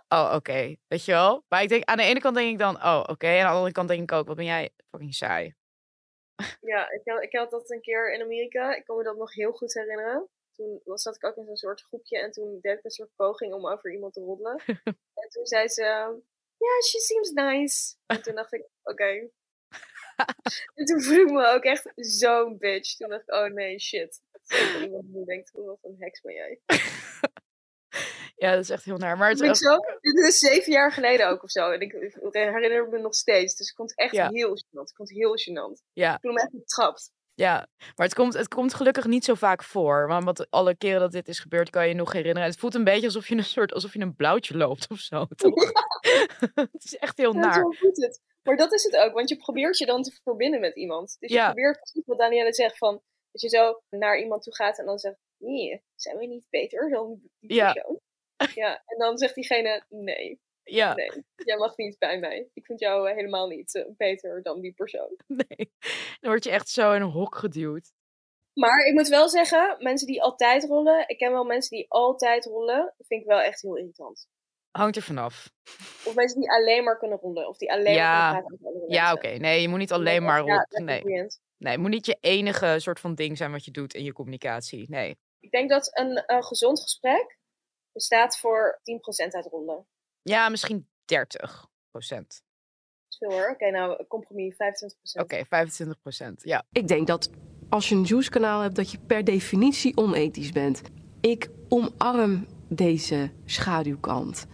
oh 0.19 0.33
oké, 0.35 0.75
weet 0.87 1.05
je 1.05 1.11
wel? 1.11 1.43
Maar 1.47 1.61
ik 1.61 1.69
denk, 1.69 1.83
aan 1.83 1.97
de 1.97 2.03
ene 2.03 2.19
kant 2.19 2.35
denk 2.35 2.51
ik 2.51 2.57
dan, 2.57 2.75
oh 2.75 3.03
oké. 3.07 3.27
En 3.27 3.39
aan 3.39 3.49
de 3.49 3.55
andere 3.55 3.73
kant 3.73 3.87
denk 3.87 4.01
ik 4.01 4.11
ook, 4.11 4.27
wat 4.27 4.35
ben 4.35 4.45
jij 4.45 4.69
fucking 4.89 5.13
saai. 5.13 5.55
Ja, 6.61 6.89
ik 6.91 7.01
had, 7.03 7.23
ik 7.23 7.35
had 7.35 7.49
dat 7.49 7.71
een 7.71 7.81
keer 7.81 8.13
in 8.13 8.21
Amerika. 8.21 8.75
Ik 8.75 8.85
kan 8.85 8.97
me 8.97 9.03
dat 9.03 9.17
nog 9.17 9.33
heel 9.33 9.51
goed 9.51 9.73
herinneren. 9.73 10.29
Toen 10.59 10.81
was, 10.83 11.01
zat 11.01 11.15
ik 11.15 11.25
ook 11.25 11.35
in 11.35 11.45
zo'n 11.45 11.55
soort 11.57 11.81
groepje 11.81 12.19
en 12.19 12.31
toen 12.31 12.57
deed 12.61 12.77
ik 12.77 12.83
een 12.83 12.91
soort 12.91 13.15
poging 13.15 13.53
om 13.53 13.67
over 13.67 13.91
iemand 13.93 14.13
te 14.13 14.19
roddelen. 14.19 14.61
en 15.21 15.29
toen 15.29 15.45
zei 15.45 15.67
ze, 15.67 15.83
ja, 16.57 16.81
she 16.87 16.99
seems 16.99 17.29
nice. 17.31 17.95
En 18.05 18.21
toen 18.21 18.35
dacht 18.35 18.53
ik, 18.53 18.67
oké. 18.83 19.03
en 20.75 20.85
toen 20.85 21.01
voelde 21.01 21.21
ik 21.21 21.31
me 21.31 21.47
ook 21.47 21.63
echt 21.63 21.91
zo'n 21.95 22.57
bitch. 22.57 22.95
Toen 22.95 23.09
dacht 23.09 23.21
ik, 23.21 23.33
oh 23.33 23.45
nee, 23.45 23.79
shit. 23.79 24.21
Dat 24.47 24.81
iemand 24.81 25.13
die 25.13 25.25
denkt, 25.25 25.49
hoe 25.49 25.65
wat 25.65 25.77
een 25.81 25.95
heks 25.99 26.21
ben 26.21 26.33
jij. 26.33 26.59
Ja, 28.35 28.51
dat 28.51 28.63
is 28.63 28.69
echt 28.69 28.83
heel 28.83 28.97
naar. 28.97 29.17
Maar 29.17 29.29
het 29.29 29.39
is 29.39 29.43
ik 29.43 29.49
ook- 29.71 29.85
zo, 29.85 29.97
dit 29.99 30.17
is 30.27 30.39
zeven 30.39 30.71
jaar 30.71 30.91
geleden 30.91 31.27
ook 31.29 31.43
of 31.43 31.51
zo. 31.51 31.71
En 31.71 31.79
ik, 31.81 31.93
ik 31.93 32.15
herinner 32.31 32.89
me 32.89 32.99
nog 32.99 33.15
steeds. 33.15 33.55
Dus 33.55 33.69
ik 33.69 33.75
vond 33.75 33.89
het 33.89 33.99
echt 33.99 34.11
Ja. 34.13 34.29
heel 34.29 34.49
gênant. 34.57 34.89
Ik 34.89 34.95
vond 34.95 35.09
het 35.09 35.17
heel 35.17 35.37
gênant. 35.37 35.83
ja, 35.93 36.13
Ik 36.13 36.19
voelde 36.21 36.37
me 36.37 36.43
echt 36.43 36.51
betrapt. 36.51 37.11
Ja, 37.39 37.67
maar 37.95 38.05
het 38.05 38.13
komt, 38.15 38.33
het 38.33 38.47
komt 38.47 38.73
gelukkig 38.73 39.05
niet 39.05 39.25
zo 39.25 39.33
vaak 39.33 39.63
voor. 39.63 40.07
Want 40.07 40.23
wat 40.23 40.47
alle 40.49 40.75
keren 40.75 40.99
dat 40.99 41.11
dit 41.11 41.27
is 41.27 41.39
gebeurd, 41.39 41.69
kan 41.69 41.83
je 41.83 41.89
je 41.89 41.95
nog 41.95 42.11
herinneren. 42.11 42.49
Het 42.49 42.59
voelt 42.59 42.75
een 42.75 42.83
beetje 42.83 43.05
alsof 43.05 43.27
je 43.27 43.35
een 43.35 43.43
soort 43.43 43.73
alsof 43.73 43.93
je 43.93 43.99
een 43.99 44.15
blauwtje 44.15 44.57
loopt 44.57 44.89
of 44.89 44.97
zo. 44.99 45.25
Toch? 45.35 45.53
het 46.71 46.83
is 46.83 46.95
echt 46.97 47.17
heel 47.17 47.33
Ja, 47.33 47.39
naar. 47.39 47.53
zo 47.53 47.71
voelt 47.71 47.97
het. 47.97 48.21
Maar 48.43 48.57
dat 48.57 48.73
is 48.73 48.83
het 48.83 48.95
ook, 48.97 49.13
want 49.13 49.29
je 49.29 49.37
probeert 49.37 49.77
je 49.77 49.85
dan 49.85 50.03
te 50.03 50.19
verbinden 50.23 50.59
met 50.59 50.75
iemand. 50.75 51.15
Dus 51.19 51.29
je 51.29 51.35
Ja. 51.35 51.45
probeert 51.45 51.79
precies 51.79 52.03
wat 52.05 52.17
Danielle 52.17 52.53
zegt 52.53 52.77
van, 52.77 53.01
dat 53.31 53.41
je 53.41 53.49
zo 53.49 53.81
naar 53.89 54.19
iemand 54.19 54.43
toe 54.43 54.55
gaat 54.55 54.79
en 54.79 54.85
dan 54.85 54.97
zegt, 54.99 55.17
nee, 55.37 55.83
zijn 55.95 56.17
we 56.17 56.25
niet 56.25 56.45
beter 56.49 56.89
dan 56.89 57.19
die 57.39 57.53
Ja. 57.53 57.71
persoon? 57.73 57.99
Ja, 58.53 58.83
en 58.85 58.97
dan 58.97 59.17
zegt 59.17 59.35
diegene, 59.35 59.83
nee, 59.89 60.39
Ja, 60.71 60.93
nee, 60.93 61.09
jij 61.35 61.57
mag 61.57 61.77
niet 61.77 61.97
bij 61.97 62.19
mij. 62.19 62.49
Ik 62.53 62.65
vind 62.65 62.79
jou 62.79 63.09
eh, 63.09 63.15
helemaal 63.15 63.47
niet 63.47 63.75
eh, 63.75 63.85
beter 63.97 64.41
dan 64.41 64.61
die 64.61 64.73
persoon. 64.73 65.15
nee. 65.47 65.71
Dan 66.19 66.31
word 66.31 66.43
je 66.43 66.51
echt 66.51 66.69
zo 66.69 66.93
in 66.93 67.01
een 67.01 67.09
hok 67.09 67.35
geduwd. 67.35 67.91
Maar 68.53 68.85
ik 68.85 68.93
moet 68.93 69.07
wel 69.07 69.29
zeggen, 69.29 69.75
mensen 69.79 70.07
die 70.07 70.21
altijd 70.21 70.63
rollen, 70.63 71.07
ik 71.07 71.17
ken 71.17 71.31
wel 71.31 71.43
mensen 71.43 71.77
die 71.77 71.85
altijd 71.89 72.45
rollen, 72.45 72.93
dat 72.97 73.07
vind 73.07 73.21
ik 73.21 73.27
wel 73.27 73.41
echt 73.41 73.61
heel 73.61 73.77
irritant. 73.77 74.27
Hangt 74.71 74.95
er 74.95 75.01
vanaf. 75.01 75.49
Of 76.05 76.15
mensen 76.15 76.39
die 76.39 76.51
alleen 76.51 76.83
maar 76.83 76.97
kunnen 76.97 77.17
rollen, 77.17 77.47
of 77.47 77.57
die 77.57 77.71
alleen 77.71 77.93
Ja. 77.93 78.31
maar 78.31 78.43
kunnen 78.43 78.83
Ja, 78.87 79.13
oké. 79.13 79.27
Nee, 79.27 79.61
je 79.61 79.67
moet 79.67 79.79
niet 79.79 79.91
alleen 79.91 80.23
maar 80.23 80.45
ja, 80.45 80.55
lekker 80.55 80.83
Nee. 80.83 81.27
Nee, 81.57 81.71
het 81.71 81.81
moet 81.81 81.89
niet 81.89 82.05
je 82.05 82.17
enige 82.19 82.75
soort 82.77 82.99
van 82.99 83.15
ding 83.15 83.37
zijn 83.37 83.51
wat 83.51 83.65
je 83.65 83.71
doet 83.71 83.93
in 83.93 84.03
je 84.03 84.13
communicatie. 84.13 84.89
Nee. 84.89 85.17
Ik 85.39 85.51
denk 85.51 85.69
dat 85.69 85.89
een, 85.97 86.43
gezond 86.43 86.81
gesprek 86.81 87.37
bestaat 87.91 88.37
voor 88.37 88.79
10% 88.83 89.35
uit 89.35 89.45
ronden. 89.45 89.87
Ja, 90.21 90.49
misschien 90.49 90.87
30 91.05 91.67
procent. 91.91 92.43
Veel 93.19 93.31
hoor. 93.31 93.49
Oké, 93.49 93.71
nou, 93.71 94.05
compromis 94.07 94.53
25%. 94.53 95.21
Oké, 95.21 95.45
25 95.45 96.01
procent. 96.01 96.41
Ja. 96.43 96.65
Ik 96.71 96.87
denk 96.87 97.07
dat 97.07 97.29
als 97.69 97.89
je 97.89 97.95
een 97.95 98.03
juice-kanaal 98.03 98.61
hebt, 98.61 98.75
dat 98.75 98.91
je 98.91 98.99
per 98.99 99.23
definitie 99.23 99.97
onethisch 99.97 100.51
bent. 100.51 100.81
Ik 101.21 101.49
omarm 101.69 102.47
deze 102.67 103.31
schaduwkant. 103.45 104.47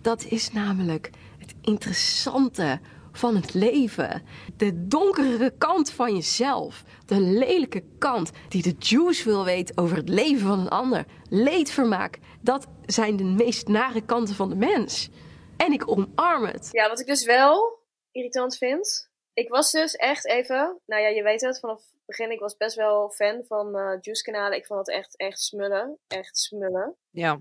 Dat 0.00 0.24
is 0.24 0.52
namelijk 0.52 1.10
het 1.38 1.54
interessante 1.62 2.80
van 3.16 3.36
het 3.36 3.54
leven. 3.54 4.22
De 4.56 4.86
donkere 4.86 5.52
kant 5.58 5.92
van 5.92 6.14
jezelf. 6.14 6.84
De 7.06 7.20
lelijke 7.20 7.82
kant 7.98 8.30
die 8.48 8.62
de 8.62 8.74
juice 8.78 9.24
wil 9.24 9.44
weten 9.44 9.78
over 9.78 9.96
het 9.96 10.08
leven 10.08 10.46
van 10.46 10.58
een 10.58 10.68
ander. 10.68 11.04
Leedvermaak. 11.28 12.18
Dat 12.40 12.66
zijn 12.86 13.16
de 13.16 13.24
meest 13.24 13.68
nare 13.68 14.04
kanten 14.04 14.34
van 14.34 14.48
de 14.48 14.56
mens. 14.56 15.10
En 15.56 15.72
ik 15.72 15.90
omarm 15.90 16.44
het. 16.44 16.68
Ja, 16.72 16.88
wat 16.88 17.00
ik 17.00 17.06
dus 17.06 17.24
wel 17.24 17.78
irritant 18.10 18.56
vind. 18.56 19.10
Ik 19.32 19.48
was 19.48 19.70
dus 19.70 19.94
echt 19.94 20.26
even, 20.26 20.80
nou 20.86 21.02
ja, 21.02 21.08
je 21.08 21.22
weet 21.22 21.40
het, 21.40 21.60
vanaf 21.60 21.78
het 21.78 22.06
begin, 22.06 22.30
ik 22.30 22.40
was 22.40 22.56
best 22.56 22.76
wel 22.76 23.10
fan 23.10 23.44
van 23.46 23.76
eh 23.76 23.96
juice-kanalen. 24.00 24.58
Ik 24.58 24.66
vond 24.66 24.86
het 24.86 24.96
echt, 24.96 25.16
echt 25.16 25.40
smullen. 25.40 25.98
Echt 26.06 26.38
smullen. 26.38 26.96
Ja. 27.10 27.40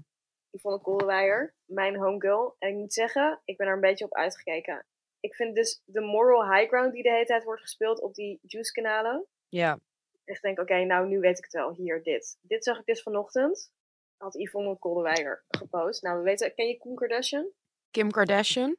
Ik 0.52 0.62
vond 0.62 0.74
het 0.74 0.84
Goldenweijer, 0.84 1.56
mijn 1.66 1.96
homegirl. 1.98 2.56
En 2.60 2.70
ik 2.70 2.76
moet 2.76 2.94
zeggen, 2.94 3.42
ik 3.46 3.58
ben 3.58 3.68
er 3.68 3.74
een 3.74 3.80
beetje 3.80 4.06
op 4.06 4.14
uitgekeken. 4.14 4.86
Ik 5.26 5.36
vind 5.36 5.56
dus 5.56 5.82
de 5.86 6.02
moral 6.02 6.54
high 6.54 6.68
ground 6.68 6.94
die 6.94 7.04
de 7.04 7.10
hele 7.12 7.26
tijd 7.26 7.44
wordt 7.44 7.62
gespeeld 7.62 8.02
op 8.02 8.14
die 8.14 8.40
juice-kanalen. 8.42 9.26
Ja. 9.50 9.80
Echt 10.26 10.42
denk, 10.42 10.60
oké, 10.60 10.84
nou 10.84 11.08
nu 11.08 11.20
weet 11.20 11.38
ik 11.38 11.44
het 11.44 11.54
wel. 11.54 11.74
Hier, 11.74 12.04
dit. 12.04 12.38
Dit 12.42 12.64
zag 12.64 12.80
ik 12.80 12.86
dus 12.86 13.02
vanochtend. 13.02 13.72
Had 14.18 14.34
Yvonne 14.34 14.78
Goldenweijer 14.80 15.46
gepost. 15.48 16.02
Nou, 16.02 16.18
we 16.18 16.24
weten, 16.24 16.54
ken 16.54 16.68
je 16.68 16.78
Koen 16.78 16.96
Kardashian? 16.96 17.52
Kim 17.92 18.12
Kardashian. 18.12 18.78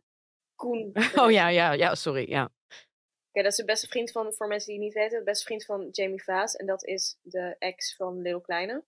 Koen. 0.54 0.92
Oh 1.22 1.30
ja, 1.30 1.48
ja, 1.48 1.72
ja, 1.72 1.94
sorry. 1.94 2.30
Ja. 2.30 2.44
Oké, 3.28 3.42
dat 3.42 3.52
is 3.52 3.56
de 3.56 3.64
beste 3.64 3.86
vriend 3.86 4.10
van, 4.10 4.32
voor 4.32 4.46
mensen 4.46 4.72
die 4.72 4.76
het 4.76 4.84
niet 4.84 5.02
weten, 5.02 5.18
de 5.18 5.24
beste 5.24 5.44
vriend 5.44 5.64
van 5.64 5.88
Jamie 5.90 6.22
Vaas. 6.22 6.56
En 6.56 6.66
dat 6.66 6.84
is 6.84 7.18
de 7.22 7.56
ex 7.58 7.96
van 7.96 8.22
Lil 8.22 8.40
Kleine. 8.40 8.84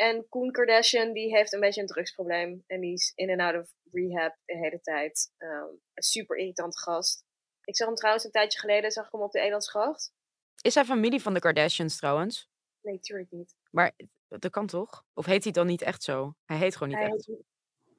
En 0.00 0.28
Koen 0.28 0.50
Kardashian, 0.50 1.12
die 1.12 1.36
heeft 1.36 1.52
een 1.52 1.60
beetje 1.60 1.80
een 1.80 1.86
drugsprobleem. 1.86 2.64
En 2.66 2.80
die 2.80 2.92
is 2.92 3.12
in 3.14 3.28
en 3.28 3.40
out 3.40 3.60
of 3.62 3.72
rehab 3.90 4.36
de 4.44 4.56
hele 4.56 4.80
tijd. 4.80 5.32
Ehm, 5.38 5.64
een 5.94 6.02
super 6.02 6.36
irritante 6.36 6.78
gast. 6.78 7.24
Ik 7.64 7.76
zag 7.76 7.86
hem 7.86 7.96
trouwens 7.96 8.24
een 8.24 8.30
tijdje 8.30 8.58
geleden, 8.58 8.90
zag 8.90 9.06
ik 9.06 9.12
hem 9.12 9.20
op 9.20 9.32
de 9.32 9.40
Elandsgracht. 9.40 10.12
Is 10.60 10.74
hij 10.74 10.84
familie 10.84 11.22
van 11.22 11.34
de 11.34 11.40
Kardashians 11.40 11.96
trouwens? 11.96 12.48
Nee, 12.82 13.00
tuurlijk 13.00 13.30
niet. 13.30 13.54
Maar 13.70 13.92
dat 14.28 14.50
kan 14.50 14.66
toch? 14.66 15.04
Of 15.14 15.26
heet 15.26 15.42
hij 15.44 15.52
dan 15.52 15.66
niet 15.66 15.82
echt 15.82 16.02
zo? 16.02 16.34
Hij 16.44 16.56
heet 16.56 16.72
gewoon 16.76 16.88
niet 16.88 16.98
Hij 16.98 17.06
echt. 17.06 17.26
heet, 17.26 17.36
niet- 17.36 17.46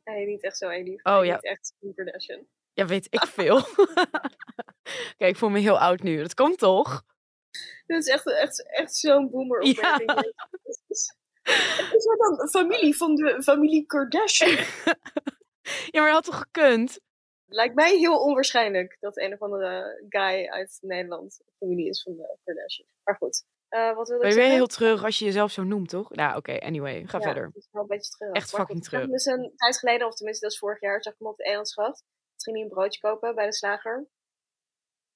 hij 0.03 0.15
heet 0.17 0.27
niet 0.27 0.43
echt 0.43 0.57
zo, 0.57 0.69
Elif. 0.69 1.05
Oh, 1.05 1.15
hij 1.17 1.25
ja. 1.25 1.33
heet 1.33 1.43
echt 1.43 1.73
Koen 1.79 1.93
Kardashian. 1.93 2.47
Ja, 2.73 2.85
weet 2.85 3.07
ik 3.09 3.25
veel. 3.25 3.61
Kijk, 5.17 5.31
ik 5.31 5.35
voel 5.35 5.49
me 5.49 5.59
heel 5.59 5.79
oud 5.79 6.01
nu. 6.03 6.17
Dat 6.21 6.33
komt 6.33 6.57
toch? 6.57 7.03
Dit 7.85 7.97
is 7.97 8.07
echt, 8.07 8.27
echt, 8.31 8.69
echt 8.69 8.95
zo'n 8.95 9.29
boomer 9.29 9.59
opmerking. 9.59 10.11
Het 10.63 10.81
is- 11.79 11.91
Het 11.91 12.03
wel 12.17 12.37
dan 12.37 12.49
familie 12.49 12.97
van 12.97 13.15
de 13.15 13.43
familie 13.43 13.85
Kardashian. 13.85 14.65
Ja, 15.91 16.01
maar 16.01 16.11
dat 16.11 16.25
had 16.25 16.33
toch 16.33 16.37
gekund? 16.51 16.99
Lijkt 17.45 17.75
mij 17.75 17.97
heel 17.97 18.17
onwaarschijnlijk 18.23 18.97
dat 18.99 19.17
een 19.17 19.33
of 19.33 19.41
andere 19.41 20.05
guy 20.09 20.47
uit 20.47 20.77
Nederland 20.81 21.39
familie 21.59 21.89
is 21.89 22.01
van 22.01 22.15
de 22.15 22.37
Kardashian. 22.43 22.87
Maar 23.03 23.15
goed, 23.15 23.45
eh, 23.69 23.95
wat 23.95 24.07
Ben 24.07 24.15
ik 24.17 24.21
je 24.21 24.27
weer 24.27 24.31
zeggen? 24.33 24.53
heel 24.53 24.67
terug 24.67 25.03
als 25.03 25.19
je 25.19 25.25
jezelf 25.25 25.51
zo 25.51 25.63
noemt, 25.63 25.89
toch? 25.89 26.09
Nou, 26.09 26.37
oké, 26.37 26.59
anyway. 26.59 27.05
Ga 27.05 27.17
Ja, 27.17 27.23
verder. 27.23 27.45
Het 27.45 27.55
is 27.55 27.67
wel 27.71 27.81
een 27.81 27.87
beetje 27.87 28.11
terug. 28.11 28.33
Echt 28.33 28.49
fucking 28.49 28.83
zag 28.83 28.91
hem 28.91 29.01
terug. 29.01 29.09
dus 29.09 29.25
een 29.25 29.53
tijd 29.55 29.77
geleden, 29.77 30.07
of 30.07 30.15
tenminste 30.15 30.43
dat 30.43 30.53
is 30.53 30.59
vorig 30.59 30.81
jaar, 30.81 31.03
zag 31.03 31.13
ik 31.13 31.19
hem 31.19 31.27
op 31.27 31.37
de 31.37 31.43
Elandsgracht. 31.43 31.97
Toen 31.97 32.53
ging 32.53 32.55
hij 32.55 32.65
een 32.65 32.71
broodje 32.73 32.99
kopen 32.99 33.35
bij 33.35 33.45
de 33.45 33.53
slager. 33.53 34.07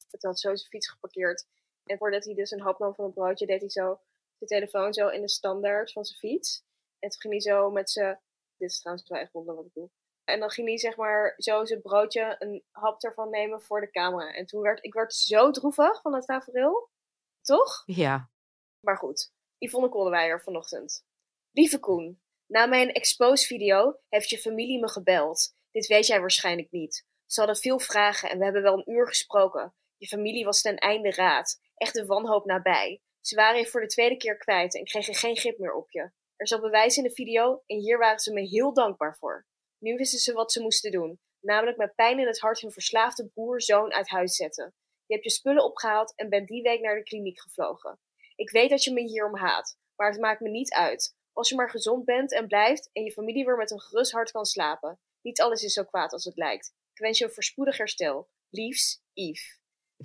Toen 0.09 0.29
had 0.29 0.39
zo 0.39 0.55
zijn 0.55 0.69
fiets 0.69 0.89
geparkeerd. 0.89 1.45
En 1.85 1.97
voordat 1.97 2.25
hij 2.25 2.33
dus 2.33 2.51
een 2.51 2.61
hap 2.61 2.79
nam 2.79 2.95
van 2.95 3.05
het 3.05 3.13
broodje, 3.13 3.45
deed 3.45 3.59
hij 3.59 3.69
zo 3.69 3.99
de 4.37 4.45
telefoon 4.45 4.93
zo 4.93 5.07
in 5.07 5.21
de 5.21 5.29
standaard 5.29 5.91
van 5.91 6.05
zijn 6.05 6.19
fiets. 6.19 6.63
En 6.99 7.09
toen 7.09 7.19
ging 7.19 7.33
hij 7.33 7.41
zo 7.41 7.71
met 7.71 7.89
zijn... 7.89 8.19
Dit 8.57 8.69
is 8.69 8.79
trouwens 8.79 9.09
wel 9.09 9.19
echt 9.19 9.31
wonder 9.31 9.55
wat 9.55 9.65
ik 9.65 9.73
doe. 9.73 9.89
En 10.23 10.39
dan 10.39 10.49
ging 10.49 10.67
hij 10.67 10.77
zeg 10.77 10.95
maar 10.95 11.33
zo 11.37 11.65
zijn 11.65 11.81
broodje 11.81 12.35
een 12.39 12.63
hap 12.71 13.03
ervan 13.03 13.29
nemen 13.29 13.61
voor 13.61 13.81
de 13.81 13.91
camera. 13.91 14.33
En 14.33 14.45
toen 14.45 14.61
werd 14.61 14.83
ik 14.83 14.93
werd 14.93 15.13
zo 15.13 15.51
droevig 15.51 16.01
van 16.01 16.11
dat 16.11 16.25
tafereel. 16.25 16.89
Toch? 17.41 17.83
Ja. 17.85 18.29
Maar 18.79 18.97
goed, 18.97 19.31
Yvonne 19.57 19.89
Kolderweijer 19.89 20.41
vanochtend. 20.41 21.05
Lieve 21.51 21.79
Koen, 21.79 22.21
na 22.45 22.65
mijn 22.65 22.91
expose-video 22.91 23.99
heeft 24.09 24.29
je 24.29 24.37
familie 24.37 24.79
me 24.79 24.89
gebeld. 24.89 25.55
Dit 25.71 25.87
weet 25.87 26.07
jij 26.07 26.19
waarschijnlijk 26.19 26.71
niet. 26.71 27.05
Ze 27.25 27.39
hadden 27.39 27.57
veel 27.57 27.79
vragen 27.79 28.29
en 28.29 28.37
we 28.37 28.43
hebben 28.43 28.61
wel 28.61 28.77
een 28.77 28.91
uur 28.91 29.07
gesproken. 29.07 29.75
Je 29.97 30.07
familie 30.07 30.45
was 30.45 30.61
ten 30.61 30.77
einde 30.77 31.11
raad. 31.11 31.59
Echt 31.75 31.93
de 31.93 32.05
wanhoop 32.05 32.45
nabij. 32.45 33.01
Ze 33.27 33.35
waren 33.35 33.59
je 33.59 33.67
voor 33.67 33.81
de 33.81 33.87
tweede 33.87 34.17
keer 34.17 34.37
kwijt 34.37 34.75
en 34.75 34.83
kregen 34.83 35.13
geen 35.13 35.37
grip 35.37 35.57
meer 35.57 35.73
op 35.73 35.91
je. 35.91 36.11
Er 36.35 36.47
zat 36.47 36.61
bewijs 36.61 36.97
in 36.97 37.03
de 37.03 37.11
video 37.11 37.63
en 37.65 37.77
hier 37.77 37.97
waren 37.97 38.19
ze 38.19 38.33
me 38.33 38.41
heel 38.41 38.73
dankbaar 38.73 39.17
voor. 39.17 39.47
Nu 39.79 39.95
wisten 39.95 40.19
ze 40.19 40.33
wat 40.33 40.51
ze 40.51 40.61
moesten 40.61 40.91
doen. 40.91 41.19
Namelijk 41.39 41.77
met 41.77 41.95
pijn 41.95 42.19
in 42.19 42.27
het 42.27 42.39
hart 42.39 42.59
hun 42.59 42.71
verslaafde 42.71 43.27
broer-zoon 43.27 43.93
uit 43.93 44.09
huis 44.09 44.35
zetten. 44.35 44.73
Je 45.05 45.13
hebt 45.13 45.25
je 45.25 45.31
spullen 45.31 45.63
opgehaald 45.63 46.15
en 46.15 46.29
bent 46.29 46.47
die 46.47 46.61
week 46.61 46.81
naar 46.81 46.95
de 46.95 47.03
kliniek 47.03 47.39
gevlogen. 47.39 47.99
Ik 48.35 48.49
weet 48.49 48.69
dat 48.69 48.83
je 48.83 48.93
me 48.93 49.01
hierom 49.01 49.35
haat, 49.35 49.77
maar 49.95 50.11
het 50.11 50.21
maakt 50.21 50.41
me 50.41 50.49
niet 50.49 50.73
uit. 50.73 51.15
Als 51.33 51.49
je 51.49 51.55
maar 51.55 51.69
gezond 51.69 52.05
bent 52.05 52.33
en 52.33 52.47
blijft 52.47 52.89
en 52.93 53.03
je 53.03 53.11
familie 53.11 53.45
weer 53.45 53.57
met 53.57 53.71
een 53.71 53.81
gerust 53.81 54.11
hart 54.11 54.31
kan 54.31 54.45
slapen. 54.45 54.99
Niet 55.21 55.41
alles 55.41 55.63
is 55.63 55.73
zo 55.73 55.83
kwaad 55.83 56.11
als 56.11 56.23
het 56.23 56.37
lijkt. 56.37 56.73
Ik 56.93 57.01
wens 57.01 57.17
je 57.17 57.25
een 57.25 57.31
voorspoedig 57.31 57.77
herstel. 57.77 58.29
Liefs, 58.49 59.01
Yves. 59.13 59.59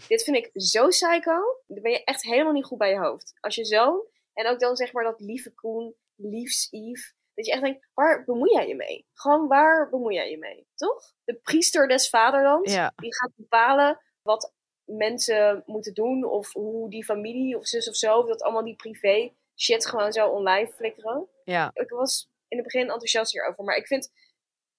Dit 0.09 0.23
vind 0.23 0.37
ik 0.37 0.51
zo 0.53 0.89
psycho. 0.89 1.41
Dan 1.67 1.83
ben 1.83 1.91
je 1.93 2.05
echt 2.05 2.23
helemaal 2.23 2.53
niet 2.53 2.65
goed 2.65 2.79
bij 2.79 2.91
je 2.91 2.99
hoofd. 2.99 3.33
Als 3.41 3.55
je 3.55 3.65
zoon, 3.65 4.05
en 4.33 4.47
ook 4.47 4.61
dan 4.61 4.77
zeg 4.77 4.93
maar 4.93 5.05
dat 5.05 5.21
lieve 5.21 5.51
Koen, 5.55 5.95
liefs 6.15 6.69
Yves. 6.71 7.15
Dat 7.35 7.47
je 7.47 7.53
echt 7.53 7.63
denkt, 7.63 7.89
waar 7.95 8.25
bemoei 8.25 8.53
jij 8.53 8.69
je 8.69 8.75
mee? 8.75 9.07
Gewoon 9.13 9.49
waar 9.49 9.89
bemoei 9.89 10.15
jij 10.15 10.31
je 10.31 10.39
mee? 10.39 10.67
Toch? 10.75 11.15
De 11.25 11.35
priester 11.35 11.89
des 11.89 12.09
vaderlands, 12.09 12.73
Ja. 12.73 12.93
die 12.97 13.15
gaat 13.15 13.33
bepalen 13.35 14.01
wat 14.23 14.53
mensen 14.85 15.63
moeten 15.67 15.95
doen. 15.95 16.25
Of 16.25 16.53
hoe 16.53 16.91
die 16.91 17.05
familie 17.05 17.57
of 17.57 17.67
zus 17.67 17.89
of 17.89 17.97
zo, 17.97 18.19
of 18.19 18.27
dat 18.27 18.43
allemaal 18.43 18.65
die 18.65 18.77
privé 18.77 19.33
shit 19.57 19.87
gewoon 19.87 20.13
zo 20.13 20.29
online 20.29 20.73
flikkeren. 20.73 21.29
Ja. 21.45 21.71
Ik 21.75 21.91
was 21.91 22.29
in 22.49 22.57
het 22.57 22.67
begin 22.67 22.81
enthousiast 22.83 23.33
hierover, 23.33 23.65
maar 23.65 23.77
ik 23.77 23.87
vind 23.87 24.13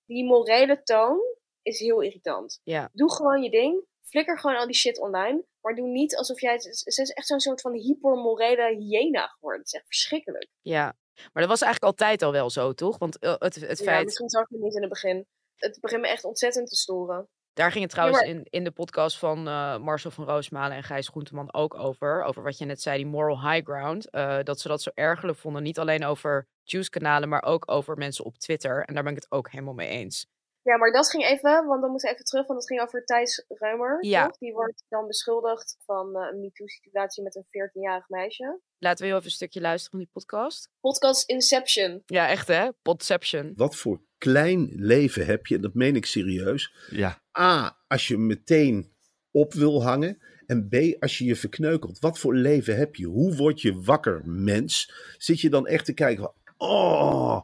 die 0.06 0.26
morele 0.26 0.84
toon 0.84 1.20
is 1.62 1.80
heel 1.80 2.02
irritant. 2.02 2.60
Ja. 2.64 2.90
Doe 2.94 3.12
gewoon 3.14 3.44
je 3.44 3.50
ding. 3.50 3.84
Flikker 4.12 4.40
gewoon 4.40 4.56
al 4.58 4.66
die 4.66 4.76
shit 4.76 5.00
online. 5.00 5.44
Maar 5.62 5.76
doe 5.76 5.88
niet 5.88 6.16
alsof 6.16 6.42
jij... 6.42 6.60
Ze 6.60 7.02
is 7.02 7.10
echt 7.10 7.28
zo'n 7.28 7.40
soort 7.40 7.62
van 7.62 7.74
hypermorele 7.74 8.76
hyena 8.78 9.28
geworden. 9.28 9.60
Het 9.60 9.68
is 9.68 9.74
echt 9.80 9.86
verschrikkelijk. 9.88 10.48
Ja. 10.62 10.84
Maar 11.14 11.44
dat 11.44 11.48
was 11.48 11.62
eigenlijk 11.62 11.92
altijd 11.94 12.22
al 12.22 12.32
wel 12.32 12.50
zo, 12.50 12.74
toch? 12.74 12.98
Want 12.98 13.20
eh, 13.20 13.36
het, 13.38 13.56
het 13.56 13.78
Ja, 13.80 13.86
feit... 13.86 14.06
misschien 14.06 14.30
zag 14.30 14.42
ik 14.44 14.48
het 14.50 14.60
niet 14.62 14.76
in 14.76 14.82
het 14.82 14.90
begin. 14.90 15.26
Het 15.56 15.78
begint 15.82 16.02
me 16.02 16.08
echt 16.08 16.24
ontzettend 16.24 16.68
te 16.70 16.76
storen. 16.76 17.28
Daar 17.54 17.72
ging 17.72 17.84
het 17.84 17.92
trouwens 17.94 18.20
maar- 18.20 18.30
in, 18.30 18.44
in 18.50 18.64
de 18.64 18.72
podcast 18.72 19.18
van 19.18 19.48
eh, 19.48 19.78
Marcel 19.78 20.12
van 20.12 20.26
Roosmalen 20.26 20.78
en 20.78 20.84
Gijs 20.84 21.08
Groenteman 21.08 21.54
ook 21.54 21.74
over. 21.76 22.24
Over 22.24 22.44
wat 22.44 22.58
je 22.58 22.66
net 22.66 22.82
zei, 22.82 22.98
die 22.98 23.06
moral 23.06 23.50
high 23.52 23.66
ground. 23.66 24.10
eh, 24.10 24.40
dat 24.44 24.60
ze 24.60 24.68
dat 24.68 24.82
zo 24.82 24.90
ergerlijk 24.94 25.38
vonden. 25.38 25.64
Niet 25.64 25.80
alleen 25.80 26.06
over 26.06 26.48
Juice-kanalen, 26.64 27.30
maar 27.30 27.44
ook 27.44 27.72
over 27.72 27.98
mensen 27.98 28.26
op 28.26 28.38
Twitter. 28.38 28.84
En 28.86 28.94
daar 28.94 29.04
ben 29.04 29.16
ik 29.16 29.22
het 29.22 29.32
ook 29.32 29.52
helemaal 29.52 29.74
mee 29.74 29.88
eens. 29.88 30.28
Ja, 30.64 30.78
maar 30.78 30.92
dat 30.92 31.10
ging 31.10 31.24
even, 31.24 31.66
want 31.66 31.82
dan 31.82 31.90
moeten 31.90 32.10
we 32.10 32.16
even 32.16 32.26
terug, 32.26 32.48
want 32.48 32.60
het 32.60 32.68
ging 32.68 32.82
over 32.82 33.06
Thijs 33.06 33.46
Reumer. 33.48 34.06
Ja. 34.06 34.26
Toch? 34.26 34.38
Die 34.38 34.54
wordt 34.54 34.84
dan 34.90 35.08
beschuldigd 35.08 35.78
van 35.86 36.16
eh, 36.16 36.28
een 36.32 36.40
MeToo-situatie 36.40 37.24
met 37.24 37.36
een 37.36 37.46
14-jarig 37.46 38.10
meisje. 38.10 38.60
Laten 38.78 39.00
we 39.00 39.06
heel 39.06 39.16
even 39.16 39.28
een 39.30 39.36
stukje 39.36 39.62
luisteren 39.62 39.92
van 39.92 40.00
die 40.00 40.10
podcast. 40.14 40.70
Podcast 40.80 41.30
Inception. 41.30 42.04
Ja, 42.06 42.28
echt 42.28 42.48
hè? 42.48 42.70
Podception. 42.82 43.54
Wat 43.56 43.76
voor 43.76 44.02
klein 44.18 44.72
leven 44.76 45.26
heb 45.26 45.46
je, 45.46 45.56
en 45.56 45.62
dat 45.62 45.74
meen 45.74 45.96
ik 45.96 46.06
serieus. 46.06 46.74
Ja. 46.90 47.22
A, 47.40 47.78
als 47.88 48.08
je 48.08 48.18
meteen 48.18 48.94
op 49.32 49.54
wil 49.54 49.84
hangen. 49.84 50.22
En 50.46 50.68
B, 50.68 50.96
als 51.00 51.18
je 51.18 51.26
je 51.26 51.36
verkneukelt. 51.36 52.00
Wat 52.00 52.20
voor 52.20 52.36
leven 52.36 52.78
heb 52.78 52.96
je? 52.96 53.06
Hoe 53.06 53.36
word 53.36 53.62
je 53.62 53.82
wakker, 53.82 54.22
mens? 54.26 54.94
Zit 55.18 55.40
je 55.40 55.50
dan 55.50 55.68
echt 55.68 55.86
te 55.86 55.94
kijken 55.94 56.24
van... 56.24 56.34
Oh, 56.58 57.42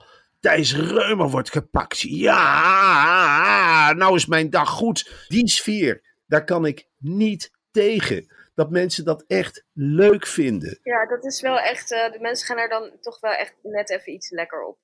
Thijs 0.47 0.75
Reumer 0.75 1.29
wordt 1.29 1.51
gepakt. 1.51 1.99
Ja, 1.99 3.93
nou 3.93 4.15
is 4.15 4.25
mijn 4.25 4.49
dag 4.49 4.69
goed. 4.69 5.25
Die 5.27 5.47
sfeer, 5.49 6.01
daar 6.25 6.43
kan 6.43 6.65
ik 6.65 6.87
niet 6.97 7.51
tegen. 7.71 8.31
Dat 8.55 8.69
mensen 8.69 9.05
dat 9.05 9.23
echt 9.27 9.63
leuk 9.73 10.27
vinden. 10.27 10.79
Ja, 10.83 11.05
dat 11.05 11.25
is 11.25 11.41
wel 11.41 11.59
echt. 11.59 11.91
eh, 11.91 12.11
de 12.11 12.19
mensen 12.19 12.47
gaan 12.47 12.57
er 12.57 12.69
dan 12.69 12.91
toch 13.01 13.19
wel 13.19 13.31
echt 13.31 13.53
net 13.61 13.89
even 13.89 14.13
iets 14.13 14.29
lekker 14.29 14.63
op. 14.63 14.77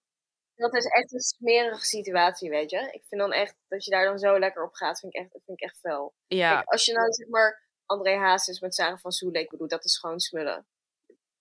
Dat 0.56 0.76
is 0.76 0.86
echt 0.86 1.14
een 1.14 1.20
smerige 1.20 1.86
situatie, 1.86 2.50
weet 2.50 2.70
je. 2.70 2.78
Ik 2.78 3.04
vind 3.10 3.22
dan 3.22 3.32
echt 3.34 3.56
dat 3.68 3.86
je 3.86 3.92
daar 3.92 4.06
dan 4.06 4.20
zo 4.20 4.40
lekker 4.40 4.64
op 4.64 4.74
gaat, 4.74 5.00
vind 5.00 5.16
ik 5.16 5.22
echt, 5.22 5.30
vind 5.32 5.60
ik 5.60 5.62
echt 5.62 5.80
fel. 5.80 6.14
Ja. 6.28 6.54
Kijk, 6.56 6.70
als 6.70 6.86
je 6.86 6.94
nou 6.94 7.12
zeg 7.12 7.28
maar 7.28 7.62
André 7.86 8.18
Hazes 8.18 8.60
met 8.60 8.76
Sarah 8.76 8.98
van 8.98 9.12
Soele. 9.12 9.40
Ik 9.40 9.50
bedoel, 9.50 9.68
dat 9.68 9.86
is 9.86 9.98
gewoon 9.98 10.20
smullen. 10.20 10.66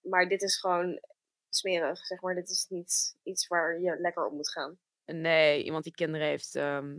Maar 0.01 0.29
dit 0.29 0.43
is 0.43 0.57
gewoon 0.57 1.01
smerig, 1.57 2.07
zeg 2.07 2.21
maar. 2.21 2.35
Dit 2.35 2.51
is 2.51 2.67
niet 2.69 3.17
iets 3.23 3.47
waar 3.47 3.81
je 3.81 3.97
lekker 4.01 4.27
op 4.27 4.33
moet 4.33 4.51
gaan. 4.51 4.79
Nee, 5.05 5.63
iemand 5.63 5.85
die 5.85 5.93
kinderen 5.93 6.27
heeft 6.27 6.55
ehm, 6.55 6.99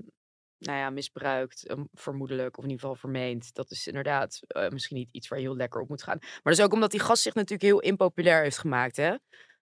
nou 0.65 0.77
ja, 0.77 0.89
misbruikt, 0.89 1.69
um, 1.69 1.87
vermoedelijk, 1.93 2.57
of 2.57 2.63
in 2.63 2.69
ieder 2.69 2.81
geval 2.87 3.01
vermeend. 3.01 3.53
Dat 3.53 3.71
is 3.71 3.87
inderdaad 3.87 4.39
uh, 4.47 4.69
misschien 4.69 4.97
niet 4.97 5.09
iets 5.11 5.27
waar 5.27 5.39
je 5.39 5.45
heel 5.45 5.55
lekker 5.55 5.81
op 5.81 5.89
moet 5.89 6.03
gaan. 6.03 6.17
Maar 6.19 6.41
dat 6.43 6.57
is 6.57 6.63
ook 6.63 6.73
omdat 6.73 6.91
die 6.91 6.99
gast 6.99 7.21
zich 7.21 7.33
natuurlijk 7.33 7.61
heel 7.61 7.79
impopulair 7.79 8.41
heeft 8.41 8.57
gemaakt, 8.57 8.95
hè? 8.95 9.15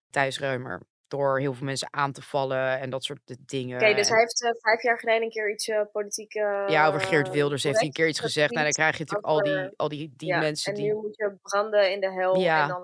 Thijs 0.09 0.39
Reumer. 0.39 0.81
Door 1.11 1.39
heel 1.39 1.53
veel 1.53 1.65
mensen 1.65 1.93
aan 1.93 2.11
te 2.11 2.21
vallen 2.21 2.79
en 2.79 2.89
dat 2.89 3.03
soort 3.03 3.19
dingen. 3.45 3.75
Oké, 3.75 3.83
okay, 3.83 3.95
dus 3.95 4.09
hij 4.09 4.19
heeft 4.19 4.43
uh, 4.43 4.49
vijf 4.61 4.81
jaar 4.81 4.99
geleden 4.99 5.23
een 5.23 5.29
keer 5.29 5.51
iets 5.51 5.67
uh, 5.67 5.81
politiek. 5.91 6.33
ja, 6.33 6.87
over 6.87 7.01
Geert 7.01 7.29
Wilders 7.29 7.63
heeft 7.63 7.77
hij 7.77 7.85
een 7.85 7.93
keer 7.93 8.07
iets 8.07 8.19
gezegd. 8.19 8.51
Nou, 8.51 8.63
dan 8.63 8.73
krijg 8.73 8.97
je 8.97 8.99
natuurlijk 8.99 9.27
over, 9.27 9.47
al 9.47 9.61
die, 9.61 9.73
al 9.75 9.89
die, 9.89 10.13
die 10.15 10.27
ja, 10.27 10.39
mensen. 10.39 10.73
En 10.73 10.79
die... 10.79 10.93
nu 10.93 10.99
moet 10.99 11.15
je 11.15 11.37
branden 11.41 11.91
in 11.91 11.99
de 11.99 12.11
hel. 12.11 12.35
Ja. 12.35 12.61
En 12.61 12.67
dan. 12.67 12.81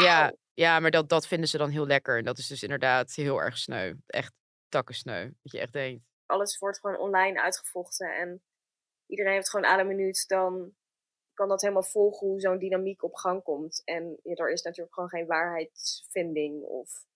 Ja, 0.00 0.32
ja, 0.54 0.80
maar 0.80 0.90
dat, 0.90 1.08
dat 1.08 1.26
vinden 1.26 1.48
ze 1.48 1.58
dan 1.58 1.70
heel 1.70 1.86
lekker. 1.86 2.18
En 2.18 2.24
dat 2.24 2.38
is 2.38 2.46
dus 2.46 2.62
inderdaad 2.62 3.14
heel 3.14 3.42
erg 3.42 3.58
sneu. 3.58 3.94
Echt 4.06 4.32
takkensneu. 4.68 5.30
Dat 5.42 5.52
je 5.52 5.58
echt 5.58 5.72
denkt. 5.72 6.04
Alles 6.26 6.58
wordt 6.58 6.80
gewoon 6.80 6.98
online 6.98 7.42
uitgevochten. 7.42 8.16
En 8.16 8.42
iedereen 9.06 9.32
heeft 9.32 9.50
gewoon 9.50 9.66
aan 9.66 9.78
een 9.78 9.86
minuut. 9.86 10.24
Dan 10.26 10.72
kan 11.38 11.48
dat 11.48 11.60
helemaal 11.60 11.82
volgen 11.82 12.26
hoe 12.26 12.40
zo'n 12.40 12.58
dynamiek 12.58 13.02
op 13.02 13.14
gang 13.14 13.42
komt. 13.42 13.82
En 13.84 14.18
ja, 14.22 14.34
er 14.34 14.50
is 14.50 14.62
natuurlijk 14.62 14.94
gewoon 14.94 15.08
geen 15.08 15.26
waarheidsvinding. 15.26 16.62
Of 16.62 17.06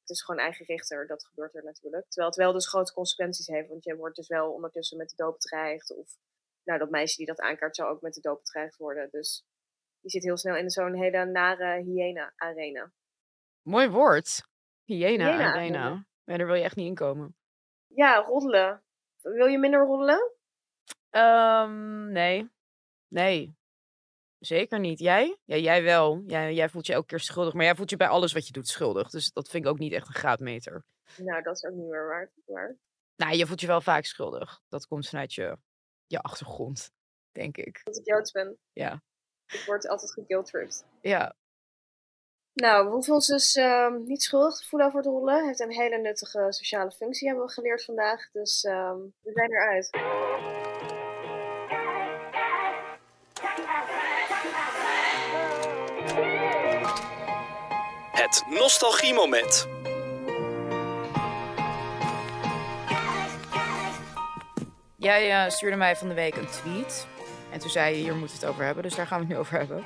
het 0.00 0.10
is 0.10 0.22
gewoon 0.22 0.40
eigen 0.40 0.66
richter. 0.66 1.06
Dat 1.06 1.24
gebeurt 1.24 1.54
er 1.54 1.64
natuurlijk. 1.64 2.06
Terwijl 2.08 2.28
het 2.28 2.38
wel 2.38 2.52
dus 2.52 2.68
grote 2.68 2.92
consequenties 2.92 3.46
heeft. 3.46 3.68
Want 3.68 3.84
je 3.84 3.96
wordt 3.96 4.16
dus 4.16 4.28
wel 4.28 4.52
ondertussen 4.52 4.98
met 4.98 5.08
de 5.08 5.16
dood 5.16 5.32
bedreigd. 5.32 5.96
Of 5.96 6.16
nou, 6.64 6.78
dat 6.78 6.90
meisje 6.90 7.16
die 7.16 7.26
dat 7.26 7.40
aankaart 7.40 7.76
zou 7.76 7.88
ook 7.88 8.00
met 8.00 8.14
de 8.14 8.20
dood 8.20 8.38
bedreigd 8.38 8.76
worden. 8.76 9.08
Dus 9.10 9.44
je 10.00 10.10
zit 10.10 10.22
heel 10.22 10.36
snel 10.36 10.56
in 10.56 10.70
zo'n 10.70 10.94
hele 10.94 11.24
nare 11.24 11.82
hyena-arena. 11.82 12.92
Mooi 13.62 13.88
woord. 13.88 14.48
Hyena-arena. 14.84 16.06
Ja, 16.24 16.36
daar 16.36 16.46
wil 16.46 16.56
je 16.56 16.62
echt 16.62 16.76
niet 16.76 16.88
in 16.88 16.94
komen. 16.94 17.36
Ja, 17.86 18.20
roddelen. 18.20 18.82
Wil 19.22 19.46
je 19.46 19.58
minder 19.58 19.86
roddelen? 19.86 20.32
Um, 21.10 22.12
nee. 22.12 22.50
Nee. 23.08 23.57
Zeker 24.38 24.80
niet. 24.80 24.98
Jij? 24.98 25.38
Ja, 25.44 25.56
jij 25.56 25.82
wel. 25.82 26.22
Jij, 26.26 26.54
jij 26.54 26.68
voelt 26.68 26.86
je 26.86 26.92
elke 26.92 27.06
keer 27.06 27.20
schuldig. 27.20 27.54
Maar 27.54 27.64
jij 27.64 27.74
voelt 27.74 27.90
je 27.90 27.96
bij 27.96 28.08
alles 28.08 28.32
wat 28.32 28.46
je 28.46 28.52
doet 28.52 28.68
schuldig. 28.68 29.10
Dus 29.10 29.32
dat 29.32 29.48
vind 29.48 29.64
ik 29.64 29.70
ook 29.70 29.78
niet 29.78 29.92
echt 29.92 30.08
een 30.08 30.14
graadmeter. 30.14 30.84
Nou, 31.16 31.42
dat 31.42 31.56
is 31.56 31.64
ook 31.64 31.74
niet 31.74 31.88
meer 31.88 32.06
waar. 32.06 32.30
waar. 32.44 32.76
Nou, 33.16 33.36
je 33.36 33.46
voelt 33.46 33.60
je 33.60 33.66
wel 33.66 33.80
vaak 33.80 34.04
schuldig. 34.04 34.60
Dat 34.68 34.86
komt 34.86 35.08
vanuit 35.08 35.34
je, 35.34 35.56
je 36.06 36.20
achtergrond, 36.20 36.90
denk 37.32 37.56
ik. 37.56 37.80
Dat 37.84 37.96
ik 37.96 38.06
Joods 38.06 38.30
ben. 38.30 38.58
Ja. 38.72 39.02
Ik 39.46 39.62
word 39.66 39.88
altijd 39.88 40.12
geguiltripped. 40.12 40.84
Ja. 41.00 41.34
Nou, 42.52 42.86
we 42.86 42.92
hoeven 42.92 43.14
ons 43.14 43.26
dus 43.26 43.56
uh, 43.56 43.94
niet 43.94 44.22
schuldig 44.22 44.56
te 44.56 44.64
voelen 44.68 44.88
over 44.88 45.00
het 45.00 45.08
rollen. 45.08 45.46
heeft 45.46 45.60
een 45.60 45.72
hele 45.72 45.98
nuttige 45.98 46.46
sociale 46.48 46.90
functie, 46.90 47.28
hebben 47.28 47.46
we 47.46 47.52
geleerd 47.52 47.84
vandaag. 47.84 48.30
Dus 48.30 48.64
um, 48.64 49.14
we 49.20 49.32
zijn 49.32 49.50
eruit. 49.52 50.67
Het 58.28 58.44
nostalgiemoment. 58.48 59.68
Jij 64.96 65.44
uh, 65.44 65.50
stuurde 65.50 65.76
mij 65.76 65.96
van 65.96 66.08
de 66.08 66.14
week 66.14 66.36
een 66.36 66.46
tweet. 66.46 67.06
En 67.52 67.58
toen 67.58 67.70
zei 67.70 67.96
je, 67.96 68.02
hier 68.02 68.14
moet 68.14 68.32
het 68.32 68.44
over 68.44 68.64
hebben. 68.64 68.82
Dus 68.82 68.94
daar 68.94 69.06
gaan 69.06 69.18
we 69.18 69.24
het 69.24 69.34
nu 69.34 69.40
over 69.40 69.58
hebben. 69.58 69.84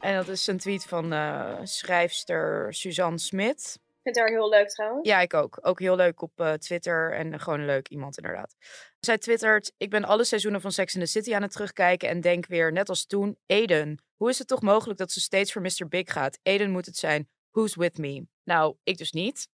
En 0.00 0.14
dat 0.16 0.28
is 0.28 0.46
een 0.46 0.58
tweet 0.58 0.84
van 0.84 1.12
uh, 1.12 1.54
schrijfster 1.62 2.74
Suzanne 2.74 3.18
Smit. 3.18 3.74
Ik 3.74 4.02
vind 4.02 4.16
haar 4.16 4.28
heel 4.28 4.48
leuk 4.48 4.68
trouwens. 4.68 5.08
Ja, 5.08 5.20
ik 5.20 5.34
ook. 5.34 5.58
Ook 5.60 5.80
heel 5.80 5.96
leuk 5.96 6.22
op 6.22 6.40
uh, 6.40 6.52
Twitter 6.52 7.12
en 7.12 7.40
gewoon 7.40 7.60
een 7.60 7.66
leuk 7.66 7.88
iemand 7.88 8.16
inderdaad. 8.16 8.54
Zij 9.00 9.18
twittert, 9.18 9.72
ik 9.76 9.90
ben 9.90 10.04
alle 10.04 10.24
seizoenen 10.24 10.60
van 10.60 10.72
Sex 10.72 10.94
in 10.94 11.00
the 11.00 11.06
City 11.06 11.34
aan 11.34 11.42
het 11.42 11.52
terugkijken 11.52 12.08
en 12.08 12.20
denk 12.20 12.46
weer, 12.46 12.72
net 12.72 12.88
als 12.88 13.06
toen, 13.06 13.38
Eden. 13.46 14.04
Hoe 14.16 14.28
is 14.28 14.38
het 14.38 14.48
toch 14.48 14.62
mogelijk 14.62 14.98
dat 14.98 15.12
ze 15.12 15.20
steeds 15.20 15.52
voor 15.52 15.62
Mr. 15.62 15.88
Big 15.88 16.12
gaat? 16.12 16.38
Eden 16.42 16.70
moet 16.70 16.86
het 16.86 16.96
zijn. 16.96 17.28
Who's 17.56 17.74
with 17.74 17.98
me? 17.98 18.26
Nou, 18.44 18.76
ik 18.82 18.96
dus 18.96 19.12
niet. 19.12 19.48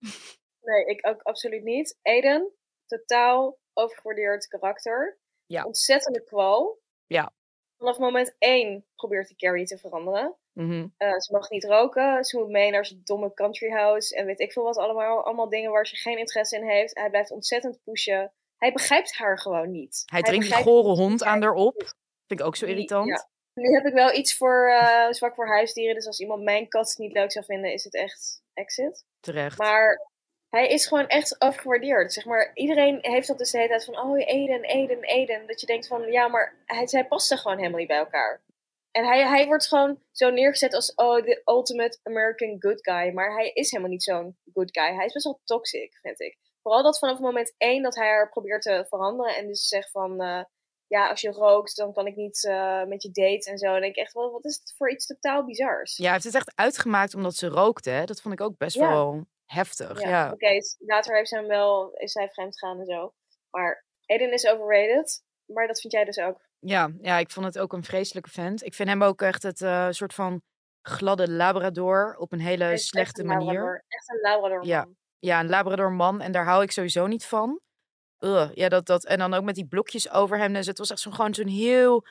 Nee, 0.60 0.84
ik 0.84 1.06
ook 1.06 1.22
absoluut 1.22 1.62
niet. 1.62 1.98
Eden, 2.02 2.52
totaal 2.86 3.58
overgewaardeerd 3.72 4.46
karakter. 4.46 5.18
Ja. 5.46 5.64
Ontzettende 5.64 6.24
kwal. 6.24 6.80
Ja. 7.06 7.32
Vanaf 7.76 7.98
moment 7.98 8.34
één 8.38 8.86
probeert 8.94 9.28
hij 9.28 9.36
Carrie 9.36 9.66
te 9.66 9.78
veranderen. 9.78 10.36
Mm 10.52 10.94
uh, 10.98 11.18
ze 11.18 11.32
mag 11.32 11.50
niet 11.50 11.64
roken, 11.64 12.24
ze 12.24 12.38
moet 12.38 12.48
mee 12.48 12.70
naar 12.70 12.86
zijn 12.86 13.00
domme 13.04 13.34
country 13.34 13.70
house 13.70 14.16
en 14.16 14.26
weet 14.26 14.40
ik 14.40 14.52
veel 14.52 14.62
wat 14.62 14.76
allemaal. 14.76 15.24
Allemaal 15.24 15.48
dingen 15.48 15.70
waar 15.70 15.86
ze 15.86 15.96
geen 15.96 16.18
interesse 16.18 16.56
in 16.56 16.68
heeft. 16.68 16.98
Hij 16.98 17.10
blijft 17.10 17.30
ontzettend 17.30 17.82
pushen. 17.82 18.32
Hij 18.56 18.72
begrijpt 18.72 19.14
haar 19.16 19.38
gewoon 19.38 19.70
niet. 19.70 20.02
Hij, 20.06 20.20
hij 20.20 20.28
drinkt 20.28 20.54
die 20.54 20.64
gore 20.64 20.96
hond 20.96 21.24
aan 21.24 21.42
erop. 21.42 21.76
Vind 22.26 22.40
ik 22.40 22.46
ook 22.46 22.56
zo 22.56 22.66
irritant. 22.66 23.08
Ja. 23.08 23.28
Nu 23.60 23.74
heb 23.74 23.86
ik 23.86 23.92
wel 23.92 24.14
iets 24.14 24.36
voor 24.36 24.68
uh, 24.68 25.10
zwak 25.10 25.34
voor 25.34 25.48
huisdieren. 25.48 25.94
Dus 25.94 26.06
als 26.06 26.20
iemand 26.20 26.42
mijn 26.42 26.68
kat 26.68 26.94
niet 26.98 27.12
leuk 27.12 27.32
zou 27.32 27.44
vinden, 27.44 27.72
is 27.72 27.84
het 27.84 27.94
echt 27.94 28.42
exit. 28.54 29.04
Terecht. 29.20 29.58
Maar 29.58 30.08
hij 30.48 30.68
is 30.68 30.86
gewoon 30.86 31.06
echt 31.06 31.40
overgewaardeerd. 31.40 32.12
Zeg 32.12 32.24
maar, 32.24 32.50
iedereen 32.54 32.98
heeft 33.00 33.26
dat 33.26 33.38
dus 33.38 33.50
de 33.50 33.56
hele 33.56 33.70
tijd 33.70 33.84
van, 33.84 33.98
oh 33.98 34.18
Eden, 34.18 34.62
Eden, 34.62 35.02
Eden. 35.02 35.46
Dat 35.46 35.60
je 35.60 35.66
denkt 35.66 35.86
van, 35.86 36.10
ja, 36.10 36.28
maar 36.28 36.54
hij, 36.66 36.86
zij 36.86 37.06
passen 37.06 37.38
gewoon 37.38 37.56
helemaal 37.56 37.78
niet 37.78 37.88
bij 37.88 37.98
elkaar. 37.98 38.42
En 38.90 39.04
hij, 39.04 39.26
hij 39.26 39.46
wordt 39.46 39.68
gewoon 39.68 40.02
zo 40.12 40.30
neergezet 40.30 40.74
als, 40.74 40.94
oh, 40.94 41.22
the 41.22 41.42
ultimate 41.44 41.98
American 42.02 42.56
good 42.58 42.78
guy. 42.82 43.12
Maar 43.12 43.34
hij 43.34 43.50
is 43.50 43.70
helemaal 43.70 43.92
niet 43.92 44.02
zo'n 44.02 44.36
good 44.52 44.78
guy. 44.78 44.94
Hij 44.94 45.04
is 45.04 45.12
best 45.12 45.24
wel 45.24 45.40
toxic, 45.44 45.98
vind 46.02 46.20
ik. 46.20 46.38
Vooral 46.62 46.82
dat 46.82 46.98
vanaf 46.98 47.18
moment 47.18 47.54
één 47.56 47.82
dat 47.82 47.96
hij 47.96 48.08
haar 48.08 48.28
probeert 48.28 48.62
te 48.62 48.86
veranderen. 48.88 49.36
En 49.36 49.46
dus 49.46 49.68
zegt 49.68 49.90
van, 49.90 50.22
uh, 50.22 50.42
ja, 50.90 51.08
als 51.08 51.20
je 51.20 51.30
rookt, 51.30 51.76
dan 51.76 51.92
kan 51.92 52.06
ik 52.06 52.16
niet 52.16 52.44
uh, 52.44 52.84
met 52.84 53.02
je 53.02 53.10
date 53.10 53.50
en 53.50 53.58
zo. 53.58 53.74
En 53.74 53.80
denk 53.80 53.94
ik 53.94 54.02
echt 54.02 54.12
wel, 54.12 54.30
wat 54.30 54.44
is 54.44 54.54
het 54.54 54.74
voor 54.76 54.90
iets 54.90 55.06
totaal 55.06 55.44
bizars? 55.44 55.96
Ja, 55.96 56.08
hij 56.08 56.20
het 56.22 56.34
echt 56.34 56.52
uitgemaakt 56.54 57.14
omdat 57.14 57.34
ze 57.34 57.48
rookte. 57.48 57.90
Hè? 57.90 58.04
Dat 58.04 58.20
vond 58.20 58.34
ik 58.34 58.40
ook 58.40 58.58
best 58.58 58.76
ja. 58.76 58.88
wel 58.88 59.26
heftig. 59.44 60.00
Ja, 60.00 60.08
ja. 60.08 60.24
oké. 60.24 60.34
Okay, 60.34 60.62
later 60.78 61.16
heeft 61.16 61.28
ze 61.28 61.36
hem 61.36 61.46
wel, 61.46 61.90
is 61.92 62.14
hij 62.14 62.28
vreemd 62.28 62.58
gegaan 62.58 62.78
en 62.78 62.86
zo. 62.86 63.14
Maar 63.50 63.84
Aiden 64.06 64.32
is 64.32 64.46
overrated. 64.46 65.22
Maar 65.46 65.66
dat 65.66 65.80
vind 65.80 65.92
jij 65.92 66.04
dus 66.04 66.18
ook. 66.18 66.40
Ja, 66.58 66.90
ja, 67.00 67.18
ik 67.18 67.30
vond 67.30 67.46
het 67.46 67.58
ook 67.58 67.72
een 67.72 67.84
vreselijke 67.84 68.30
vent. 68.30 68.64
Ik 68.64 68.74
vind 68.74 68.88
hem 68.88 69.02
ook 69.02 69.22
echt 69.22 69.42
het 69.42 69.60
uh, 69.60 69.86
soort 69.90 70.14
van 70.14 70.42
gladde 70.82 71.30
labrador 71.30 72.16
op 72.16 72.32
een 72.32 72.40
hele 72.40 72.64
echt, 72.64 72.82
slechte 72.82 73.00
echt 73.00 73.18
een 73.18 73.26
manier. 73.26 73.46
Labrador. 73.46 73.84
Echt 73.88 74.10
een 74.10 74.20
labrador 74.20 74.66
ja. 74.66 74.88
ja, 75.18 75.40
een 75.40 75.48
labrador 75.48 75.92
man. 75.92 76.20
En 76.20 76.32
daar 76.32 76.44
hou 76.44 76.62
ik 76.62 76.70
sowieso 76.70 77.06
niet 77.06 77.26
van. 77.26 77.60
Ugh, 78.20 78.50
ja, 78.54 78.68
dat, 78.68 78.86
dat, 78.86 79.04
en 79.04 79.18
dan 79.18 79.34
ook 79.34 79.44
met 79.44 79.54
die 79.54 79.66
blokjes 79.66 80.10
over 80.10 80.38
hem. 80.38 80.52
Dus 80.52 80.66
het 80.66 80.78
was 80.78 80.90
echt 80.90 81.00
zo'n 81.00 81.14
gewoon 81.14 81.34
zo'n 81.34 81.46
heel 81.46 82.06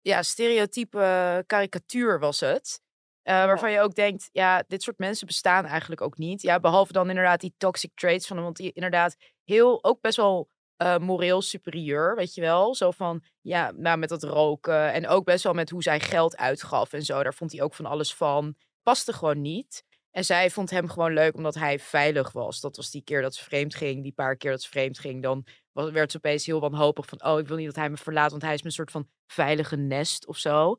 ja, 0.00 0.22
stereotype 0.22 1.44
karikatuur 1.46 2.18
was 2.18 2.40
het. 2.40 2.80
Uh, 3.24 3.44
waarvan 3.44 3.70
je 3.70 3.80
ook 3.80 3.94
denkt, 3.94 4.28
ja, 4.32 4.64
dit 4.68 4.82
soort 4.82 4.98
mensen 4.98 5.26
bestaan 5.26 5.64
eigenlijk 5.64 6.00
ook 6.00 6.18
niet. 6.18 6.42
Ja, 6.42 6.60
behalve 6.60 6.92
dan 6.92 7.08
inderdaad 7.08 7.40
die 7.40 7.54
toxic 7.56 7.90
traits 7.94 8.26
van 8.26 8.36
hem. 8.36 8.44
Want 8.44 8.56
die 8.56 8.72
inderdaad 8.72 9.16
heel, 9.44 9.84
ook 9.84 10.00
best 10.00 10.16
wel 10.16 10.48
uh, 10.82 10.98
moreel 10.98 11.42
superieur, 11.42 12.14
weet 12.14 12.34
je 12.34 12.40
wel. 12.40 12.74
Zo 12.74 12.90
van, 12.90 13.22
ja, 13.40 13.70
nou 13.70 13.98
met 13.98 14.08
dat 14.08 14.22
roken. 14.22 14.92
En 14.92 15.08
ook 15.08 15.24
best 15.24 15.44
wel 15.44 15.52
met 15.52 15.70
hoe 15.70 15.82
zij 15.82 16.00
geld 16.00 16.36
uitgaf 16.36 16.92
en 16.92 17.02
zo. 17.02 17.22
Daar 17.22 17.34
vond 17.34 17.52
hij 17.52 17.62
ook 17.62 17.74
van 17.74 17.86
alles 17.86 18.14
van. 18.14 18.54
Paste 18.82 19.12
gewoon 19.12 19.40
niet. 19.40 19.84
En 20.10 20.24
zij 20.24 20.50
vond 20.50 20.70
hem 20.70 20.88
gewoon 20.88 21.12
leuk 21.12 21.34
omdat 21.34 21.54
hij 21.54 21.78
veilig 21.78 22.32
was. 22.32 22.60
Dat 22.60 22.76
was 22.76 22.90
die 22.90 23.02
keer 23.02 23.22
dat 23.22 23.34
ze 23.34 23.44
vreemd 23.44 23.74
ging. 23.74 24.02
Die 24.02 24.12
paar 24.12 24.36
keer 24.36 24.50
dat 24.50 24.62
ze 24.62 24.68
vreemd 24.68 24.98
ging. 24.98 25.22
Dan 25.22 25.46
was, 25.72 25.90
werd 25.90 26.10
ze 26.10 26.16
opeens 26.16 26.46
heel 26.46 26.60
wanhopig 26.60 27.06
van... 27.06 27.24
oh, 27.24 27.38
ik 27.38 27.48
wil 27.48 27.56
niet 27.56 27.66
dat 27.66 27.76
hij 27.76 27.90
me 27.90 27.96
verlaat... 27.96 28.30
want 28.30 28.42
hij 28.42 28.54
is 28.54 28.62
mijn 28.62 28.74
soort 28.74 28.90
van 28.90 29.08
veilige 29.26 29.76
nest 29.76 30.26
of 30.26 30.36
zo. 30.36 30.76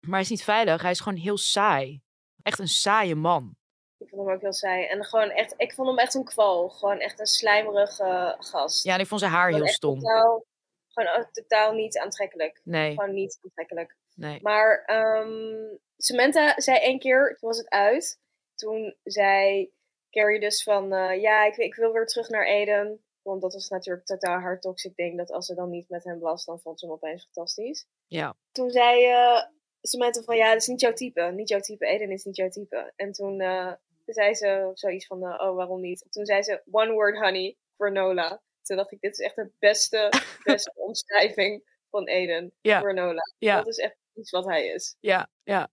Maar 0.00 0.12
hij 0.12 0.20
is 0.20 0.28
niet 0.28 0.44
veilig. 0.44 0.82
Hij 0.82 0.90
is 0.90 1.00
gewoon 1.00 1.18
heel 1.18 1.36
saai. 1.36 2.00
Echt 2.42 2.58
een 2.58 2.68
saaie 2.68 3.14
man. 3.14 3.56
Ik 3.98 4.08
vond 4.08 4.26
hem 4.26 4.34
ook 4.34 4.40
heel 4.40 4.52
saai. 4.52 4.86
En 4.86 5.04
gewoon 5.04 5.30
echt, 5.30 5.54
ik 5.56 5.72
vond 5.72 5.88
hem 5.88 5.98
echt 5.98 6.14
een 6.14 6.24
kwal. 6.24 6.68
Gewoon 6.68 6.98
echt 6.98 7.20
een 7.20 7.26
slijmerige 7.26 8.36
gast. 8.38 8.84
Ja, 8.84 8.94
en 8.94 9.00
ik 9.00 9.06
vond 9.06 9.20
zijn 9.20 9.32
haar 9.32 9.52
heel 9.52 9.66
stom. 9.66 9.98
Totaal, 9.98 10.44
gewoon 10.88 11.26
totaal 11.32 11.72
niet 11.72 11.98
aantrekkelijk. 11.98 12.60
Nee. 12.64 12.94
Gewoon 12.94 13.14
niet 13.14 13.38
aantrekkelijk. 13.42 13.96
Nee. 14.14 14.38
Maar 14.42 14.90
um, 15.20 15.78
Samantha 15.96 16.60
zei 16.60 16.78
één 16.78 16.98
keer, 16.98 17.36
toen 17.38 17.48
was 17.48 17.58
het 17.58 17.68
uit. 17.68 18.20
Toen 18.58 18.96
zei 19.02 19.70
Carrie 20.10 20.40
dus 20.40 20.62
van, 20.62 20.94
uh, 20.94 21.20
ja, 21.20 21.44
ik, 21.44 21.56
ik 21.56 21.74
wil 21.74 21.92
weer 21.92 22.06
terug 22.06 22.28
naar 22.28 22.46
Eden. 22.46 23.02
Want 23.22 23.42
dat 23.42 23.52
was 23.52 23.68
natuurlijk 23.68 24.06
totaal 24.06 24.40
haar 24.40 24.60
toxic 24.60 24.96
ding. 24.96 25.16
Dat 25.16 25.30
als 25.30 25.46
ze 25.46 25.54
dan 25.54 25.70
niet 25.70 25.88
met 25.88 26.04
hem 26.04 26.18
was, 26.18 26.44
dan 26.44 26.60
vond 26.60 26.80
ze 26.80 26.86
hem 26.86 26.94
opeens 26.94 27.22
fantastisch. 27.22 27.86
Ja. 28.06 28.36
Toen 28.52 28.70
zei 28.70 29.06
uh, 29.10 29.42
Samantha 29.82 30.22
van, 30.22 30.36
ja, 30.36 30.52
dat 30.52 30.60
is 30.60 30.66
niet 30.66 30.80
jouw 30.80 30.92
type. 30.92 31.20
Niet 31.34 31.48
jouw 31.48 31.60
type, 31.60 31.86
Eden 31.86 32.10
is 32.10 32.24
niet 32.24 32.36
jouw 32.36 32.48
type. 32.48 32.92
En 32.96 33.12
toen 33.12 33.40
uh, 33.40 33.72
zei 34.06 34.34
ze 34.34 34.70
zoiets 34.74 35.06
van, 35.06 35.22
oh, 35.22 35.54
waarom 35.54 35.80
niet? 35.80 36.06
Toen 36.10 36.26
zei 36.26 36.42
ze, 36.42 36.62
one 36.70 36.92
word 36.92 37.18
honey, 37.18 37.56
granola. 37.76 38.42
Toen 38.62 38.76
dacht 38.76 38.92
ik, 38.92 39.00
dit 39.00 39.12
is 39.12 39.24
echt 39.24 39.36
de 39.36 39.50
beste, 39.58 40.12
beste 40.44 40.72
omschrijving 40.74 41.62
van 41.90 42.06
Eden 42.06 42.52
Ja. 42.60 42.80
voor 42.80 42.94
Nola. 42.94 43.22
Ja. 43.38 43.56
Dat 43.56 43.66
is 43.66 43.78
echt 43.78 43.96
iets 44.14 44.30
wat 44.30 44.44
hij 44.44 44.66
is. 44.66 44.96
Ja, 45.00 45.30
ja. 45.42 45.70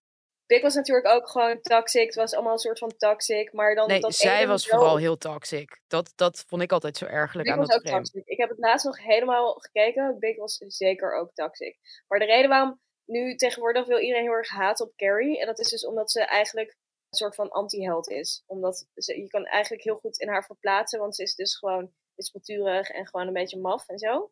Big 0.47 0.61
was 0.61 0.75
natuurlijk 0.75 1.07
ook 1.07 1.29
gewoon 1.29 1.61
toxic. 1.61 2.05
Het 2.05 2.15
was 2.15 2.33
allemaal 2.33 2.53
een 2.53 2.59
soort 2.59 2.79
van 2.79 2.97
toxic. 2.97 3.53
Maar 3.53 3.75
dan 3.75 3.87
Nee, 3.87 3.99
dat 3.99 4.15
zij 4.15 4.47
was 4.47 4.67
vooral 4.67 4.97
heel 4.97 5.17
toxic. 5.17 5.81
Dat, 5.87 6.13
dat 6.15 6.43
vond 6.47 6.61
ik 6.61 6.71
altijd 6.71 6.97
zo 6.97 7.05
ergelijk 7.05 7.47
Big 7.47 7.53
aan 7.53 7.59
was 7.59 7.69
dat 7.69 7.77
ook 7.77 7.87
frame. 7.87 8.03
toxic. 8.03 8.25
Ik 8.25 8.37
heb 8.37 8.49
het 8.49 8.59
laatst 8.59 8.85
nog 8.85 9.03
helemaal 9.03 9.53
gekeken. 9.53 10.19
Big 10.19 10.37
was 10.37 10.57
zeker 10.67 11.15
ook 11.15 11.33
toxic. 11.33 11.77
Maar 12.07 12.19
de 12.19 12.25
reden 12.25 12.49
waarom 12.49 12.79
nu 13.05 13.35
tegenwoordig 13.35 13.85
wil 13.85 13.99
iedereen 13.99 14.23
heel 14.23 14.31
erg 14.31 14.49
haten 14.49 14.85
op 14.85 14.95
Carrie. 14.95 15.39
En 15.39 15.45
dat 15.45 15.59
is 15.59 15.69
dus 15.69 15.85
omdat 15.85 16.11
ze 16.11 16.25
eigenlijk 16.25 16.69
een 16.69 17.17
soort 17.17 17.35
van 17.35 17.49
anti-held 17.49 18.09
is. 18.09 18.43
Omdat 18.45 18.87
ze, 18.95 19.21
je 19.21 19.27
kan 19.27 19.45
eigenlijk 19.45 19.83
heel 19.83 19.97
goed 19.97 20.17
in 20.17 20.27
haar 20.27 20.45
verplaatsen. 20.45 20.99
Want 20.99 21.15
ze 21.15 21.23
is 21.23 21.35
dus 21.35 21.57
gewoon 21.57 21.91
wispelturig 22.15 22.89
en 22.89 23.07
gewoon 23.07 23.27
een 23.27 23.33
beetje 23.33 23.59
maf 23.59 23.87
en 23.87 23.97
zo. 23.97 24.31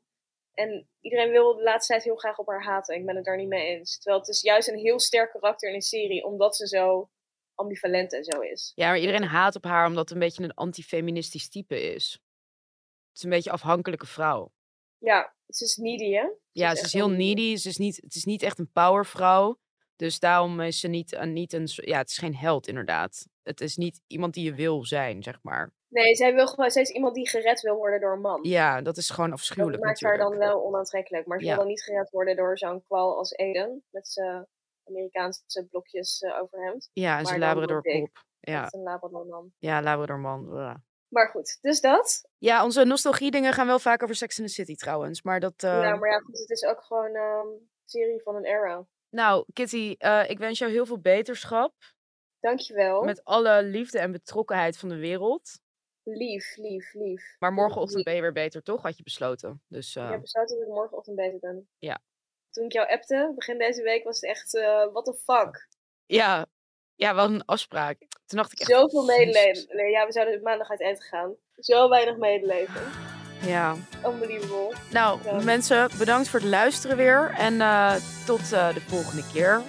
En 0.53 0.87
iedereen 1.01 1.31
wil 1.31 1.55
de 1.55 1.63
laatste 1.63 1.91
tijd 1.93 2.05
heel 2.05 2.15
graag 2.15 2.37
op 2.37 2.47
haar 2.47 2.63
haten. 2.63 2.95
Ik 2.95 3.05
ben 3.05 3.15
het 3.15 3.25
daar 3.25 3.37
niet 3.37 3.47
mee 3.47 3.65
eens. 3.67 3.95
Terwijl 3.99 4.19
het 4.19 4.29
is 4.29 4.41
juist 4.41 4.67
een 4.67 4.77
heel 4.77 4.99
sterk 4.99 5.31
karakter 5.31 5.69
in 5.69 5.75
een 5.75 5.81
serie. 5.81 6.23
Omdat 6.25 6.55
ze 6.55 6.67
zo 6.67 7.09
ambivalent 7.55 8.13
en 8.13 8.23
zo 8.23 8.39
is. 8.39 8.71
Ja, 8.75 8.87
maar 8.87 8.99
iedereen 8.99 9.23
haat 9.23 9.55
op 9.55 9.63
haar 9.63 9.87
omdat 9.87 10.03
het 10.09 10.11
een 10.11 10.23
beetje 10.23 10.43
een 10.43 10.53
antifeministisch 10.53 11.49
type 11.49 11.93
is. 11.93 12.11
Het 13.07 13.17
is 13.17 13.23
een 13.23 13.29
beetje 13.29 13.49
een 13.49 13.55
afhankelijke 13.55 14.05
vrouw. 14.05 14.51
Ja, 14.97 15.35
ze 15.47 15.63
is 15.63 15.75
needy 15.75 16.11
hè? 16.11 16.27
Ja, 16.51 16.71
is 16.71 16.79
ze 16.79 16.85
is 16.85 16.93
heel 16.93 17.09
needy. 17.09 17.55
Ze 17.55 17.69
is 17.69 17.77
niet, 17.77 17.95
het 17.95 18.15
is 18.15 18.23
niet 18.23 18.41
echt 18.41 18.59
een 18.59 18.71
powervrouw. 18.71 19.59
Dus 19.95 20.19
daarom 20.19 20.61
is 20.61 20.79
ze 20.79 20.87
niet, 20.87 21.13
een- 21.13 21.33
niet 21.33 21.53
een... 21.53 21.67
Ja, 21.75 21.97
het 21.97 22.09
is 22.09 22.17
geen 22.17 22.35
held 22.35 22.67
inderdaad. 22.67 23.27
Het 23.43 23.61
is 23.61 23.77
niet 23.77 24.01
iemand 24.07 24.33
die 24.33 24.43
je 24.43 24.53
wil 24.53 24.85
zijn, 24.85 25.23
zeg 25.23 25.39
maar. 25.41 25.73
Nee, 25.93 26.15
zij, 26.15 26.33
wil 26.33 26.47
gewoon, 26.47 26.71
zij 26.71 26.81
is 26.81 26.89
iemand 26.89 27.15
die 27.15 27.29
gered 27.29 27.61
wil 27.61 27.75
worden 27.75 27.99
door 27.99 28.13
een 28.13 28.21
man. 28.21 28.39
Ja, 28.43 28.81
dat 28.81 28.97
is 28.97 29.09
gewoon 29.09 29.29
dat 29.29 29.39
afschuwelijk 29.39 29.83
maakt 29.83 30.01
haar 30.01 30.17
dan 30.17 30.37
wel 30.37 30.65
onaantrekkelijk. 30.65 31.25
Maar 31.27 31.39
ze 31.39 31.45
Ja. 31.45 31.49
wil 31.51 31.59
dan 31.59 31.67
niet 31.69 31.83
gered 31.83 32.09
worden 32.09 32.35
door 32.35 32.57
zo'n 32.57 32.83
kwal 32.83 33.17
als 33.17 33.31
Eden. 33.31 33.83
Met 33.89 34.07
zijn 34.07 34.47
Amerikaanse 34.87 35.67
blokjes 35.69 36.19
eh, 36.21 36.41
overhemd. 36.41 36.89
Ja, 36.93 37.19
en 37.19 37.25
zijn 37.25 37.39
Labrador 37.39 37.81
pop. 37.81 38.11
Dat 38.13 38.23
Ja, 38.39 38.67
een 38.71 38.83
Labradorman. 38.83 39.51
ja 39.59 39.81
Labradorman. 39.81 40.45
Blah. 40.49 40.75
Maar 41.07 41.29
goed, 41.29 41.57
dus 41.61 41.81
dat. 41.81 42.29
Ja, 42.37 42.63
onze 42.63 42.83
nostalgie 42.85 43.31
dingen 43.31 43.53
gaan 43.53 43.67
wel 43.67 43.79
vaak 43.79 44.03
over 44.03 44.15
Sex 44.15 44.39
in 44.39 44.45
the 44.45 44.51
City 44.51 44.75
trouwens. 44.75 45.21
Maar 45.21 45.39
dat... 45.39 45.53
eh, 45.63 45.81
Ja, 45.81 45.95
maar 45.95 46.09
ja, 46.09 46.17
goed, 46.17 46.39
het 46.39 46.49
is 46.49 46.63
ook 46.63 46.83
gewoon 46.83 47.15
ehm, 47.15 47.47
een 47.47 47.69
serie 47.85 48.21
van 48.21 48.35
een 48.35 48.45
era. 48.45 48.85
Nou, 49.09 49.45
Kitty, 49.53 49.95
eh, 49.97 50.29
ik 50.29 50.37
wens 50.39 50.59
jou 50.59 50.71
heel 50.71 50.85
veel 50.85 50.99
beterschap. 50.99 51.73
Dankjewel. 52.39 53.03
Met 53.03 53.23
alle 53.23 53.63
liefde 53.63 53.99
en 53.99 54.11
betrokkenheid 54.11 54.77
van 54.77 54.89
de 54.89 54.97
wereld. 54.97 55.59
Lief, 56.03 56.55
lief, 56.57 56.93
lief. 56.93 57.35
Maar 57.39 57.53
morgenochtend 57.53 57.95
Lief. 57.95 58.03
ben 58.03 58.15
je 58.15 58.21
weer 58.21 58.31
beter, 58.33 58.63
toch? 58.63 58.81
Had 58.81 58.97
je 58.97 59.03
besloten. 59.03 59.61
Dus 59.67 59.95
eh, 59.95 60.03
Ik 60.05 60.09
heb 60.11 60.21
besloten 60.21 60.57
dat 60.57 60.67
ik 60.67 60.73
morgenochtend 60.73 61.15
beter 61.15 61.39
ben. 61.39 61.67
Ja. 61.79 61.99
Toen 62.49 62.63
ik 62.65 62.71
jou 62.71 62.89
appte, 62.89 63.31
begin 63.35 63.57
deze 63.57 63.81
week, 63.83 64.03
was 64.03 64.15
het 64.21 64.29
echt, 64.29 64.55
eh 64.55 64.87
what 64.91 65.05
the 65.05 65.13
fuck. 65.13 65.67
ja. 66.05 66.45
ja, 66.95 67.15
wel 67.15 67.25
een 67.25 67.45
afspraak. 67.45 67.97
Toen 68.25 68.37
dacht 68.37 68.51
ik 68.51 68.59
echt... 68.59 68.69
Zoveel 68.69 69.05
medeleven. 69.05 69.75
Nee, 69.75 69.91
ja, 69.91 70.05
we 70.05 70.11
zouden 70.11 70.41
maandag 70.41 70.69
uit 70.69 70.81
eten 70.81 71.03
gaan. 71.03 71.35
Zo 71.57 71.89
weinig 71.89 72.17
medeleven. 72.17 72.81
Ja. 73.45 73.75
Unbelievable. 74.05 74.75
Nou, 74.91 75.19
Ja. 75.23 75.43
mensen, 75.43 75.89
bedankt 75.97 76.27
voor 76.29 76.39
het 76.39 76.49
luisteren 76.49 76.97
weer. 76.97 77.33
En 77.37 77.61
eh, 77.61 77.95
tot 78.25 78.51
eh, 78.51 78.73
de 78.73 78.81
volgende 78.81 79.23
keer. 79.33 79.61